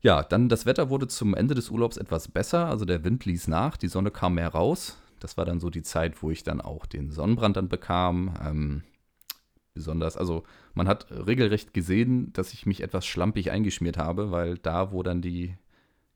Ja, 0.00 0.22
dann 0.22 0.48
das 0.48 0.64
Wetter 0.64 0.88
wurde 0.88 1.06
zum 1.06 1.34
Ende 1.34 1.54
des 1.54 1.68
Urlaubs 1.68 1.98
etwas 1.98 2.28
besser, 2.28 2.66
also 2.66 2.86
der 2.86 3.04
Wind 3.04 3.26
ließ 3.26 3.48
nach, 3.48 3.76
die 3.76 3.88
Sonne 3.88 4.10
kam 4.10 4.34
mehr 4.34 4.48
raus. 4.48 4.98
Das 5.20 5.36
war 5.36 5.44
dann 5.44 5.60
so 5.60 5.68
die 5.70 5.82
Zeit, 5.82 6.22
wo 6.22 6.30
ich 6.30 6.42
dann 6.42 6.62
auch 6.62 6.86
den 6.86 7.10
Sonnenbrand 7.10 7.56
dann 7.58 7.68
bekam. 7.68 8.34
Ähm, 8.42 8.82
besonders, 9.74 10.16
also 10.16 10.44
man 10.72 10.88
hat 10.88 11.10
regelrecht 11.10 11.74
gesehen, 11.74 12.32
dass 12.32 12.52
ich 12.52 12.64
mich 12.64 12.82
etwas 12.82 13.04
schlampig 13.04 13.50
eingeschmiert 13.50 13.98
habe, 13.98 14.30
weil 14.30 14.56
da, 14.56 14.92
wo 14.92 15.02
dann 15.02 15.20
die 15.20 15.56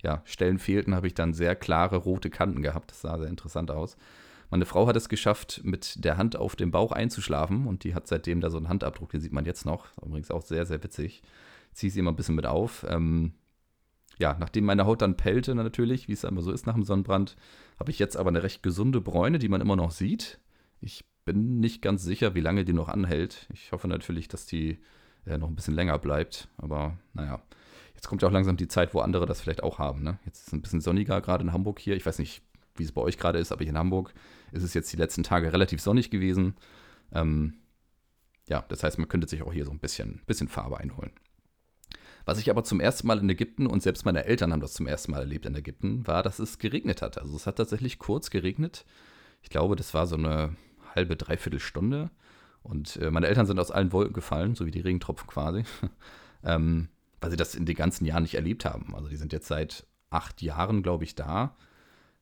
ja, 0.00 0.22
Stellen 0.24 0.58
fehlten, 0.58 0.94
habe 0.94 1.08
ich 1.08 1.14
dann 1.14 1.34
sehr 1.34 1.56
klare 1.56 1.96
rote 1.96 2.30
Kanten 2.30 2.62
gehabt. 2.62 2.92
Das 2.92 3.00
sah 3.00 3.18
sehr 3.18 3.28
interessant 3.28 3.70
aus. 3.70 3.96
Meine 4.50 4.64
Frau 4.64 4.86
hat 4.86 4.96
es 4.96 5.08
geschafft, 5.08 5.60
mit 5.64 6.04
der 6.04 6.16
Hand 6.16 6.36
auf 6.36 6.56
dem 6.56 6.70
Bauch 6.70 6.92
einzuschlafen 6.92 7.66
und 7.66 7.84
die 7.84 7.94
hat 7.94 8.06
seitdem 8.06 8.40
da 8.40 8.48
so 8.48 8.56
einen 8.56 8.68
Handabdruck, 8.68 9.10
den 9.10 9.20
sieht 9.20 9.32
man 9.32 9.44
jetzt 9.44 9.66
noch. 9.66 9.88
Übrigens 10.00 10.30
auch 10.30 10.42
sehr, 10.42 10.64
sehr 10.64 10.82
witzig. 10.82 11.22
Ziehe 11.72 11.90
sie 11.90 11.98
immer 11.98 12.12
ein 12.12 12.16
bisschen 12.16 12.36
mit 12.36 12.46
auf. 12.46 12.86
Ähm, 12.88 13.34
ja, 14.18 14.36
nachdem 14.38 14.64
meine 14.64 14.86
Haut 14.86 15.02
dann 15.02 15.16
pellte 15.16 15.54
natürlich, 15.54 16.08
wie 16.08 16.12
es 16.12 16.24
immer 16.24 16.42
so 16.42 16.50
ist 16.50 16.66
nach 16.66 16.74
dem 16.74 16.84
Sonnenbrand, 16.84 17.36
habe 17.78 17.90
ich 17.90 17.98
jetzt 17.98 18.16
aber 18.16 18.30
eine 18.30 18.42
recht 18.42 18.62
gesunde 18.62 19.00
Bräune, 19.00 19.38
die 19.38 19.48
man 19.48 19.60
immer 19.60 19.76
noch 19.76 19.90
sieht. 19.90 20.38
Ich 20.80 21.04
bin 21.28 21.60
nicht 21.60 21.82
ganz 21.82 22.02
sicher, 22.02 22.34
wie 22.34 22.40
lange 22.40 22.64
die 22.64 22.72
noch 22.72 22.88
anhält. 22.88 23.48
Ich 23.52 23.72
hoffe 23.72 23.88
natürlich, 23.88 24.28
dass 24.28 24.46
die 24.46 24.78
äh, 25.26 25.38
noch 25.38 25.48
ein 25.48 25.56
bisschen 25.56 25.74
länger 25.74 25.98
bleibt. 25.98 26.48
Aber 26.56 26.98
naja, 27.12 27.42
Jetzt 27.98 28.06
kommt 28.06 28.22
ja 28.22 28.28
auch 28.28 28.32
langsam 28.32 28.56
die 28.56 28.68
Zeit, 28.68 28.94
wo 28.94 29.00
andere 29.00 29.26
das 29.26 29.40
vielleicht 29.40 29.64
auch 29.64 29.80
haben. 29.80 30.04
Ne? 30.04 30.20
Jetzt 30.24 30.38
ist 30.38 30.46
es 30.46 30.52
ein 30.52 30.62
bisschen 30.62 30.80
sonniger, 30.80 31.20
gerade 31.20 31.42
in 31.42 31.52
Hamburg 31.52 31.80
hier. 31.80 31.96
Ich 31.96 32.06
weiß 32.06 32.20
nicht, 32.20 32.42
wie 32.76 32.84
es 32.84 32.92
bei 32.92 33.00
euch 33.00 33.18
gerade 33.18 33.40
ist, 33.40 33.50
aber 33.50 33.64
hier 33.64 33.72
in 33.72 33.78
Hamburg 33.78 34.14
ist 34.52 34.62
es 34.62 34.72
jetzt 34.72 34.92
die 34.92 34.96
letzten 34.96 35.24
Tage 35.24 35.52
relativ 35.52 35.80
sonnig 35.80 36.08
gewesen. 36.08 36.54
Ähm, 37.12 37.54
ja, 38.48 38.64
das 38.68 38.84
heißt, 38.84 38.98
man 38.98 39.08
könnte 39.08 39.26
sich 39.26 39.42
auch 39.42 39.52
hier 39.52 39.64
so 39.64 39.72
ein 39.72 39.80
bisschen, 39.80 40.22
bisschen 40.28 40.46
Farbe 40.46 40.78
einholen. 40.78 41.10
Was 42.24 42.38
ich 42.38 42.50
aber 42.50 42.62
zum 42.62 42.78
ersten 42.78 43.08
Mal 43.08 43.18
in 43.18 43.28
Ägypten 43.28 43.66
und 43.66 43.82
selbst 43.82 44.04
meine 44.04 44.26
Eltern 44.26 44.52
haben 44.52 44.60
das 44.60 44.74
zum 44.74 44.86
ersten 44.86 45.10
Mal 45.10 45.18
erlebt 45.18 45.44
in 45.44 45.56
Ägypten, 45.56 46.06
war, 46.06 46.22
dass 46.22 46.38
es 46.38 46.60
geregnet 46.60 47.02
hat. 47.02 47.18
Also 47.18 47.34
es 47.34 47.48
hat 47.48 47.56
tatsächlich 47.56 47.98
kurz 47.98 48.30
geregnet. 48.30 48.84
Ich 49.42 49.50
glaube, 49.50 49.74
das 49.74 49.92
war 49.92 50.06
so 50.06 50.14
eine 50.14 50.54
halbe, 50.98 51.16
dreiviertel 51.16 51.60
Stunde. 51.60 52.10
Und 52.62 52.96
äh, 52.96 53.10
meine 53.10 53.28
Eltern 53.28 53.46
sind 53.46 53.60
aus 53.60 53.70
allen 53.70 53.92
Wolken 53.92 54.12
gefallen, 54.12 54.54
so 54.54 54.66
wie 54.66 54.72
die 54.72 54.80
Regentropfen 54.80 55.28
quasi. 55.28 55.62
ähm, 56.44 56.88
weil 57.20 57.30
sie 57.30 57.36
das 57.36 57.54
in 57.54 57.66
den 57.66 57.76
ganzen 57.76 58.04
Jahren 58.04 58.24
nicht 58.24 58.34
erlebt 58.34 58.64
haben. 58.64 58.94
Also 58.94 59.08
die 59.08 59.16
sind 59.16 59.32
jetzt 59.32 59.46
seit 59.46 59.86
acht 60.10 60.42
Jahren, 60.42 60.82
glaube 60.82 61.04
ich, 61.04 61.14
da. 61.14 61.56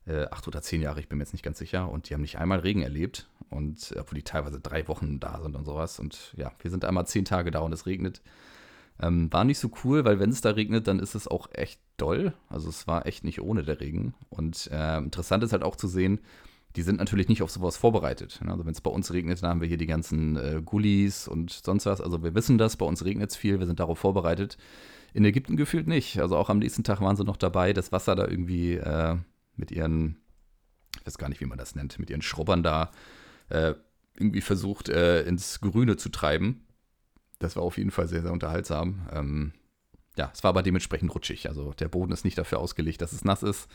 Äh, 0.07 0.27
acht 0.27 0.47
oder 0.47 0.63
zehn 0.63 0.83
Jahre, 0.83 1.01
ich 1.01 1.09
bin 1.09 1.19
mir 1.19 1.25
jetzt 1.25 1.33
nicht 1.33 1.43
ganz 1.43 1.59
sicher. 1.59 1.91
Und 1.91 2.09
die 2.09 2.15
haben 2.15 2.21
nicht 2.21 2.39
einmal 2.39 2.61
Regen 2.61 2.83
erlebt. 2.83 3.29
Und 3.49 3.95
obwohl 3.99 4.17
die 4.17 4.25
teilweise 4.25 4.61
drei 4.61 4.87
Wochen 4.89 5.21
da 5.21 5.41
sind 5.41 5.57
und 5.57 5.65
sowas. 5.65 5.99
Und 5.99 6.35
ja, 6.37 6.53
wir 6.61 6.71
sind 6.71 6.85
einmal 6.85 7.07
zehn 7.07 7.25
Tage 7.25 7.51
da 7.51 7.61
und 7.61 7.73
es 7.73 7.87
regnet. 7.87 8.21
Ähm, 9.01 9.33
war 9.33 9.45
nicht 9.45 9.59
so 9.59 9.71
cool, 9.85 10.05
weil 10.05 10.21
wenn 10.21 10.31
es 10.31 10.41
da 10.41 10.51
regnet, 10.51 10.87
dann 10.87 11.01
ist 11.01 11.15
es 11.15 11.29
auch 11.29 11.49
echt 11.53 11.81
doll. 11.97 12.35
Also 12.49 12.69
es 12.69 12.87
war 12.87 13.07
echt 13.07 13.25
nicht 13.25 13.41
ohne 13.41 13.63
der 13.63 13.81
Regen. 13.81 14.15
Und 14.29 14.69
äh, 14.73 14.99
interessant 14.99 15.43
ist 15.43 15.53
halt 15.53 15.65
auch 15.65 15.77
zu 15.77 15.89
sehen, 15.89 16.21
die 16.77 16.83
sind 16.83 16.99
natürlich 16.99 17.29
nicht 17.29 17.43
auf 17.43 17.51
sowas 17.51 17.77
vorbereitet. 17.77 18.39
Ne? 18.43 18.53
Also 18.53 18.67
wenn 18.67 18.73
es 18.73 18.83
bei 18.83 18.91
uns 18.91 19.13
regnet, 19.13 19.43
dann 19.43 19.51
haben 19.51 19.61
wir 19.61 19.69
hier 19.69 19.79
die 19.79 19.87
ganzen 19.87 20.37
äh, 20.37 20.61
Gullis 20.63 21.27
und 21.27 21.51
sonst 21.51 21.87
was. 21.87 22.01
Also 22.03 22.23
wir 22.23 22.35
wissen 22.35 22.59
das, 22.59 22.77
bei 22.77 22.85
uns 22.85 23.05
regnet 23.05 23.31
es 23.31 23.37
viel, 23.37 23.59
wir 23.59 23.67
sind 23.67 23.81
darauf 23.81 23.99
vorbereitet. 23.99 24.59
In 25.15 25.25
Ägypten 25.25 25.57
gefühlt 25.57 25.87
nicht. 25.87 26.21
Also 26.21 26.37
auch 26.37 26.51
am 26.51 26.59
nächsten 26.59 26.85
Tag 26.85 27.01
waren 27.01 27.17
sie 27.17 27.25
noch 27.25 27.39
dabei, 27.39 27.73
das 27.73 27.93
Wasser 27.93 28.15
da 28.15 28.29
irgendwie 28.29 28.75
äh, 28.75 29.17
mit 29.57 29.71
ihren, 29.71 30.19
ich 31.01 31.07
weiß 31.07 31.17
gar 31.17 31.31
nicht, 31.31 31.41
wie 31.41 31.47
man 31.47 31.57
das 31.57 31.75
nennt, 31.75 31.99
mit 31.99 32.11
ihren 32.11 32.23
Schrubbern 32.23 32.63
da 32.63 32.91
äh, 33.49 33.75
irgendwie 34.15 34.43
versucht 34.43 34.91
äh, 34.91 35.23
ins 35.23 35.61
Grüne 35.61 35.97
zu 35.97 36.11
treiben. 36.11 36.67
Das 37.39 37.57
war 37.57 37.63
auf 37.63 37.79
jeden 37.79 37.91
Fall 37.91 38.09
sehr, 38.09 38.23
sehr 38.23 38.33
unterhaltsam. 38.33 39.09
Ähm, 39.13 39.53
ja, 40.19 40.31
es 40.33 40.43
war 40.43 40.51
aber 40.51 40.63
dementsprechend 40.63 41.15
rutschig. 41.15 41.49
Also 41.49 41.73
der 41.73 41.89
Boden 41.89 42.13
ist 42.13 42.25
nicht 42.25 42.37
dafür 42.37 42.59
ausgelegt, 42.59 43.01
dass 43.01 43.13
es 43.13 43.25
nass 43.25 43.43
ist. 43.43 43.69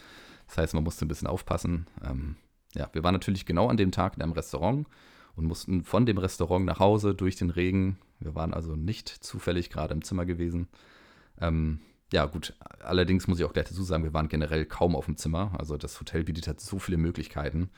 Das 0.47 0.57
heißt, 0.57 0.73
man 0.75 0.83
musste 0.83 1.05
ein 1.05 1.07
bisschen 1.07 1.27
aufpassen. 1.27 1.87
Ähm, 2.03 2.35
ja, 2.75 2.89
wir 2.93 3.03
waren 3.03 3.13
natürlich 3.13 3.45
genau 3.45 3.67
an 3.67 3.77
dem 3.77 3.91
Tag 3.91 4.15
in 4.15 4.21
einem 4.21 4.33
Restaurant 4.33 4.87
und 5.35 5.45
mussten 5.45 5.83
von 5.83 6.05
dem 6.05 6.17
Restaurant 6.17 6.65
nach 6.65 6.79
Hause 6.79 7.13
durch 7.15 7.35
den 7.35 7.49
Regen. 7.49 7.97
Wir 8.19 8.35
waren 8.35 8.53
also 8.53 8.75
nicht 8.75 9.09
zufällig 9.09 9.69
gerade 9.69 9.93
im 9.93 10.03
Zimmer 10.03 10.25
gewesen. 10.25 10.67
Ähm, 11.39 11.79
ja, 12.13 12.25
gut, 12.25 12.53
allerdings 12.81 13.27
muss 13.27 13.39
ich 13.39 13.45
auch 13.45 13.53
gleich 13.53 13.69
dazu 13.69 13.83
sagen, 13.83 14.03
wir 14.03 14.13
waren 14.13 14.27
generell 14.27 14.65
kaum 14.65 14.95
auf 14.95 15.05
dem 15.05 15.17
Zimmer. 15.17 15.53
Also 15.57 15.77
das 15.77 15.99
Hotel 15.99 16.23
bietet 16.23 16.47
halt 16.47 16.59
so 16.59 16.77
viele 16.77 16.97
Möglichkeiten. 16.97 17.69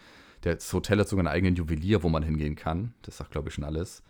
Das 0.41 0.73
Hotel 0.73 0.99
hat 0.99 1.08
sogar 1.08 1.21
einen 1.21 1.34
eigenen 1.34 1.56
Juwelier, 1.56 2.03
wo 2.03 2.10
man 2.10 2.23
hingehen 2.23 2.56
kann. 2.56 2.93
Das 3.03 3.17
sagt, 3.17 3.32
glaube 3.32 3.49
ich, 3.49 3.56
schon 3.56 3.63
alles. 3.63 4.03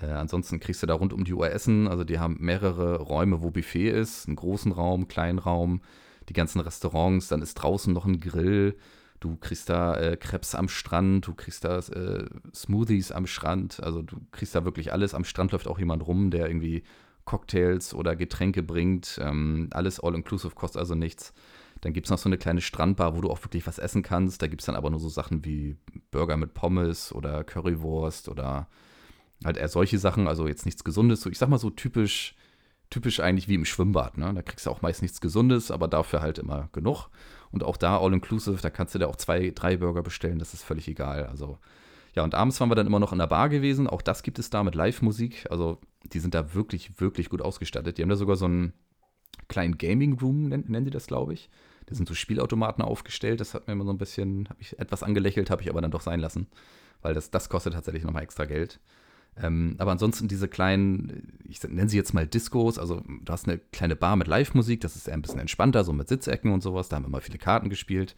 Äh, 0.00 0.06
ansonsten 0.06 0.60
kriegst 0.60 0.82
du 0.82 0.86
da 0.86 0.94
rund 0.94 1.12
um 1.12 1.24
die 1.24 1.32
Uhr 1.32 1.50
Essen. 1.50 1.88
Also 1.88 2.04
die 2.04 2.18
haben 2.18 2.36
mehrere 2.40 3.00
Räume, 3.00 3.42
wo 3.42 3.50
Buffet 3.50 3.90
ist. 3.90 4.26
Einen 4.26 4.36
großen 4.36 4.72
Raum, 4.72 5.08
kleinen 5.08 5.38
Raum, 5.38 5.80
die 6.28 6.34
ganzen 6.34 6.60
Restaurants. 6.60 7.28
Dann 7.28 7.40
ist 7.40 7.54
draußen 7.54 7.92
noch 7.92 8.04
ein 8.04 8.20
Grill. 8.20 8.76
Du 9.20 9.36
kriegst 9.36 9.68
da 9.68 9.96
äh, 9.96 10.16
Krebs 10.16 10.54
am 10.54 10.68
Strand, 10.68 11.26
du 11.26 11.34
kriegst 11.34 11.64
da 11.64 11.78
äh, 11.78 12.26
Smoothies 12.54 13.10
am 13.10 13.26
Strand, 13.26 13.82
also 13.82 14.02
du 14.02 14.20
kriegst 14.30 14.54
da 14.54 14.64
wirklich 14.64 14.92
alles. 14.92 15.14
Am 15.14 15.24
Strand 15.24 15.52
läuft 15.52 15.66
auch 15.66 15.78
jemand 15.78 16.06
rum, 16.06 16.30
der 16.30 16.46
irgendwie 16.46 16.84
Cocktails 17.24 17.94
oder 17.94 18.16
Getränke 18.16 18.62
bringt. 18.62 19.20
Ähm, 19.22 19.68
alles 19.72 20.00
all-inclusive, 20.00 20.54
kostet 20.54 20.80
also 20.80 20.94
nichts. 20.94 21.34
Dann 21.80 21.92
gibt 21.92 22.06
es 22.06 22.10
noch 22.10 22.18
so 22.18 22.28
eine 22.28 22.38
kleine 22.38 22.60
Strandbar, 22.60 23.16
wo 23.16 23.20
du 23.20 23.30
auch 23.30 23.42
wirklich 23.44 23.66
was 23.66 23.78
essen 23.78 24.02
kannst. 24.02 24.40
Da 24.42 24.46
gibt 24.46 24.62
es 24.62 24.66
dann 24.66 24.76
aber 24.76 24.90
nur 24.90 25.00
so 25.00 25.08
Sachen 25.08 25.44
wie 25.44 25.76
Burger 26.10 26.36
mit 26.36 26.54
Pommes 26.54 27.12
oder 27.12 27.44
Currywurst 27.44 28.28
oder 28.28 28.68
halt 29.44 29.56
eher 29.56 29.68
solche 29.68 29.98
Sachen. 29.98 30.26
Also 30.26 30.48
jetzt 30.48 30.64
nichts 30.64 30.84
Gesundes. 30.84 31.20
So, 31.20 31.30
ich 31.30 31.38
sag 31.38 31.48
mal 31.48 31.58
so 31.58 31.70
typisch, 31.70 32.34
typisch 32.90 33.20
eigentlich 33.20 33.48
wie 33.48 33.54
im 33.54 33.64
Schwimmbad. 33.64 34.18
Ne? 34.18 34.32
Da 34.34 34.42
kriegst 34.42 34.66
du 34.66 34.70
auch 34.70 34.82
meist 34.82 35.02
nichts 35.02 35.20
Gesundes, 35.20 35.70
aber 35.70 35.86
dafür 35.86 36.20
halt 36.20 36.38
immer 36.38 36.68
genug. 36.72 37.08
Und 37.50 37.64
auch 37.64 37.76
da 37.76 37.98
all-inclusive, 37.98 38.60
da 38.60 38.70
kannst 38.70 38.94
du 38.94 38.98
dir 38.98 39.08
auch 39.08 39.16
zwei, 39.16 39.50
drei 39.50 39.76
Burger 39.76 40.02
bestellen, 40.02 40.38
das 40.38 40.54
ist 40.54 40.62
völlig 40.62 40.88
egal. 40.88 41.26
Also, 41.26 41.58
ja, 42.14 42.24
und 42.24 42.34
abends 42.34 42.60
waren 42.60 42.70
wir 42.70 42.74
dann 42.74 42.86
immer 42.86 42.98
noch 42.98 43.12
in 43.12 43.18
der 43.18 43.26
Bar 43.26 43.48
gewesen. 43.48 43.86
Auch 43.86 44.02
das 44.02 44.22
gibt 44.22 44.38
es 44.38 44.50
da 44.50 44.62
mit 44.64 44.74
Live-Musik. 44.74 45.46
Also, 45.50 45.78
die 46.12 46.18
sind 46.18 46.34
da 46.34 46.54
wirklich, 46.54 47.00
wirklich 47.00 47.28
gut 47.28 47.42
ausgestattet. 47.42 47.98
Die 47.98 48.02
haben 48.02 48.08
da 48.08 48.16
sogar 48.16 48.36
so 48.36 48.46
einen 48.46 48.72
kleinen 49.48 49.78
Gaming-Room, 49.78 50.48
nennen, 50.48 50.64
nennen 50.68 50.84
die 50.84 50.90
das, 50.90 51.06
glaube 51.06 51.34
ich. 51.34 51.48
Da 51.86 51.94
sind 51.94 52.08
so 52.08 52.14
Spielautomaten 52.14 52.84
aufgestellt. 52.84 53.40
Das 53.40 53.54
hat 53.54 53.66
mir 53.66 53.72
immer 53.72 53.84
so 53.84 53.92
ein 53.92 53.98
bisschen, 53.98 54.48
habe 54.48 54.60
ich 54.60 54.78
etwas 54.78 55.02
angelächelt, 55.02 55.50
habe 55.50 55.62
ich 55.62 55.70
aber 55.70 55.80
dann 55.80 55.90
doch 55.90 56.02
sein 56.02 56.20
lassen. 56.20 56.48
Weil 57.02 57.14
das, 57.14 57.30
das 57.30 57.48
kostet 57.48 57.74
tatsächlich 57.74 58.04
nochmal 58.04 58.24
extra 58.24 58.44
Geld. 58.44 58.80
Ähm, 59.40 59.76
aber 59.78 59.92
ansonsten 59.92 60.28
diese 60.28 60.48
kleinen, 60.48 61.38
ich 61.48 61.62
nenne 61.62 61.88
sie 61.88 61.96
jetzt 61.96 62.14
mal 62.14 62.26
Discos, 62.26 62.78
also 62.78 63.00
du 63.00 63.32
hast 63.32 63.48
eine 63.48 63.58
kleine 63.58 63.96
Bar 63.96 64.16
mit 64.16 64.26
Live-Musik, 64.26 64.80
das 64.80 64.96
ist 64.96 65.06
eher 65.06 65.14
ein 65.14 65.22
bisschen 65.22 65.40
entspannter, 65.40 65.84
so 65.84 65.92
mit 65.92 66.08
Sitzecken 66.08 66.52
und 66.52 66.62
sowas, 66.62 66.88
da 66.88 66.96
haben 66.96 67.04
wir 67.04 67.10
mal 67.10 67.20
viele 67.20 67.38
Karten 67.38 67.68
gespielt. 67.68 68.16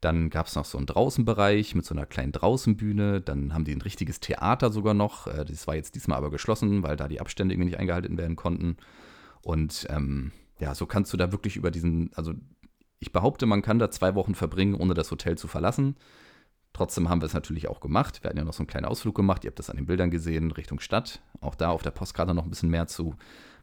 Dann 0.00 0.28
gab 0.28 0.46
es 0.46 0.54
noch 0.54 0.64
so 0.64 0.76
einen 0.76 0.86
Draußenbereich 0.86 1.74
mit 1.74 1.84
so 1.84 1.94
einer 1.94 2.06
kleinen 2.06 2.32
Draußenbühne. 2.32 3.22
Dann 3.22 3.54
haben 3.54 3.64
die 3.64 3.72
ein 3.72 3.80
richtiges 3.80 4.20
Theater 4.20 4.70
sogar 4.70 4.94
noch. 4.94 5.26
Äh, 5.26 5.44
das 5.44 5.66
war 5.66 5.74
jetzt 5.74 5.94
diesmal 5.94 6.18
aber 6.18 6.30
geschlossen, 6.30 6.82
weil 6.82 6.96
da 6.96 7.08
die 7.08 7.20
Abstände 7.20 7.54
irgendwie 7.54 7.70
nicht 7.70 7.78
eingehalten 7.78 8.18
werden 8.18 8.36
konnten. 8.36 8.76
Und 9.40 9.86
ähm, 9.90 10.32
ja, 10.58 10.74
so 10.74 10.86
kannst 10.86 11.12
du 11.12 11.16
da 11.16 11.32
wirklich 11.32 11.56
über 11.56 11.70
diesen, 11.70 12.10
also 12.14 12.34
ich 12.98 13.12
behaupte, 13.12 13.46
man 13.46 13.62
kann 13.62 13.78
da 13.78 13.90
zwei 13.90 14.14
Wochen 14.14 14.34
verbringen, 14.34 14.74
ohne 14.74 14.94
das 14.94 15.10
Hotel 15.10 15.38
zu 15.38 15.48
verlassen. 15.48 15.96
Trotzdem 16.76 17.08
haben 17.08 17.22
wir 17.22 17.26
es 17.26 17.32
natürlich 17.32 17.68
auch 17.68 17.80
gemacht. 17.80 18.22
Wir 18.22 18.28
hatten 18.28 18.36
ja 18.36 18.44
noch 18.44 18.52
so 18.52 18.58
einen 18.58 18.66
kleinen 18.66 18.84
Ausflug 18.84 19.14
gemacht. 19.14 19.42
Ihr 19.42 19.48
habt 19.48 19.58
das 19.58 19.70
an 19.70 19.76
den 19.76 19.86
Bildern 19.86 20.10
gesehen, 20.10 20.50
Richtung 20.50 20.78
Stadt. 20.78 21.22
Auch 21.40 21.54
da 21.54 21.70
auf 21.70 21.80
der 21.80 21.90
Postkarte 21.90 22.34
noch 22.34 22.44
ein 22.44 22.50
bisschen 22.50 22.68
mehr 22.68 22.86
zu. 22.86 23.14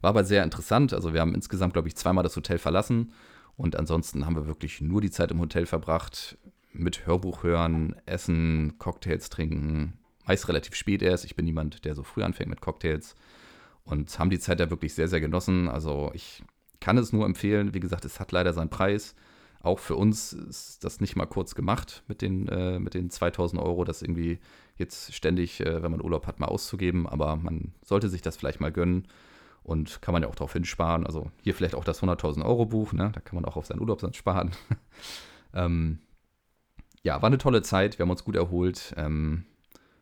War 0.02 0.10
aber 0.10 0.23
sehr 0.23 0.43
interessant. 0.43 0.93
Also 0.93 1.13
wir 1.13 1.21
haben 1.21 1.36
insgesamt, 1.36 1.73
glaube 1.73 1.88
ich, 1.88 1.95
zweimal 1.95 2.23
das 2.23 2.36
Hotel 2.36 2.58
verlassen. 2.58 3.12
Und 3.56 3.76
ansonsten 3.76 4.26
haben 4.26 4.36
wir 4.36 4.47
wirklich 4.47 4.82
nur 4.82 4.99
die 4.99 5.12
Zeit 5.12 5.30
im 5.30 5.39
Hotel 5.39 5.67
verbracht. 5.67 6.39
Mit 6.71 7.06
Hörbuch 7.06 7.43
hören, 7.43 7.95
essen, 8.08 8.80
Cocktails 8.80 9.30
trinken. 9.30 9.99
Meist 10.26 10.47
relativ 10.47 10.73
spät 10.73 11.04
erst. 11.04 11.23
Ich 11.23 11.36
bin 11.36 11.45
niemand, 11.45 11.86
der 11.86 11.93
so 11.93 12.02
früh 12.02 12.23
anfängt 12.23 12.49
mit 12.49 12.62
Cocktails. 12.62 13.15
Und 13.84 14.17
haben 14.17 14.32
die 14.32 14.39
Zeit 14.39 14.60
da 14.60 14.71
wirklich 14.71 14.95
sehr, 14.95 15.08
sehr 15.08 15.21
genossen. 15.21 15.69
Also 15.69 16.10
ich 16.15 16.43
kann 16.80 16.97
es 16.97 17.13
nur 17.13 17.28
empfehlen. 17.28 17.76
Wie 17.76 17.80
gesagt, 17.80 18.06
es 18.06 18.19
hat 18.19 18.32
leider 18.32 18.54
seinen 18.54 18.71
Preis. 18.71 19.13
Auch 19.63 19.80
für 19.80 19.95
uns 19.95 20.34
ist 20.34 20.84
das 20.84 20.99
nicht 20.99 21.15
mal 21.15 21.26
kurz 21.26 21.56
gemacht 21.56 22.04
mit 22.08 22.21
den, 22.21 22.49
äh, 22.49 22.80
mit 22.80 22.93
den 22.93 23.10
2000 23.10 23.62
Euro, 23.62 23.86
das 23.86 24.02
irgendwie 24.02 24.39
jetzt 24.76 25.13
ständig, 25.13 25.62
äh, 25.62 25.82
wenn 25.82 25.89
man 25.89 26.02
Urlaub 26.02 26.28
hat, 26.28 26.41
mal 26.41 26.47
auszugeben. 26.47 27.08
Aber 27.08 27.38
man 27.38 27.73
sollte 27.82 28.10
sich 28.10 28.21
das 28.21 28.36
vielleicht 28.36 28.60
mal 28.60 28.73
gönnen 28.73 29.08
und 29.63 30.02
kann 30.02 30.12
man 30.12 30.21
ja 30.21 30.28
auch 30.28 30.36
darauf 30.36 30.52
hinsparen. 30.52 31.06
Also 31.06 31.32
hier 31.41 31.56
vielleicht 31.56 31.76
auch 31.76 31.86
das 31.86 32.04
100.000 32.04 32.45
Euro 32.45 32.65
Buch, 32.65 32.91
ne? 32.91 33.12
da 33.13 33.21
kann 33.21 33.36
man 33.36 33.45
auch 33.45 33.56
auf 33.56 33.65
seinen 33.65 33.80
Urlaub 33.80 34.04
sparen. 34.13 34.52
ähm, 35.54 35.99
ja, 37.02 37.21
war 37.21 37.28
eine 37.28 37.38
tolle 37.38 37.62
Zeit, 37.62 37.97
wir 37.97 38.04
haben 38.04 38.12
uns 38.12 38.26
gut 38.26 38.36
erholt. 38.36 38.93
Ähm, 38.97 39.45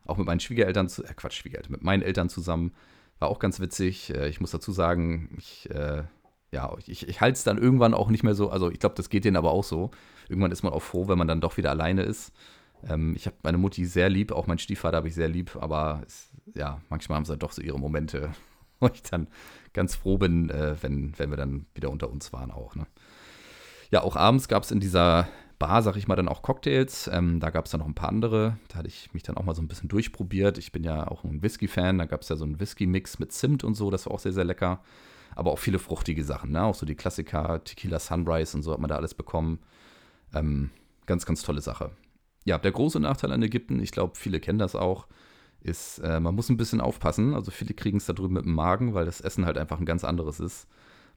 auch 0.07 0.17
mit 0.17 0.25
meinen 0.25 0.39
Schwiegereltern, 0.39 0.89
zu, 0.89 1.03
äh, 1.03 1.13
Quatsch, 1.13 1.35
Schwiegereltern, 1.35 1.71
mit 1.71 1.83
meinen 1.83 2.01
Eltern 2.01 2.29
zusammen. 2.29 2.73
War 3.19 3.29
auch 3.29 3.37
ganz 3.37 3.59
witzig. 3.59 4.11
Äh, 4.11 4.27
ich 4.27 4.41
muss 4.41 4.49
dazu 4.49 4.71
sagen, 4.71 5.37
ich, 5.37 5.69
äh, 5.69 6.03
ja, 6.51 6.75
ich, 6.85 7.07
ich 7.07 7.21
halte 7.21 7.37
es 7.37 7.43
dann 7.43 7.57
irgendwann 7.57 7.93
auch 7.93 8.09
nicht 8.09 8.23
mehr 8.23 8.35
so. 8.35 8.49
Also 8.49 8.69
ich 8.69 8.79
glaube, 8.79 8.95
das 8.95 9.09
geht 9.09 9.25
denen 9.25 9.37
aber 9.37 9.51
auch 9.51 9.63
so. 9.63 9.91
Irgendwann 10.27 10.51
ist 10.51 10.63
man 10.63 10.73
auch 10.73 10.81
froh, 10.81 11.07
wenn 11.07 11.17
man 11.17 11.27
dann 11.27 11.41
doch 11.41 11.57
wieder 11.57 11.69
alleine 11.69 12.03
ist. 12.03 12.33
Ähm, 12.87 13.15
ich 13.15 13.25
habe 13.25 13.37
meine 13.43 13.57
Mutti 13.57 13.85
sehr 13.85 14.09
lieb, 14.09 14.31
auch 14.31 14.47
meinen 14.47 14.59
Stiefvater 14.59 14.97
habe 14.97 15.07
ich 15.07 15.15
sehr 15.15 15.29
lieb, 15.29 15.57
aber 15.59 16.01
es, 16.05 16.29
ja, 16.55 16.81
manchmal 16.89 17.17
haben 17.17 17.25
sie 17.25 17.37
doch 17.37 17.51
so 17.51 17.61
ihre 17.61 17.79
Momente, 17.79 18.31
wo 18.79 18.87
ich 18.93 19.03
dann 19.03 19.27
ganz 19.73 19.95
froh 19.95 20.17
bin, 20.17 20.49
äh, 20.49 20.75
wenn, 20.81 21.17
wenn 21.17 21.29
wir 21.29 21.37
dann 21.37 21.65
wieder 21.73 21.89
unter 21.89 22.09
uns 22.09 22.33
waren 22.33 22.51
auch. 22.51 22.75
Ne? 22.75 22.85
Ja, 23.89 24.01
auch 24.03 24.15
abends 24.15 24.47
gab 24.47 24.63
es 24.63 24.71
in 24.71 24.79
dieser 24.79 25.27
Bar, 25.59 25.83
sag 25.83 25.95
ich 25.95 26.07
mal, 26.07 26.15
dann 26.15 26.27
auch 26.27 26.41
Cocktails. 26.41 27.09
Ähm, 27.13 27.39
da 27.39 27.51
gab 27.51 27.65
es 27.65 27.71
dann 27.71 27.81
noch 27.81 27.87
ein 27.87 27.93
paar 27.93 28.09
andere. 28.09 28.57
Da 28.67 28.77
hatte 28.79 28.87
ich 28.87 29.13
mich 29.13 29.21
dann 29.21 29.37
auch 29.37 29.43
mal 29.43 29.53
so 29.53 29.61
ein 29.61 29.67
bisschen 29.67 29.89
durchprobiert. 29.89 30.57
Ich 30.57 30.71
bin 30.71 30.83
ja 30.83 31.07
auch 31.07 31.23
ein 31.23 31.43
Whisky-Fan. 31.43 31.99
Da 31.99 32.05
gab 32.05 32.21
es 32.21 32.29
ja 32.29 32.35
so 32.35 32.45
einen 32.45 32.59
Whisky-Mix 32.59 33.19
mit 33.19 33.31
Zimt 33.31 33.63
und 33.63 33.75
so. 33.75 33.91
Das 33.91 34.07
war 34.07 34.13
auch 34.13 34.19
sehr, 34.19 34.33
sehr 34.33 34.43
lecker. 34.43 34.81
Aber 35.35 35.51
auch 35.51 35.59
viele 35.59 35.79
fruchtige 35.79 36.23
Sachen. 36.23 36.51
Ne? 36.51 36.63
Auch 36.63 36.75
so 36.75 36.85
die 36.85 36.95
Klassiker, 36.95 37.63
Tequila 37.63 37.99
Sunrise 37.99 38.55
und 38.55 38.63
so 38.63 38.73
hat 38.73 38.79
man 38.79 38.89
da 38.89 38.95
alles 38.95 39.13
bekommen. 39.13 39.59
Ähm, 40.33 40.69
ganz, 41.05 41.25
ganz 41.25 41.43
tolle 41.43 41.61
Sache. 41.61 41.91
Ja, 42.45 42.57
der 42.57 42.71
große 42.71 42.99
Nachteil 42.99 43.31
an 43.31 43.43
Ägypten, 43.43 43.79
ich 43.79 43.91
glaube, 43.91 44.15
viele 44.15 44.39
kennen 44.39 44.59
das 44.59 44.75
auch, 44.75 45.07
ist, 45.61 45.99
äh, 45.99 46.19
man 46.19 46.33
muss 46.33 46.49
ein 46.49 46.57
bisschen 46.57 46.81
aufpassen. 46.81 47.35
Also 47.35 47.51
viele 47.51 47.73
kriegen 47.73 47.97
es 47.97 48.05
da 48.05 48.13
drüben 48.13 48.33
mit 48.33 48.45
dem 48.45 48.55
Magen, 48.55 48.93
weil 48.93 49.05
das 49.05 49.21
Essen 49.21 49.45
halt 49.45 49.57
einfach 49.57 49.79
ein 49.79 49.85
ganz 49.85 50.03
anderes 50.03 50.39
ist. 50.39 50.67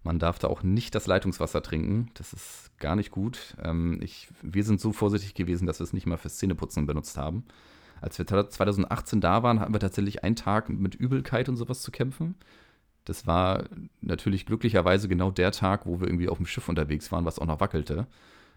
Man 0.02 0.18
darf 0.18 0.38
da 0.38 0.48
auch 0.48 0.62
nicht 0.62 0.94
das 0.94 1.06
Leitungswasser 1.06 1.62
trinken. 1.62 2.10
Das 2.14 2.34
ist 2.34 2.70
gar 2.78 2.94
nicht 2.94 3.10
gut. 3.10 3.56
Ähm, 3.62 4.00
ich, 4.02 4.28
wir 4.42 4.62
sind 4.62 4.80
so 4.80 4.92
vorsichtig 4.92 5.32
gewesen, 5.34 5.66
dass 5.66 5.80
wir 5.80 5.84
es 5.84 5.94
nicht 5.94 6.06
mal 6.06 6.18
fürs 6.18 6.36
Zähneputzen 6.36 6.84
benutzt 6.84 7.16
haben. 7.16 7.44
Als 8.02 8.18
wir 8.18 8.26
2018 8.26 9.22
da 9.22 9.42
waren, 9.42 9.60
hatten 9.60 9.72
wir 9.72 9.80
tatsächlich 9.80 10.22
einen 10.22 10.36
Tag 10.36 10.68
mit 10.68 10.94
Übelkeit 10.94 11.48
und 11.48 11.56
sowas 11.56 11.80
zu 11.80 11.90
kämpfen. 11.90 12.34
Das 13.04 13.26
war 13.26 13.64
natürlich 14.00 14.46
glücklicherweise 14.46 15.08
genau 15.08 15.30
der 15.30 15.52
Tag, 15.52 15.86
wo 15.86 16.00
wir 16.00 16.08
irgendwie 16.08 16.28
auf 16.28 16.38
dem 16.38 16.46
Schiff 16.46 16.68
unterwegs 16.68 17.12
waren, 17.12 17.24
was 17.24 17.38
auch 17.38 17.46
noch 17.46 17.60
wackelte. 17.60 18.06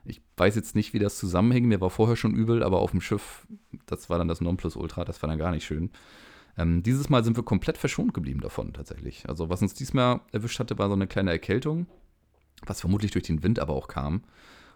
Ich 0.06 0.22
weiß 0.38 0.56
jetzt 0.56 0.76
nicht, 0.76 0.94
wie 0.94 1.00
das 1.00 1.18
zusammenhängt. 1.18 1.68
Mir 1.68 1.82
war 1.82 1.90
vorher 1.90 2.16
schon 2.16 2.34
übel, 2.34 2.64
aber 2.64 2.80
auf 2.80 2.92
dem 2.92 3.02
Schiff, 3.02 3.46
das 3.88 4.10
war 4.10 4.18
dann 4.18 4.30
das 4.30 4.40
Nonplusultra, 4.40 5.04
das 5.04 5.22
war 5.22 5.30
dann 5.30 5.38
gar 5.38 5.52
nicht 5.52 5.66
schön. 5.66 5.92
Ähm, 6.58 6.82
dieses 6.82 7.10
Mal 7.10 7.24
sind 7.24 7.38
wir 7.38 7.44
komplett 7.44 7.78
verschont 7.78 8.14
geblieben 8.14 8.40
davon 8.40 8.74
tatsächlich. 8.74 9.28
Also 9.28 9.50
was 9.50 9.62
uns 9.62 9.74
diesmal 9.74 10.22
erwischt 10.32 10.60
hatte, 10.60 10.78
war 10.78 10.88
so 10.88 10.96
eine 10.96 11.08
kleine 11.08 11.32
Erkältung, 11.32 11.88
was 12.66 12.80
vermutlich 12.80 13.12
durch 13.12 13.26
den 13.26 13.44
Wind 13.44 13.60
aber 13.60 13.74
auch 13.74 13.88
kam. 13.88 14.24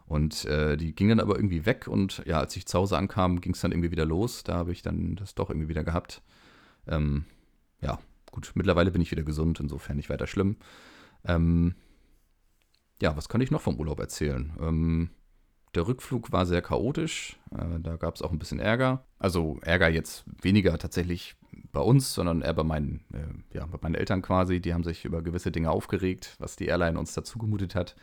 Und 0.06 0.46
äh, 0.46 0.76
die 0.76 0.94
ging 0.94 1.08
dann 1.08 1.22
aber 1.22 1.38
irgendwie 1.38 1.66
weg 1.66 1.88
und 1.88 2.22
ja, 2.26 2.40
als 2.40 2.56
ich 2.58 2.66
zu 2.66 2.78
Hause 2.78 2.98
ankam, 2.98 3.40
ging 3.40 3.54
es 3.54 3.62
dann 3.62 3.72
irgendwie 3.72 3.92
wieder 3.92 4.06
los. 4.06 4.44
Da 4.44 4.56
habe 4.56 4.74
ich 4.74 4.82
dann 4.82 5.16
das 5.16 5.36
doch 5.36 5.50
irgendwie 5.50 5.70
wieder 5.70 5.86
gehabt. 5.86 6.22
Ähm, 6.88 7.24
ja, 7.82 7.98
gut, 8.32 8.52
mittlerweile 8.56 8.92
bin 8.92 9.02
ich 9.02 9.12
wieder 9.12 9.24
gesund, 9.24 9.60
insofern 9.60 9.98
nicht 9.98 10.10
weiter 10.10 10.28
schlimm. 10.28 10.58
Ähm, 11.26 11.76
ja, 13.02 13.16
was 13.18 13.30
kann 13.30 13.42
ich 13.42 13.52
noch 13.52 13.62
vom 13.62 13.78
Urlaub 13.78 14.00
erzählen? 14.00 14.54
Ähm, 14.60 15.10
der 15.76 15.88
Rückflug 15.88 16.32
war 16.32 16.46
sehr 16.46 16.62
chaotisch. 16.62 17.40
Äh, 17.52 17.80
da 17.80 17.96
gab 17.96 18.16
es 18.16 18.22
auch 18.22 18.32
ein 18.32 18.40
bisschen 18.40 18.60
Ärger. 18.60 19.06
Also 19.20 19.58
Ärger 19.62 19.90
jetzt 19.90 20.26
weniger 20.42 20.78
tatsächlich 20.78 21.36
bei 21.72 21.80
uns, 21.80 22.14
sondern 22.14 22.42
eher 22.42 22.54
bei 22.54 22.64
meinen, 22.64 23.06
äh, 23.14 23.58
ja, 23.58 23.66
bei 23.66 23.78
meinen 23.82 23.96
Eltern 23.96 24.22
quasi. 24.22 24.60
Die 24.60 24.74
haben 24.74 24.84
sich 24.84 25.06
über 25.06 25.22
gewisse 25.22 25.52
Dinge 25.52 25.72
aufgeregt, 25.72 26.36
was 26.40 26.56
die 26.56 26.66
Airline 26.66 27.00
uns 27.00 27.14
dazu 27.14 27.40
gemutet 27.40 27.76
hat. 27.76 27.96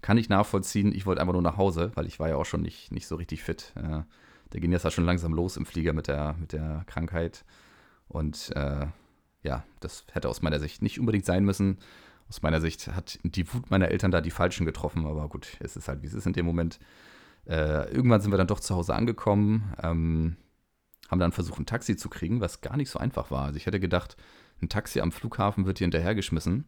Kann 0.00 0.18
ich 0.18 0.28
nachvollziehen. 0.28 0.92
Ich 0.92 1.06
wollte 1.06 1.20
einfach 1.20 1.32
nur 1.32 1.42
nach 1.42 1.56
Hause, 1.56 1.92
weil 1.94 2.06
ich 2.06 2.18
war 2.18 2.28
ja 2.28 2.36
auch 2.36 2.44
schon 2.44 2.62
nicht, 2.62 2.90
nicht 2.90 3.06
so 3.06 3.14
richtig 3.16 3.42
fit. 3.42 3.72
Äh, 3.76 4.02
der 4.52 4.60
ging 4.60 4.72
jetzt 4.72 4.84
ja 4.84 4.90
schon 4.90 5.06
langsam 5.06 5.32
los 5.32 5.56
im 5.56 5.64
Flieger 5.64 5.92
mit 5.92 6.08
der, 6.08 6.34
mit 6.38 6.52
der 6.52 6.82
Krankheit. 6.86 7.44
Und 8.08 8.50
äh, 8.56 8.86
ja, 9.42 9.64
das 9.80 10.04
hätte 10.12 10.28
aus 10.28 10.42
meiner 10.42 10.60
Sicht 10.60 10.82
nicht 10.82 11.00
unbedingt 11.00 11.24
sein 11.24 11.44
müssen. 11.44 11.78
Aus 12.28 12.42
meiner 12.42 12.60
Sicht 12.60 12.88
hat 12.88 13.18
die 13.24 13.52
Wut 13.52 13.70
meiner 13.70 13.88
Eltern 13.88 14.10
da 14.10 14.20
die 14.20 14.30
Falschen 14.30 14.64
getroffen, 14.64 15.06
aber 15.06 15.28
gut, 15.28 15.56
es 15.60 15.76
ist 15.76 15.88
halt, 15.88 16.02
wie 16.02 16.06
es 16.06 16.14
ist 16.14 16.26
in 16.26 16.32
dem 16.32 16.46
Moment. 16.46 16.78
Äh, 17.46 17.92
irgendwann 17.92 18.20
sind 18.20 18.30
wir 18.30 18.38
dann 18.38 18.46
doch 18.46 18.60
zu 18.60 18.74
Hause 18.74 18.94
angekommen. 18.94 19.74
Ähm, 19.82 20.36
haben 21.10 21.18
dann 21.18 21.32
versucht, 21.32 21.60
ein 21.60 21.66
Taxi 21.66 21.96
zu 21.96 22.08
kriegen, 22.08 22.40
was 22.40 22.62
gar 22.62 22.76
nicht 22.76 22.88
so 22.88 22.98
einfach 22.98 23.30
war. 23.30 23.44
Also 23.44 23.56
ich 23.58 23.66
hätte 23.66 23.80
gedacht, 23.80 24.16
ein 24.62 24.68
Taxi 24.68 25.00
am 25.00 25.12
Flughafen 25.12 25.66
wird 25.66 25.78
hier 25.78 25.84
hinterhergeschmissen. 25.84 26.66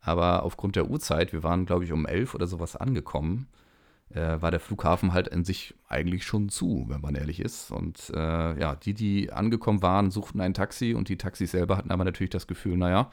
Aber 0.00 0.44
aufgrund 0.44 0.76
der 0.76 0.88
Uhrzeit, 0.88 1.32
wir 1.32 1.42
waren, 1.42 1.66
glaube 1.66 1.84
ich, 1.84 1.92
um 1.92 2.06
elf 2.06 2.34
oder 2.34 2.46
sowas 2.46 2.76
angekommen, 2.76 3.48
äh, 4.14 4.40
war 4.40 4.50
der 4.50 4.60
Flughafen 4.60 5.12
halt 5.12 5.28
in 5.28 5.44
sich 5.44 5.74
eigentlich 5.88 6.24
schon 6.24 6.48
zu, 6.48 6.86
wenn 6.88 7.00
man 7.00 7.14
ehrlich 7.14 7.40
ist. 7.40 7.70
Und 7.70 8.10
äh, 8.14 8.60
ja, 8.60 8.76
die, 8.76 8.94
die 8.94 9.32
angekommen 9.32 9.82
waren, 9.82 10.10
suchten 10.10 10.40
ein 10.40 10.54
Taxi 10.54 10.94
und 10.94 11.08
die 11.08 11.16
Taxis 11.16 11.52
selber 11.52 11.76
hatten 11.76 11.90
aber 11.90 12.04
natürlich 12.04 12.30
das 12.30 12.46
Gefühl, 12.46 12.76
naja, 12.76 13.10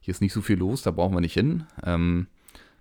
hier 0.00 0.12
ist 0.12 0.20
nicht 0.20 0.32
so 0.32 0.40
viel 0.40 0.58
los, 0.58 0.82
da 0.82 0.90
brauchen 0.90 1.14
wir 1.14 1.20
nicht 1.20 1.34
hin. 1.34 1.64
Ähm, 1.84 2.28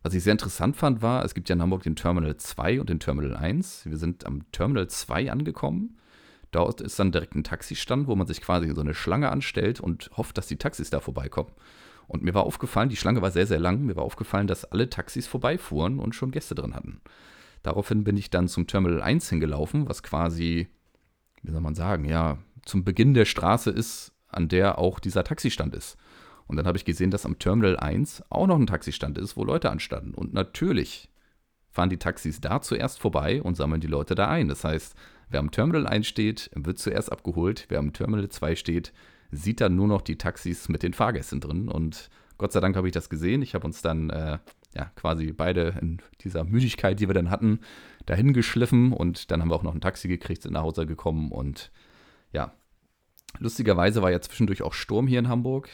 was 0.03 0.13
ich 0.13 0.23
sehr 0.23 0.32
interessant 0.32 0.77
fand, 0.77 1.01
war, 1.01 1.25
es 1.25 1.34
gibt 1.34 1.49
ja 1.49 1.56
in 1.56 1.62
Hamburg 1.62 1.84
den 1.84 1.95
Terminal 1.95 2.38
2 2.38 2.80
und 2.80 2.89
den 2.89 2.99
Terminal 2.99 3.36
1. 3.36 3.86
Wir 3.86 3.97
sind 3.97 4.25
am 4.25 4.49
Terminal 4.51 4.88
2 4.88 5.32
angekommen 5.32 5.97
Dort 6.51 6.82
ist 6.82 6.97
dann 6.97 7.12
direkt 7.12 7.36
ein 7.36 7.43
Taxistand, 7.43 8.08
wo 8.08 8.15
man 8.15 8.27
sich 8.27 8.41
quasi 8.41 8.73
so 8.73 8.82
eine 8.82 8.93
Schlange 8.93 9.30
anstellt 9.30 9.80
und 9.80 10.10
hofft, 10.15 10.38
dass 10.38 10.47
die 10.47 10.56
Taxis 10.58 10.89
da 10.89 10.99
vorbeikommen. 10.99 11.51
Und 12.08 12.23
mir 12.23 12.34
war 12.34 12.43
aufgefallen, 12.43 12.89
die 12.89 12.95
Schlange 12.95 13.21
war 13.21 13.32
sehr, 13.32 13.47
sehr 13.47 13.60
lang. 13.60 13.86
Mir 13.86 13.97
war 13.97 14.03
aufgefallen, 14.03 14.47
dass 14.47 14.63
alle 14.63 14.89
Taxis 14.89 15.27
vorbeifuhren 15.27 15.99
und 15.99 16.15
schon 16.15 16.32
Gäste 16.32 16.56
drin 16.56 16.73
hatten. 16.73 17.01
Daraufhin 17.67 18.03
bin 18.03 18.17
ich 18.17 18.30
dann 18.30 18.47
zum 18.47 18.65
Terminal 18.65 19.01
1 19.01 19.30
hingelaufen, 19.30 19.89
was 19.89 20.01
quasi, 20.01 20.67
wie 21.43 21.51
soll 21.51 21.62
man 21.62 21.75
sagen, 21.75 22.06
ja, 22.06 22.38
zum 22.65 22.84
Beginn 22.84 23.13
der 23.13 23.25
Straße 23.25 23.69
ist, 23.69 24.13
an 24.27 24.47
der 24.47 24.77
auch 24.77 24.99
dieser 24.99 25.23
Taxistand 25.23 25.75
ist. 25.75 25.97
Und 26.47 26.56
dann 26.56 26.65
habe 26.65 26.77
ich 26.77 26.86
gesehen, 26.86 27.12
dass 27.12 27.25
am 27.25 27.39
Terminal 27.39 27.77
1 27.77 28.23
auch 28.30 28.47
noch 28.47 28.58
ein 28.58 28.67
Taxistand 28.67 29.17
ist, 29.17 29.38
wo 29.38 29.43
Leute 29.43 29.69
anstanden. 29.69 30.13
Und 30.13 30.34
natürlich 30.34 31.10
fahren 31.69 31.89
die 31.89 31.97
Taxis 31.97 32.41
da 32.41 32.62
zuerst 32.62 32.99
vorbei 32.99 33.41
und 33.41 33.56
sammeln 33.56 33.82
die 33.82 33.88
Leute 33.88 34.15
da 34.15 34.30
ein. 34.30 34.47
Das 34.47 34.63
heißt, 34.63 34.95
Wer 35.30 35.41
am 35.41 35.51
Terminal 35.51 35.88
1 35.88 36.08
steht, 36.08 36.49
wird 36.56 36.80
zuerst 36.80 37.12
abgeholt. 37.12 37.65
Wer 37.69 37.80
am 37.80 37.91
Terminal 37.91 38.30
2 38.30 38.56
steht, 38.56 38.93
sieht 39.32 39.60
dann 39.60 39.75
nur 39.75 39.88
noch 39.88 40.01
die 40.01 40.17
Taxis 40.17 40.69
mit 40.69 40.84
den 40.84 40.93
Fahrgästen 40.93 41.41
drin. 41.41 41.67
Und 41.67 42.10
Gott 42.38 42.53
sei 42.53 42.62
Dank 42.62 42.75
habe 42.77 42.88
ich 42.88 42.93
das 42.93 43.10
gesehen. 43.10 43.41
Ich 43.41 43.53
habe 43.53 43.65
uns 43.65 43.82
dann 43.82 44.10
äh, 44.10 44.39
ja, 44.77 44.91
quasi 44.95 45.33
beide 45.33 45.75
in 45.81 46.01
dieser 46.21 46.43
Müdigkeit, 46.43 46.99
die 46.99 47.09
wir 47.09 47.13
dann 47.13 47.29
hatten, 47.29 47.59
dahin 48.05 48.33
geschliffen. 48.33 48.93
Und 48.93 49.31
dann 49.31 49.41
haben 49.41 49.49
wir 49.49 49.55
auch 49.55 49.63
noch 49.63 49.73
ein 49.73 49.81
Taxi 49.81 50.07
gekriegt, 50.07 50.43
sind 50.43 50.53
nach 50.53 50.61
Hause 50.61 50.85
gekommen. 50.85 51.31
Und 51.31 51.71
ja, 52.31 52.53
lustigerweise 53.39 54.01
war 54.01 54.11
ja 54.11 54.21
zwischendurch 54.21 54.61
auch 54.61 54.73
Sturm 54.73 55.07
hier 55.07 55.19
in 55.19 55.29
Hamburg. 55.29 55.69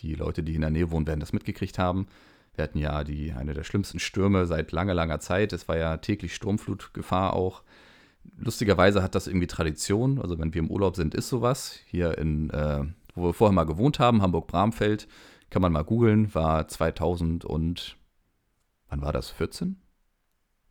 Die 0.00 0.14
Leute, 0.14 0.42
die 0.42 0.54
in 0.54 0.60
der 0.60 0.70
Nähe 0.70 0.90
wohnen, 0.90 1.06
werden 1.06 1.20
das 1.20 1.32
mitgekriegt 1.32 1.78
haben. 1.78 2.08
Wir 2.54 2.64
hatten 2.64 2.78
ja 2.78 3.04
die, 3.04 3.32
eine 3.32 3.54
der 3.54 3.64
schlimmsten 3.64 4.00
Stürme 4.00 4.46
seit 4.46 4.72
langer, 4.72 4.94
langer 4.94 5.20
Zeit. 5.20 5.52
Es 5.52 5.68
war 5.68 5.76
ja 5.76 5.98
täglich 5.98 6.34
Sturmflutgefahr 6.34 7.34
auch 7.34 7.62
lustigerweise 8.36 9.02
hat 9.02 9.14
das 9.14 9.26
irgendwie 9.26 9.46
Tradition. 9.46 10.20
Also 10.20 10.38
wenn 10.38 10.52
wir 10.54 10.60
im 10.60 10.70
Urlaub 10.70 10.96
sind, 10.96 11.14
ist 11.14 11.28
sowas. 11.28 11.78
Hier 11.86 12.18
in, 12.18 12.50
äh, 12.50 12.84
wo 13.14 13.26
wir 13.26 13.34
vorher 13.34 13.54
mal 13.54 13.64
gewohnt 13.64 13.98
haben, 13.98 14.22
Hamburg-Bramfeld, 14.22 15.08
kann 15.50 15.62
man 15.62 15.72
mal 15.72 15.84
googeln, 15.84 16.34
war 16.34 16.68
2000 16.68 17.44
und, 17.44 17.96
wann 18.88 19.02
war 19.02 19.12
das, 19.12 19.30
14? 19.30 19.76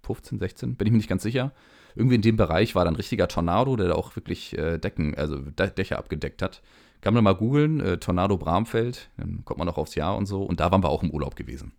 15, 0.04 0.40
16? 0.40 0.76
Bin 0.76 0.88
ich 0.88 0.92
mir 0.92 0.98
nicht 0.98 1.10
ganz 1.10 1.24
sicher. 1.24 1.52
Irgendwie 1.96 2.16
in 2.16 2.22
dem 2.22 2.38
Bereich 2.38 2.76
war 2.76 2.86
dann 2.86 2.94
ein 2.94 2.98
richtiger 2.98 3.28
Tornado, 3.28 3.76
der 3.76 3.90
da 3.90 3.96
auch 3.96 4.16
wirklich 4.16 4.58
äh, 4.58 4.78
Decken, 4.78 5.16
also 5.16 5.38
Dächer 5.38 5.98
abgedeckt 5.98 6.42
hat. 6.42 6.62
Kann 7.02 7.14
man 7.14 7.24
mal 7.24 7.34
googeln, 7.34 7.80
äh, 7.80 7.98
Tornado 7.98 8.38
Bramfeld, 8.38 9.10
dann 9.18 9.44
kommt 9.46 9.58
man 9.58 9.68
noch 9.68 9.78
aufs 9.78 9.96
Jahr 9.96 10.16
und 10.18 10.26
so. 10.26 10.44
Und 10.44 10.60
da 10.60 10.72
waren 10.72 10.84
wir 10.84 10.90
auch 10.90 11.04
im 11.04 11.12
Urlaub 11.12 11.36
gewesen. 11.36 11.74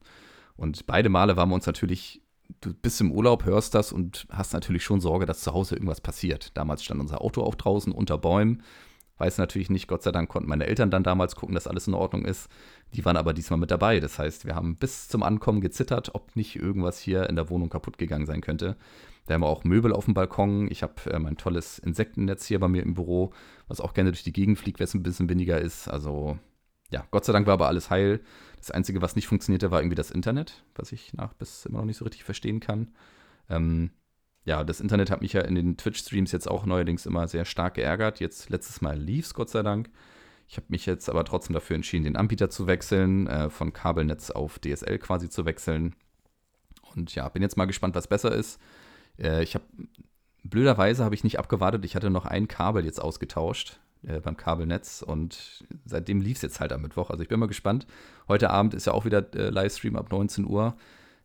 Und 0.57 0.87
beide 0.87 1.09
Male 1.09 1.37
waren 1.37 1.49
wir 1.49 1.55
uns 1.55 1.67
natürlich 1.67 2.23
du 2.61 2.73
bist 2.75 3.01
im 3.01 3.13
Urlaub, 3.13 3.45
hörst 3.45 3.75
das 3.75 3.93
und 3.93 4.27
hast 4.31 4.53
natürlich 4.53 4.85
schon 4.85 5.01
Sorge, 5.01 5.27
dass 5.27 5.41
zu 5.41 5.53
Hause 5.53 5.75
irgendwas 5.75 6.01
passiert. 6.01 6.57
Damals 6.57 6.85
stand 6.85 7.01
unser 7.01 7.21
Auto 7.21 7.43
auch 7.43 7.55
draußen 7.55 7.93
unter 7.93 8.19
Bäumen. 8.19 8.63
Weiß 9.19 9.39
natürlich 9.39 9.69
nicht, 9.69 9.89
Gott 9.89 10.03
sei 10.03 10.13
Dank 10.13 10.29
konnten 10.29 10.49
meine 10.49 10.67
Eltern 10.67 10.91
dann 10.91 11.03
damals 11.03 11.37
gucken, 11.37 11.55
dass 11.55 11.67
alles 11.67 11.89
in 11.89 11.95
Ordnung 11.95 12.25
ist. 12.25 12.49
Die 12.95 13.05
waren 13.05 13.17
aber 13.17 13.35
diesmal 13.35 13.59
mit 13.59 13.71
dabei. 13.71 14.01
Das 14.01 14.19
heißt, 14.19 14.47
wir 14.47 14.55
haben 14.55 14.77
bis 14.77 15.09
zum 15.09 15.23
Ankommen 15.23 15.61
gezittert, 15.61 16.15
ob 16.15 16.37
nicht 16.37 16.57
irgendwas 16.57 16.99
hier 17.01 17.29
in 17.29 17.37
der 17.37 17.51
Wohnung 17.51 17.69
kaputt 17.69 17.99
gegangen 17.99 18.27
sein 18.27 18.41
könnte. 18.41 18.77
Da 19.27 19.35
haben 19.35 19.43
wir 19.43 19.49
auch 19.49 19.65
Möbel 19.65 19.93
auf 19.93 20.07
dem 20.07 20.15
Balkon. 20.15 20.71
Ich 20.71 20.83
habe 20.83 20.95
äh, 21.11 21.19
mein 21.19 21.37
tolles 21.37 21.79
Insektennetz 21.79 22.47
hier 22.47 22.61
bei 22.61 22.69
mir 22.69 22.83
im 22.83 22.95
Büro, 22.95 23.33
was 23.67 23.81
auch 23.81 23.93
gerne 23.93 24.11
durch 24.11 24.23
die 24.23 24.33
Gegend 24.33 24.59
fliegt, 24.59 24.79
wenn 24.79 24.85
es 24.85 24.95
ein 24.95 25.03
bisschen 25.03 25.29
weniger 25.29 25.61
ist. 25.61 25.89
Also 25.89 26.39
ja, 26.91 27.07
Gott 27.11 27.25
sei 27.25 27.33
Dank 27.33 27.47
war 27.47 27.55
aber 27.55 27.69
alles 27.69 27.91
heil. 27.91 28.21
Das 28.57 28.71
Einzige, 28.71 29.03
was 29.03 29.17
nicht 29.17 29.27
funktionierte, 29.27 29.71
war 29.71 29.81
irgendwie 29.81 29.97
das 29.97 30.11
Internet, 30.11 30.65
was 30.75 30.93
ich 30.93 31.13
nach 31.13 31.35
bis 31.35 31.67
immer 31.67 31.79
noch 31.79 31.85
nicht 31.85 31.99
so 31.99 32.05
richtig 32.05 32.25
verstehen 32.25 32.61
kann. 32.61 32.95
Ähm, 33.51 33.91
ja, 34.49 34.65
das 34.65 34.81
Internet 34.81 35.11
hat 35.11 35.21
mich 35.21 35.35
ja 35.35 35.43
in 35.43 35.55
den 35.55 35.77
Twitch-Streams 35.77 36.33
jetzt 36.33 36.51
auch 36.51 36.65
neuerdings 36.65 37.05
immer 37.05 37.29
sehr 37.29 37.45
stark 37.45 37.75
geärgert. 37.75 38.19
Jetzt 38.19 38.49
letztes 38.49 38.81
Mal 38.81 38.99
lief's, 38.99 39.35
Gott 39.35 39.51
sei 39.51 39.63
Dank. 39.63 39.91
Ich 40.49 40.57
habe 40.57 40.65
mich 40.71 40.87
jetzt 40.87 41.11
aber 41.11 41.27
trotzdem 41.27 41.53
dafür 41.53 41.77
entschieden, 41.77 42.05
den 42.05 42.17
Anbieter 42.17 42.49
zu 42.49 42.67
wechseln, 42.67 43.27
äh, 43.27 43.51
von 43.51 43.75
Kabelnetz 43.75 44.31
auf 44.31 44.59
DSL 44.59 44.99
quasi 45.01 45.29
zu 45.29 45.45
wechseln. 45.45 45.95
Und 46.97 47.15
ja, 47.15 47.29
bin 47.29 47.43
jetzt 47.43 47.59
mal 47.59 47.67
gespannt, 47.67 47.95
was 47.95 48.09
besser 48.09 48.33
ist. 48.33 48.59
Äh, 49.19 49.43
ich 49.43 49.55
habe 49.55 49.67
blöderweise 50.45 51.05
habe 51.05 51.15
ich 51.15 51.25
nicht 51.25 51.39
abgewartet. 51.39 51.85
Ich 51.85 51.95
hatte 51.95 52.09
noch 52.09 52.25
ein 52.25 52.49
Kabel 52.49 52.87
jetzt 52.87 53.03
ausgetauscht 53.03 53.79
äh, 54.03 54.21
beim 54.21 54.39
Kabelnetz 54.39 55.03
und 55.03 55.67
seitdem 55.85 56.23
lief 56.23 56.39
es 56.39 56.43
jetzt 56.43 56.61
halt 56.61 56.73
am 56.73 56.81
Mittwoch. 56.81 57.11
Also 57.11 57.23
ich 57.23 57.29
bin 57.29 57.39
mal 57.39 57.49
gespannt. 57.49 57.87
Heute 58.29 58.49
Abend 58.49 58.73
ist 58.73 58.87
ja 58.87 58.95
auch 58.95 59.05
wieder 59.05 59.27
äh, 59.35 59.51
Livestream 59.51 59.95
ab 59.95 60.11
19 60.11 60.47
Uhr. 60.47 60.75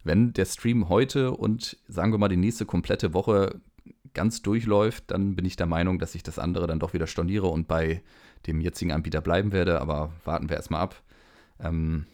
Wenn 0.03 0.33
der 0.33 0.45
Stream 0.45 0.89
heute 0.89 1.31
und 1.31 1.77
sagen 1.87 2.11
wir 2.11 2.17
mal 2.17 2.27
die 2.27 2.37
nächste 2.37 2.65
komplette 2.65 3.13
Woche 3.13 3.61
ganz 4.13 4.41
durchläuft, 4.41 5.05
dann 5.07 5.35
bin 5.35 5.45
ich 5.45 5.55
der 5.55 5.65
Meinung, 5.65 5.99
dass 5.99 6.15
ich 6.15 6.23
das 6.23 6.39
andere 6.39 6.67
dann 6.67 6.79
doch 6.79 6.93
wieder 6.93 7.07
storniere 7.07 7.47
und 7.47 7.67
bei 7.67 8.01
dem 8.45 8.61
jetzigen 8.61 8.91
Anbieter 8.91 9.21
bleiben 9.21 9.51
werde. 9.51 9.81
Aber 9.81 10.11
warten 10.25 10.49
wir 10.49 10.57
erstmal 10.57 10.81
ab. 10.81 11.01
Ähm, 11.59 12.05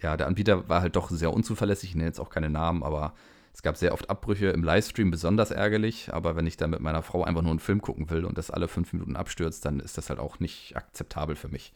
ja, 0.00 0.16
der 0.16 0.26
Anbieter 0.26 0.68
war 0.68 0.82
halt 0.82 0.96
doch 0.96 1.10
sehr 1.10 1.32
unzuverlässig. 1.32 1.90
Ich 1.90 1.96
nenne 1.96 2.08
jetzt 2.08 2.20
auch 2.20 2.30
keine 2.30 2.50
Namen, 2.50 2.82
aber 2.82 3.14
es 3.52 3.62
gab 3.62 3.76
sehr 3.76 3.92
oft 3.92 4.10
Abbrüche 4.10 4.48
im 4.48 4.64
Livestream, 4.64 5.10
besonders 5.10 5.50
ärgerlich. 5.52 6.12
Aber 6.12 6.36
wenn 6.36 6.46
ich 6.46 6.56
dann 6.56 6.70
mit 6.70 6.80
meiner 6.80 7.02
Frau 7.02 7.22
einfach 7.24 7.42
nur 7.42 7.52
einen 7.52 7.60
Film 7.60 7.80
gucken 7.80 8.10
will 8.10 8.24
und 8.24 8.36
das 8.36 8.50
alle 8.50 8.68
fünf 8.68 8.92
Minuten 8.92 9.16
abstürzt, 9.16 9.64
dann 9.64 9.80
ist 9.80 9.96
das 9.96 10.10
halt 10.10 10.18
auch 10.18 10.40
nicht 10.40 10.76
akzeptabel 10.76 11.36
für 11.36 11.48
mich. 11.48 11.72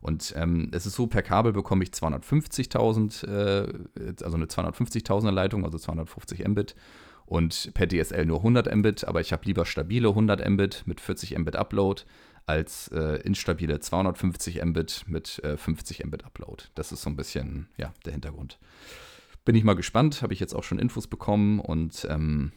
Und 0.00 0.32
ähm, 0.36 0.70
es 0.72 0.86
ist 0.86 0.94
so, 0.94 1.06
per 1.06 1.22
Kabel 1.22 1.52
bekomme 1.52 1.84
ich 1.84 1.90
250.000, 1.90 3.26
äh, 3.26 4.14
also 4.22 4.36
eine 4.36 4.46
250.000er 4.46 5.32
Leitung, 5.32 5.64
also 5.64 5.78
250 5.78 6.46
Mbit. 6.46 6.74
Und 7.26 7.72
per 7.74 7.86
DSL 7.86 8.24
nur 8.24 8.38
100 8.38 8.74
Mbit, 8.74 9.04
aber 9.04 9.20
ich 9.20 9.32
habe 9.32 9.44
lieber 9.44 9.66
stabile 9.66 10.08
100 10.08 10.48
Mbit 10.48 10.84
mit 10.86 11.00
40 11.00 11.36
Mbit 11.38 11.56
Upload 11.56 12.04
als 12.46 12.88
äh, 12.88 13.20
instabile 13.22 13.80
250 13.80 14.64
Mbit 14.64 15.04
mit 15.06 15.38
äh, 15.44 15.58
50 15.58 16.04
Mbit 16.06 16.24
Upload. 16.24 16.64
Das 16.74 16.92
ist 16.92 17.02
so 17.02 17.10
ein 17.10 17.16
bisschen, 17.16 17.68
ja, 17.76 17.92
der 18.06 18.12
Hintergrund. 18.12 18.58
Bin 19.44 19.54
ich 19.54 19.64
mal 19.64 19.74
gespannt, 19.74 20.22
habe 20.22 20.32
ich 20.32 20.40
jetzt 20.40 20.54
auch 20.54 20.64
schon 20.64 20.78
Infos 20.78 21.06
bekommen 21.06 21.60
und 21.60 22.06
ähm, 22.08 22.52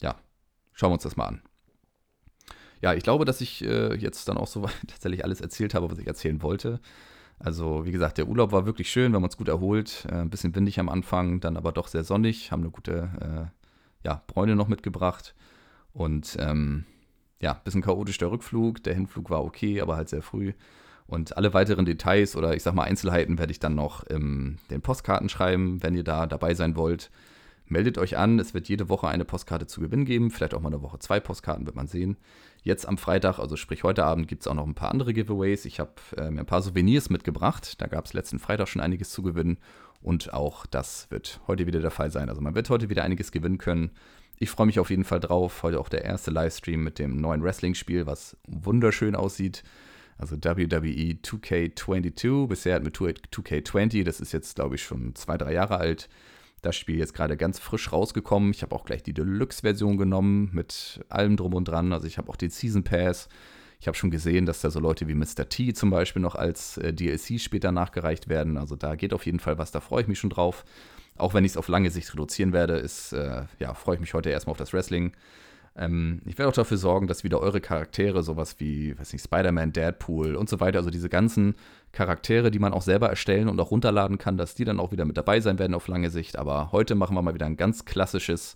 ja, 0.00 0.16
schauen 0.74 0.90
wir 0.90 0.94
uns 0.94 1.04
das 1.04 1.16
mal 1.16 1.26
an. 1.26 1.42
Ja, 2.82 2.94
ich 2.94 3.04
glaube, 3.04 3.24
dass 3.24 3.40
ich 3.40 3.64
äh, 3.64 3.94
jetzt 3.94 4.28
dann 4.28 4.36
auch 4.36 4.48
so 4.48 4.68
tatsächlich 4.86 5.24
alles 5.24 5.40
erzählt 5.40 5.74
habe, 5.74 5.90
was 5.90 5.98
ich 5.98 6.06
erzählen 6.06 6.42
wollte. 6.42 6.80
Also, 7.38 7.84
wie 7.84 7.92
gesagt, 7.92 8.18
der 8.18 8.28
Urlaub 8.28 8.52
war 8.52 8.66
wirklich 8.66 8.90
schön, 8.90 9.12
wir 9.12 9.16
haben 9.16 9.24
uns 9.24 9.36
gut 9.36 9.48
erholt. 9.48 10.06
Äh, 10.10 10.16
ein 10.16 10.30
bisschen 10.30 10.54
windig 10.54 10.78
am 10.78 10.88
Anfang, 10.88 11.40
dann 11.40 11.56
aber 11.56 11.72
doch 11.72 11.88
sehr 11.88 12.04
sonnig, 12.04 12.52
haben 12.52 12.62
eine 12.62 12.70
gute 12.70 13.10
äh, 13.20 14.06
ja, 14.06 14.22
Bräune 14.26 14.56
noch 14.56 14.68
mitgebracht. 14.68 15.34
Und 15.92 16.36
ähm, 16.40 16.84
ja, 17.40 17.54
bisschen 17.54 17.82
chaotisch 17.82 18.18
der 18.18 18.30
Rückflug. 18.30 18.82
Der 18.82 18.94
Hinflug 18.94 19.30
war 19.30 19.44
okay, 19.44 19.80
aber 19.80 19.96
halt 19.96 20.08
sehr 20.08 20.22
früh. 20.22 20.52
Und 21.06 21.36
alle 21.36 21.52
weiteren 21.52 21.84
Details 21.84 22.36
oder 22.36 22.54
ich 22.54 22.62
sag 22.62 22.74
mal 22.74 22.84
Einzelheiten 22.84 23.38
werde 23.38 23.52
ich 23.52 23.60
dann 23.60 23.74
noch 23.74 24.04
in 24.04 24.58
den 24.70 24.80
Postkarten 24.80 25.28
schreiben, 25.28 25.82
wenn 25.82 25.94
ihr 25.94 26.04
da 26.04 26.26
dabei 26.26 26.54
sein 26.54 26.76
wollt. 26.76 27.10
Meldet 27.66 27.98
euch 27.98 28.16
an, 28.16 28.38
es 28.38 28.54
wird 28.54 28.68
jede 28.68 28.88
Woche 28.88 29.08
eine 29.08 29.24
Postkarte 29.24 29.66
zu 29.66 29.80
gewinnen 29.80 30.04
geben, 30.04 30.30
vielleicht 30.30 30.54
auch 30.54 30.60
mal 30.60 30.68
eine 30.68 30.82
Woche 30.82 30.98
zwei 30.98 31.20
Postkarten, 31.20 31.66
wird 31.66 31.76
man 31.76 31.86
sehen. 31.86 32.16
Jetzt 32.62 32.86
am 32.86 32.96
Freitag, 32.96 33.40
also 33.40 33.56
sprich 33.56 33.82
heute 33.82 34.04
Abend, 34.04 34.28
gibt 34.28 34.42
es 34.42 34.46
auch 34.46 34.54
noch 34.54 34.66
ein 34.66 34.74
paar 34.74 34.92
andere 34.92 35.12
Giveaways. 35.12 35.64
Ich 35.64 35.80
habe 35.80 35.92
äh, 36.16 36.30
mir 36.30 36.40
ein 36.40 36.46
paar 36.46 36.62
Souvenirs 36.62 37.10
mitgebracht, 37.10 37.80
da 37.80 37.88
gab 37.88 38.06
es 38.06 38.12
letzten 38.12 38.38
Freitag 38.38 38.68
schon 38.68 38.80
einiges 38.80 39.10
zu 39.10 39.22
gewinnen 39.22 39.58
und 40.00 40.32
auch 40.32 40.64
das 40.66 41.10
wird 41.10 41.40
heute 41.48 41.66
wieder 41.66 41.80
der 41.80 41.90
Fall 41.90 42.10
sein. 42.12 42.28
Also 42.28 42.40
man 42.40 42.54
wird 42.54 42.70
heute 42.70 42.88
wieder 42.88 43.02
einiges 43.02 43.32
gewinnen 43.32 43.58
können. 43.58 43.90
Ich 44.38 44.50
freue 44.50 44.66
mich 44.66 44.78
auf 44.78 44.90
jeden 44.90 45.04
Fall 45.04 45.20
drauf. 45.20 45.62
Heute 45.62 45.80
auch 45.80 45.88
der 45.88 46.04
erste 46.04 46.30
Livestream 46.30 46.82
mit 46.82 46.98
dem 46.98 47.16
neuen 47.16 47.42
Wrestling-Spiel, 47.42 48.06
was 48.06 48.36
wunderschön 48.46 49.14
aussieht. 49.14 49.62
Also 50.18 50.36
WWE 50.36 51.16
2K22, 51.22 52.46
bisher 52.46 52.80
mit 52.80 52.96
2K20, 52.96 54.04
das 54.04 54.20
ist 54.20 54.32
jetzt, 54.32 54.54
glaube 54.54 54.76
ich, 54.76 54.82
schon 54.82 55.14
zwei, 55.14 55.36
drei 55.36 55.52
Jahre 55.52 55.78
alt. 55.78 56.08
Das 56.62 56.76
Spiel 56.76 56.96
jetzt 56.96 57.12
gerade 57.12 57.36
ganz 57.36 57.58
frisch 57.58 57.92
rausgekommen. 57.92 58.52
Ich 58.52 58.62
habe 58.62 58.74
auch 58.74 58.84
gleich 58.84 59.02
die 59.02 59.12
Deluxe-Version 59.12 59.96
genommen 59.96 60.50
mit 60.52 61.00
allem 61.08 61.36
drum 61.36 61.54
und 61.54 61.66
dran. 61.66 61.92
Also 61.92 62.06
ich 62.06 62.18
habe 62.18 62.30
auch 62.30 62.36
den 62.36 62.50
Season 62.50 62.84
Pass. 62.84 63.28
Ich 63.80 63.88
habe 63.88 63.96
schon 63.96 64.12
gesehen, 64.12 64.46
dass 64.46 64.60
da 64.60 64.70
so 64.70 64.78
Leute 64.78 65.08
wie 65.08 65.14
Mr. 65.14 65.48
T 65.48 65.72
zum 65.74 65.90
Beispiel 65.90 66.22
noch 66.22 66.36
als 66.36 66.78
äh, 66.78 66.94
DLC 66.94 67.40
später 67.40 67.72
nachgereicht 67.72 68.28
werden. 68.28 68.56
Also 68.56 68.76
da 68.76 68.94
geht 68.94 69.12
auf 69.12 69.26
jeden 69.26 69.40
Fall 69.40 69.58
was, 69.58 69.72
da 69.72 69.80
freue 69.80 70.02
ich 70.02 70.08
mich 70.08 70.20
schon 70.20 70.30
drauf. 70.30 70.64
Auch 71.18 71.34
wenn 71.34 71.44
ich 71.44 71.50
es 71.52 71.56
auf 71.56 71.66
lange 71.66 71.90
Sicht 71.90 72.12
reduzieren 72.12 72.52
werde, 72.52 72.74
ist, 72.74 73.12
äh, 73.12 73.42
ja, 73.58 73.74
freue 73.74 73.96
ich 73.96 74.00
mich 74.00 74.14
heute 74.14 74.30
erstmal 74.30 74.52
auf 74.52 74.58
das 74.58 74.72
Wrestling. 74.72 75.12
Ähm, 75.76 76.20
ich 76.26 76.38
werde 76.38 76.50
auch 76.50 76.54
dafür 76.54 76.76
sorgen, 76.76 77.06
dass 77.06 77.24
wieder 77.24 77.40
eure 77.40 77.60
Charaktere, 77.60 78.22
sowas 78.22 78.56
wie, 78.58 78.98
weiß 78.98 79.12
nicht, 79.12 79.24
Spider-Man, 79.24 79.72
Deadpool 79.72 80.36
und 80.36 80.48
so 80.48 80.60
weiter, 80.60 80.78
also 80.78 80.90
diese 80.90 81.08
ganzen 81.08 81.54
Charaktere, 81.92 82.50
die 82.50 82.58
man 82.58 82.72
auch 82.72 82.82
selber 82.82 83.08
erstellen 83.08 83.48
und 83.48 83.58
auch 83.60 83.70
runterladen 83.70 84.18
kann, 84.18 84.36
dass 84.36 84.54
die 84.54 84.64
dann 84.64 84.80
auch 84.80 84.92
wieder 84.92 85.04
mit 85.04 85.16
dabei 85.16 85.40
sein 85.40 85.58
werden 85.58 85.74
auf 85.74 85.88
lange 85.88 86.10
Sicht. 86.10 86.36
Aber 86.36 86.72
heute 86.72 86.94
machen 86.94 87.16
wir 87.16 87.22
mal 87.22 87.34
wieder 87.34 87.46
ein 87.46 87.56
ganz 87.56 87.84
klassisches 87.84 88.54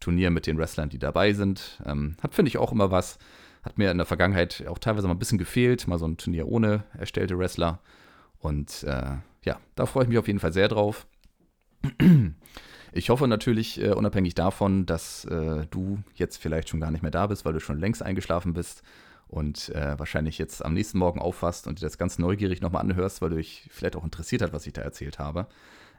Turnier 0.00 0.30
mit 0.30 0.46
den 0.46 0.58
Wrestlern, 0.58 0.88
die 0.88 0.98
dabei 0.98 1.32
sind. 1.32 1.80
Ähm, 1.86 2.16
hat, 2.22 2.34
finde 2.34 2.48
ich, 2.48 2.58
auch 2.58 2.72
immer 2.72 2.90
was. 2.90 3.18
Hat 3.62 3.78
mir 3.78 3.90
in 3.90 3.98
der 3.98 4.06
Vergangenheit 4.06 4.64
auch 4.68 4.78
teilweise 4.78 5.08
mal 5.08 5.14
ein 5.14 5.18
bisschen 5.18 5.38
gefehlt, 5.38 5.88
mal 5.88 5.98
so 5.98 6.06
ein 6.06 6.16
Turnier 6.16 6.46
ohne 6.46 6.84
erstellte 6.96 7.38
Wrestler. 7.38 7.80
Und 8.38 8.84
äh, 8.84 9.16
ja, 9.44 9.58
da 9.74 9.86
freue 9.86 10.04
ich 10.04 10.08
mich 10.08 10.18
auf 10.18 10.26
jeden 10.26 10.38
Fall 10.38 10.52
sehr 10.52 10.68
drauf. 10.68 11.06
Ich 12.96 13.10
hoffe 13.10 13.28
natürlich, 13.28 13.78
äh, 13.78 13.90
unabhängig 13.90 14.34
davon, 14.34 14.86
dass 14.86 15.26
äh, 15.26 15.66
du 15.70 16.02
jetzt 16.14 16.38
vielleicht 16.38 16.70
schon 16.70 16.80
gar 16.80 16.90
nicht 16.90 17.02
mehr 17.02 17.10
da 17.10 17.26
bist, 17.26 17.44
weil 17.44 17.52
du 17.52 17.60
schon 17.60 17.78
längst 17.78 18.02
eingeschlafen 18.02 18.54
bist 18.54 18.82
und 19.28 19.68
äh, 19.74 19.98
wahrscheinlich 19.98 20.38
jetzt 20.38 20.64
am 20.64 20.72
nächsten 20.72 20.96
Morgen 20.96 21.20
aufwachst 21.20 21.66
und 21.66 21.78
dir 21.78 21.84
das 21.84 21.98
ganz 21.98 22.18
neugierig 22.18 22.62
nochmal 22.62 22.80
anhörst, 22.80 23.20
weil 23.20 23.28
du 23.28 23.36
dich 23.36 23.68
vielleicht 23.70 23.96
auch 23.96 24.04
interessiert 24.04 24.40
hat, 24.40 24.54
was 24.54 24.66
ich 24.66 24.72
da 24.72 24.80
erzählt 24.80 25.18
habe. 25.18 25.46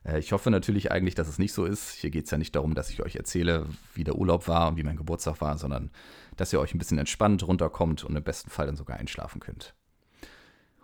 Äh, 0.05 0.17
ich 0.17 0.31
hoffe 0.31 0.49
natürlich 0.49 0.91
eigentlich, 0.91 1.13
dass 1.13 1.27
es 1.27 1.37
nicht 1.37 1.53
so 1.53 1.65
ist. 1.65 1.91
Hier 1.91 2.09
geht 2.09 2.25
es 2.25 2.31
ja 2.31 2.39
nicht 2.39 2.55
darum, 2.55 2.73
dass 2.73 2.89
ich 2.89 3.03
euch 3.03 3.15
erzähle, 3.15 3.67
wie 3.93 4.03
der 4.03 4.15
Urlaub 4.15 4.47
war 4.47 4.69
und 4.69 4.77
wie 4.77 4.83
mein 4.83 4.97
Geburtstag 4.97 5.39
war, 5.39 5.55
sondern 5.59 5.91
dass 6.35 6.51
ihr 6.51 6.59
euch 6.59 6.73
ein 6.73 6.79
bisschen 6.79 6.97
entspannt 6.97 7.47
runterkommt 7.47 8.05
und 8.05 8.15
im 8.15 8.23
besten 8.23 8.49
Fall 8.49 8.65
dann 8.65 8.75
sogar 8.75 8.97
einschlafen 8.97 9.39
könnt. 9.39 9.75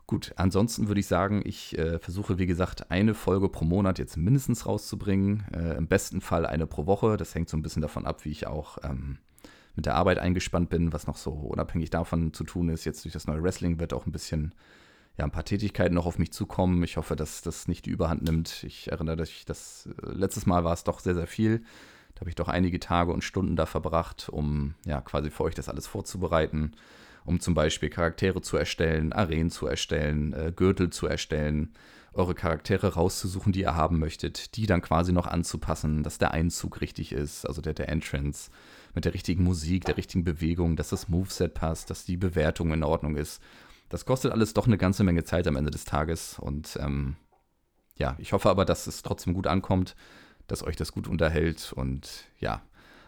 Gut, 0.06 0.34
ansonsten 0.36 0.90
würde 0.90 1.00
ich 1.00 1.08
sagen, 1.08 1.42
ich 1.46 1.78
äh, 1.78 1.98
versuche, 1.98 2.38
wie 2.38 2.46
gesagt, 2.46 2.92
eine 2.92 3.14
Folge 3.14 3.48
pro 3.48 3.64
Monat 3.64 4.00
jetzt 4.00 4.18
mindestens 4.18 4.66
rauszubringen. 4.66 5.46
Äh, 5.54 5.78
Im 5.78 5.88
besten 5.88 6.20
Fall 6.20 6.46
eine 6.46 6.68
pro 6.68 6.86
Woche. 6.86 7.16
Das 7.16 7.34
hängt 7.34 7.48
so 7.48 7.56
ein 7.56 7.62
bisschen 7.62 7.82
davon 7.82 8.06
ab, 8.06 8.26
wie 8.26 8.32
ich 8.32 8.46
auch 8.46 8.78
ähm, 8.84 9.20
mit 9.76 9.86
der 9.86 9.96
Arbeit 9.96 10.20
eingespannt 10.20 10.70
bin, 10.70 10.92
was 10.92 11.08
noch 11.08 11.16
so 11.16 11.32
unabhängig 11.32 11.90
davon 11.90 12.34
zu 12.34 12.44
tun 12.44 12.68
ist. 12.68 12.84
Jetzt 12.84 13.06
durch 13.06 13.14
das 13.14 13.28
neue 13.28 13.42
Wrestling 13.42 13.80
wird 13.80 13.94
auch 13.94 14.06
ein 14.06 14.12
bisschen, 14.12 14.54
ja, 15.18 15.24
ein 15.24 15.32
paar 15.32 15.46
Tätigkeiten 15.46 15.96
noch 15.96 16.06
auf 16.06 16.20
mich 16.20 16.34
zukommen. 16.34 16.84
Ich 16.84 16.98
hoffe, 16.98 17.16
dass 17.16 17.42
das 17.42 17.70
nicht 17.70 17.86
die 17.86 17.92
Überhand 17.92 18.24
nimmt. 18.24 18.66
Ich 18.66 18.92
erinnere 18.92 19.16
mich, 19.16 19.46
dass 19.46 19.88
äh, 19.88 20.12
letztes 20.12 20.46
Mal 20.46 20.66
war 20.66 20.74
es 20.74 20.84
doch 20.84 21.00
sehr, 21.00 21.16
sehr 21.16 21.28
viel. 21.28 21.64
Da 22.16 22.20
habe 22.22 22.30
ich 22.30 22.36
doch 22.36 22.50
einige 22.50 22.82
Tage 22.82 23.14
und 23.14 23.24
Stunden 23.24 23.56
da 23.56 23.66
verbracht, 23.66 24.28
um 24.30 24.76
ja 24.86 25.00
quasi 25.00 25.32
für 25.32 25.46
euch 25.46 25.56
das 25.56 25.70
alles 25.70 25.88
vorzubereiten 25.88 26.74
um 27.26 27.40
zum 27.40 27.54
Beispiel 27.54 27.90
Charaktere 27.90 28.42
zu 28.42 28.58
erstellen, 28.58 29.14
Arenen 29.14 29.50
zu 29.50 29.68
erstellen, 29.68 30.34
äh, 30.34 30.52
Gürtel 30.56 30.90
zu 30.90 31.08
erstellen, 31.08 31.74
eure 32.14 32.36
Charaktere 32.36 32.94
rauszusuchen, 32.94 33.54
die 33.54 33.62
ihr 33.62 33.76
haben 33.76 34.00
möchtet, 34.00 34.56
die 34.56 34.66
dann 34.66 34.82
quasi 34.82 35.12
noch 35.12 35.28
anzupassen, 35.28 36.04
dass 36.04 36.20
der 36.20 36.32
Einzug 36.32 36.82
richtig 36.82 37.12
ist, 37.12 37.46
also 37.46 37.62
der, 37.62 37.74
der 37.74 37.90
Entrance, 37.90 38.52
mit 38.94 39.06
der 39.06 39.14
richtigen 39.14 39.44
Musik, 39.44 39.86
der 39.86 39.98
richtigen 39.98 40.24
Bewegung, 40.24 40.76
dass 40.76 40.90
das 40.90 41.10
Moveset 41.10 41.56
passt, 41.56 41.90
dass 41.90 42.06
die 42.06 42.18
Bewertung 42.18 42.72
in 42.72 42.84
Ordnung 42.84 43.16
ist. 43.16 43.42
Das 43.90 44.06
kostet 44.06 44.32
alles 44.32 44.54
doch 44.54 44.68
eine 44.68 44.78
ganze 44.78 45.04
Menge 45.04 45.24
Zeit 45.24 45.48
am 45.48 45.56
Ende 45.56 45.72
des 45.72 45.86
Tages 45.86 46.38
und 46.40 46.78
ähm, 46.80 47.16
ja, 47.96 48.16
ich 48.20 48.34
hoffe 48.34 48.50
aber, 48.50 48.66
dass 48.66 48.88
es 48.88 49.02
trotzdem 49.02 49.34
gut 49.34 49.48
ankommt, 49.48 49.96
dass 50.48 50.64
euch 50.64 50.76
das 50.76 50.92
gut 50.92 51.08
unterhält 51.08 51.74
und 51.74 52.26
ja, 52.40 52.62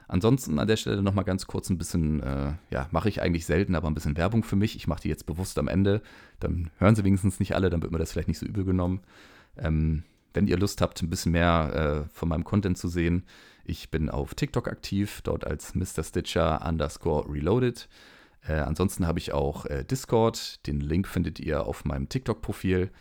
Ansonsten 0.07 0.59
an 0.59 0.67
der 0.67 0.77
Stelle 0.77 1.01
nochmal 1.01 1.25
ganz 1.25 1.47
kurz 1.47 1.69
ein 1.69 1.77
bisschen, 1.77 2.21
äh, 2.21 2.53
ja, 2.69 2.87
mache 2.91 3.09
ich 3.09 3.21
eigentlich 3.21 3.45
selten, 3.45 3.75
aber 3.75 3.87
ein 3.87 3.95
bisschen 3.95 4.17
Werbung 4.17 4.43
für 4.43 4.55
mich. 4.55 4.75
Ich 4.75 4.87
mache 4.87 5.01
die 5.01 5.09
jetzt 5.09 5.25
bewusst 5.25 5.57
am 5.57 5.67
Ende. 5.67 6.01
Dann 6.39 6.69
hören 6.77 6.95
sie 6.95 7.03
wenigstens 7.03 7.39
nicht 7.39 7.55
alle, 7.55 7.69
dann 7.69 7.81
wird 7.81 7.91
mir 7.91 7.97
das 7.97 8.11
vielleicht 8.11 8.27
nicht 8.27 8.39
so 8.39 8.45
übel 8.45 8.65
genommen. 8.65 9.01
Ähm, 9.57 10.03
wenn 10.33 10.47
ihr 10.47 10.57
Lust 10.57 10.81
habt, 10.81 11.01
ein 11.01 11.09
bisschen 11.09 11.31
mehr 11.31 12.05
äh, 12.05 12.09
von 12.13 12.29
meinem 12.29 12.43
Content 12.43 12.77
zu 12.77 12.87
sehen, 12.87 13.23
ich 13.63 13.89
bin 13.89 14.09
auf 14.09 14.35
TikTok 14.35 14.67
aktiv, 14.67 15.21
dort 15.23 15.47
als 15.47 15.73
Mr. 15.73 16.03
Stitcher 16.03 16.63
underscore 16.67 17.31
reloaded. 17.31 17.89
Äh, 18.47 18.53
ansonsten 18.57 19.07
habe 19.07 19.17
ich 19.17 19.33
auch 19.33 19.65
äh, 19.65 19.83
Discord, 19.83 20.65
den 20.67 20.81
Link 20.81 21.07
findet 21.07 21.39
ihr 21.39 21.65
auf 21.65 21.83
meinem 21.83 22.09
TikTok-Profil. 22.09 22.91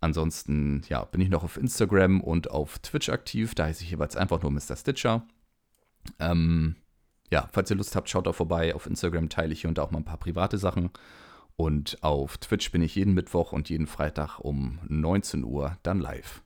Ansonsten 0.00 0.82
ja, 0.88 1.04
bin 1.04 1.20
ich 1.20 1.30
noch 1.30 1.44
auf 1.44 1.56
Instagram 1.56 2.20
und 2.20 2.50
auf 2.50 2.78
Twitch 2.80 3.08
aktiv, 3.08 3.54
da 3.54 3.64
heiße 3.64 3.84
ich 3.84 3.90
jeweils 3.90 4.16
einfach 4.16 4.42
nur 4.42 4.50
Mr. 4.50 4.76
Stitcher. 4.76 5.26
Ähm, 6.18 6.76
ja, 7.30 7.48
falls 7.52 7.70
ihr 7.70 7.76
Lust 7.76 7.94
habt, 7.96 8.08
schaut 8.08 8.26
da 8.26 8.32
vorbei. 8.32 8.74
Auf 8.74 8.86
Instagram 8.86 9.28
teile 9.28 9.52
ich 9.52 9.60
hier 9.60 9.68
und 9.68 9.78
da 9.78 9.82
auch 9.82 9.90
mal 9.90 9.98
ein 9.98 10.04
paar 10.04 10.18
private 10.18 10.58
Sachen. 10.58 10.90
Und 11.56 11.98
auf 12.02 12.38
Twitch 12.38 12.72
bin 12.72 12.82
ich 12.82 12.94
jeden 12.94 13.14
Mittwoch 13.14 13.52
und 13.52 13.68
jeden 13.68 13.86
Freitag 13.86 14.38
um 14.40 14.78
19 14.88 15.44
Uhr 15.44 15.76
dann 15.82 16.00
live. 16.00 16.42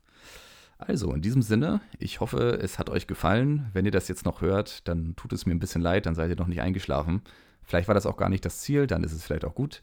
Also, 0.76 1.12
in 1.12 1.22
diesem 1.22 1.40
Sinne, 1.40 1.80
ich 1.98 2.20
hoffe, 2.20 2.58
es 2.60 2.78
hat 2.78 2.90
euch 2.90 3.06
gefallen. 3.06 3.70
Wenn 3.72 3.86
ihr 3.86 3.92
das 3.92 4.08
jetzt 4.08 4.24
noch 4.24 4.40
hört, 4.40 4.86
dann 4.88 5.14
tut 5.16 5.32
es 5.32 5.46
mir 5.46 5.54
ein 5.54 5.60
bisschen 5.60 5.80
leid, 5.80 6.06
dann 6.06 6.14
seid 6.14 6.30
ihr 6.30 6.36
noch 6.36 6.48
nicht 6.48 6.60
eingeschlafen. 6.60 7.22
Vielleicht 7.62 7.88
war 7.88 7.94
das 7.94 8.06
auch 8.06 8.16
gar 8.16 8.28
nicht 8.28 8.44
das 8.44 8.60
Ziel, 8.60 8.86
dann 8.86 9.04
ist 9.04 9.12
es 9.12 9.24
vielleicht 9.24 9.44
auch 9.44 9.54
gut. 9.54 9.82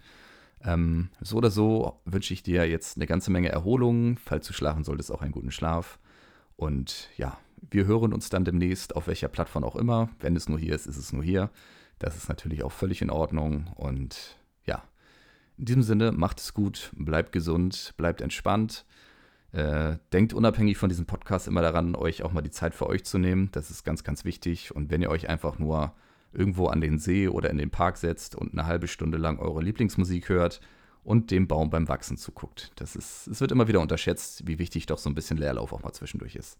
Ähm, 0.63 1.09
so 1.21 1.37
oder 1.37 1.49
so 1.49 2.01
wünsche 2.05 2.33
ich 2.33 2.43
dir 2.43 2.69
jetzt 2.69 2.97
eine 2.97 3.07
ganze 3.07 3.31
Menge 3.31 3.49
Erholung. 3.49 4.17
Falls 4.17 4.45
du 4.47 4.53
schlafen 4.53 4.83
solltest, 4.83 5.11
auch 5.11 5.21
einen 5.21 5.31
guten 5.31 5.51
Schlaf. 5.51 5.97
Und 6.55 7.09
ja, 7.17 7.37
wir 7.69 7.85
hören 7.85 8.13
uns 8.13 8.29
dann 8.29 8.45
demnächst 8.45 8.95
auf 8.95 9.07
welcher 9.07 9.27
Plattform 9.27 9.63
auch 9.63 9.75
immer. 9.75 10.09
Wenn 10.19 10.35
es 10.35 10.49
nur 10.49 10.59
hier 10.59 10.75
ist, 10.75 10.87
ist 10.87 10.97
es 10.97 11.13
nur 11.13 11.23
hier. 11.23 11.49
Das 11.99 12.17
ist 12.17 12.29
natürlich 12.29 12.63
auch 12.63 12.71
völlig 12.71 13.01
in 13.01 13.09
Ordnung. 13.09 13.67
Und 13.75 14.37
ja, 14.65 14.83
in 15.57 15.65
diesem 15.65 15.83
Sinne, 15.83 16.11
macht 16.11 16.39
es 16.39 16.53
gut, 16.53 16.91
bleibt 16.95 17.31
gesund, 17.31 17.93
bleibt 17.97 18.21
entspannt. 18.21 18.85
Äh, 19.51 19.97
denkt 20.13 20.33
unabhängig 20.33 20.77
von 20.77 20.89
diesem 20.89 21.05
Podcast 21.05 21.47
immer 21.47 21.61
daran, 21.61 21.95
euch 21.95 22.23
auch 22.23 22.31
mal 22.31 22.41
die 22.41 22.51
Zeit 22.51 22.73
für 22.73 22.87
euch 22.87 23.03
zu 23.03 23.17
nehmen. 23.17 23.49
Das 23.51 23.69
ist 23.69 23.83
ganz, 23.83 24.03
ganz 24.03 24.25
wichtig. 24.25 24.73
Und 24.73 24.89
wenn 24.89 25.01
ihr 25.01 25.09
euch 25.09 25.29
einfach 25.29 25.59
nur 25.59 25.93
irgendwo 26.33 26.67
an 26.67 26.81
den 26.81 26.97
See 26.97 27.27
oder 27.27 27.49
in 27.49 27.57
den 27.57 27.69
Park 27.69 27.97
setzt 27.97 28.35
und 28.35 28.53
eine 28.53 28.65
halbe 28.65 28.87
Stunde 28.87 29.17
lang 29.17 29.37
eure 29.39 29.61
Lieblingsmusik 29.61 30.29
hört 30.29 30.61
und 31.03 31.31
dem 31.31 31.47
Baum 31.47 31.69
beim 31.69 31.87
Wachsen 31.87 32.17
zuguckt. 32.17 32.71
Das 32.75 32.95
ist, 32.95 33.27
es 33.27 33.41
wird 33.41 33.51
immer 33.51 33.67
wieder 33.67 33.81
unterschätzt, 33.81 34.47
wie 34.47 34.59
wichtig 34.59 34.85
doch 34.85 34.97
so 34.97 35.09
ein 35.09 35.15
bisschen 35.15 35.37
Leerlauf 35.37 35.73
auch 35.73 35.83
mal 35.83 35.93
zwischendurch 35.93 36.35
ist. 36.35 36.57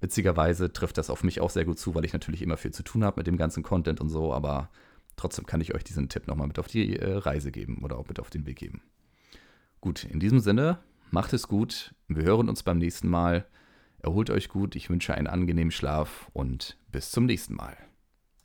Witzigerweise 0.00 0.72
trifft 0.72 0.98
das 0.98 1.10
auf 1.10 1.24
mich 1.24 1.40
auch 1.40 1.50
sehr 1.50 1.64
gut 1.64 1.78
zu, 1.78 1.94
weil 1.94 2.04
ich 2.04 2.12
natürlich 2.12 2.42
immer 2.42 2.56
viel 2.56 2.72
zu 2.72 2.82
tun 2.82 3.04
habe 3.04 3.20
mit 3.20 3.26
dem 3.26 3.36
ganzen 3.36 3.62
Content 3.62 4.00
und 4.00 4.10
so, 4.10 4.32
aber 4.32 4.70
trotzdem 5.16 5.46
kann 5.46 5.60
ich 5.60 5.74
euch 5.74 5.84
diesen 5.84 6.08
Tipp 6.08 6.26
nochmal 6.26 6.48
mit 6.48 6.58
auf 6.58 6.68
die 6.68 6.96
äh, 6.98 7.16
Reise 7.16 7.50
geben 7.52 7.82
oder 7.82 7.96
auch 7.96 8.08
mit 8.08 8.20
auf 8.20 8.30
den 8.30 8.46
Weg 8.46 8.56
geben. 8.56 8.82
Gut, 9.80 10.04
in 10.04 10.20
diesem 10.20 10.40
Sinne, 10.40 10.78
macht 11.10 11.32
es 11.32 11.48
gut. 11.48 11.94
Wir 12.08 12.24
hören 12.24 12.48
uns 12.48 12.62
beim 12.62 12.78
nächsten 12.78 13.08
Mal. 13.08 13.46
Erholt 13.98 14.30
euch 14.30 14.48
gut. 14.48 14.76
Ich 14.76 14.90
wünsche 14.90 15.14
einen 15.14 15.26
angenehmen 15.26 15.70
Schlaf 15.70 16.28
und 16.32 16.76
bis 16.90 17.10
zum 17.10 17.26
nächsten 17.26 17.54
Mal. 17.54 17.76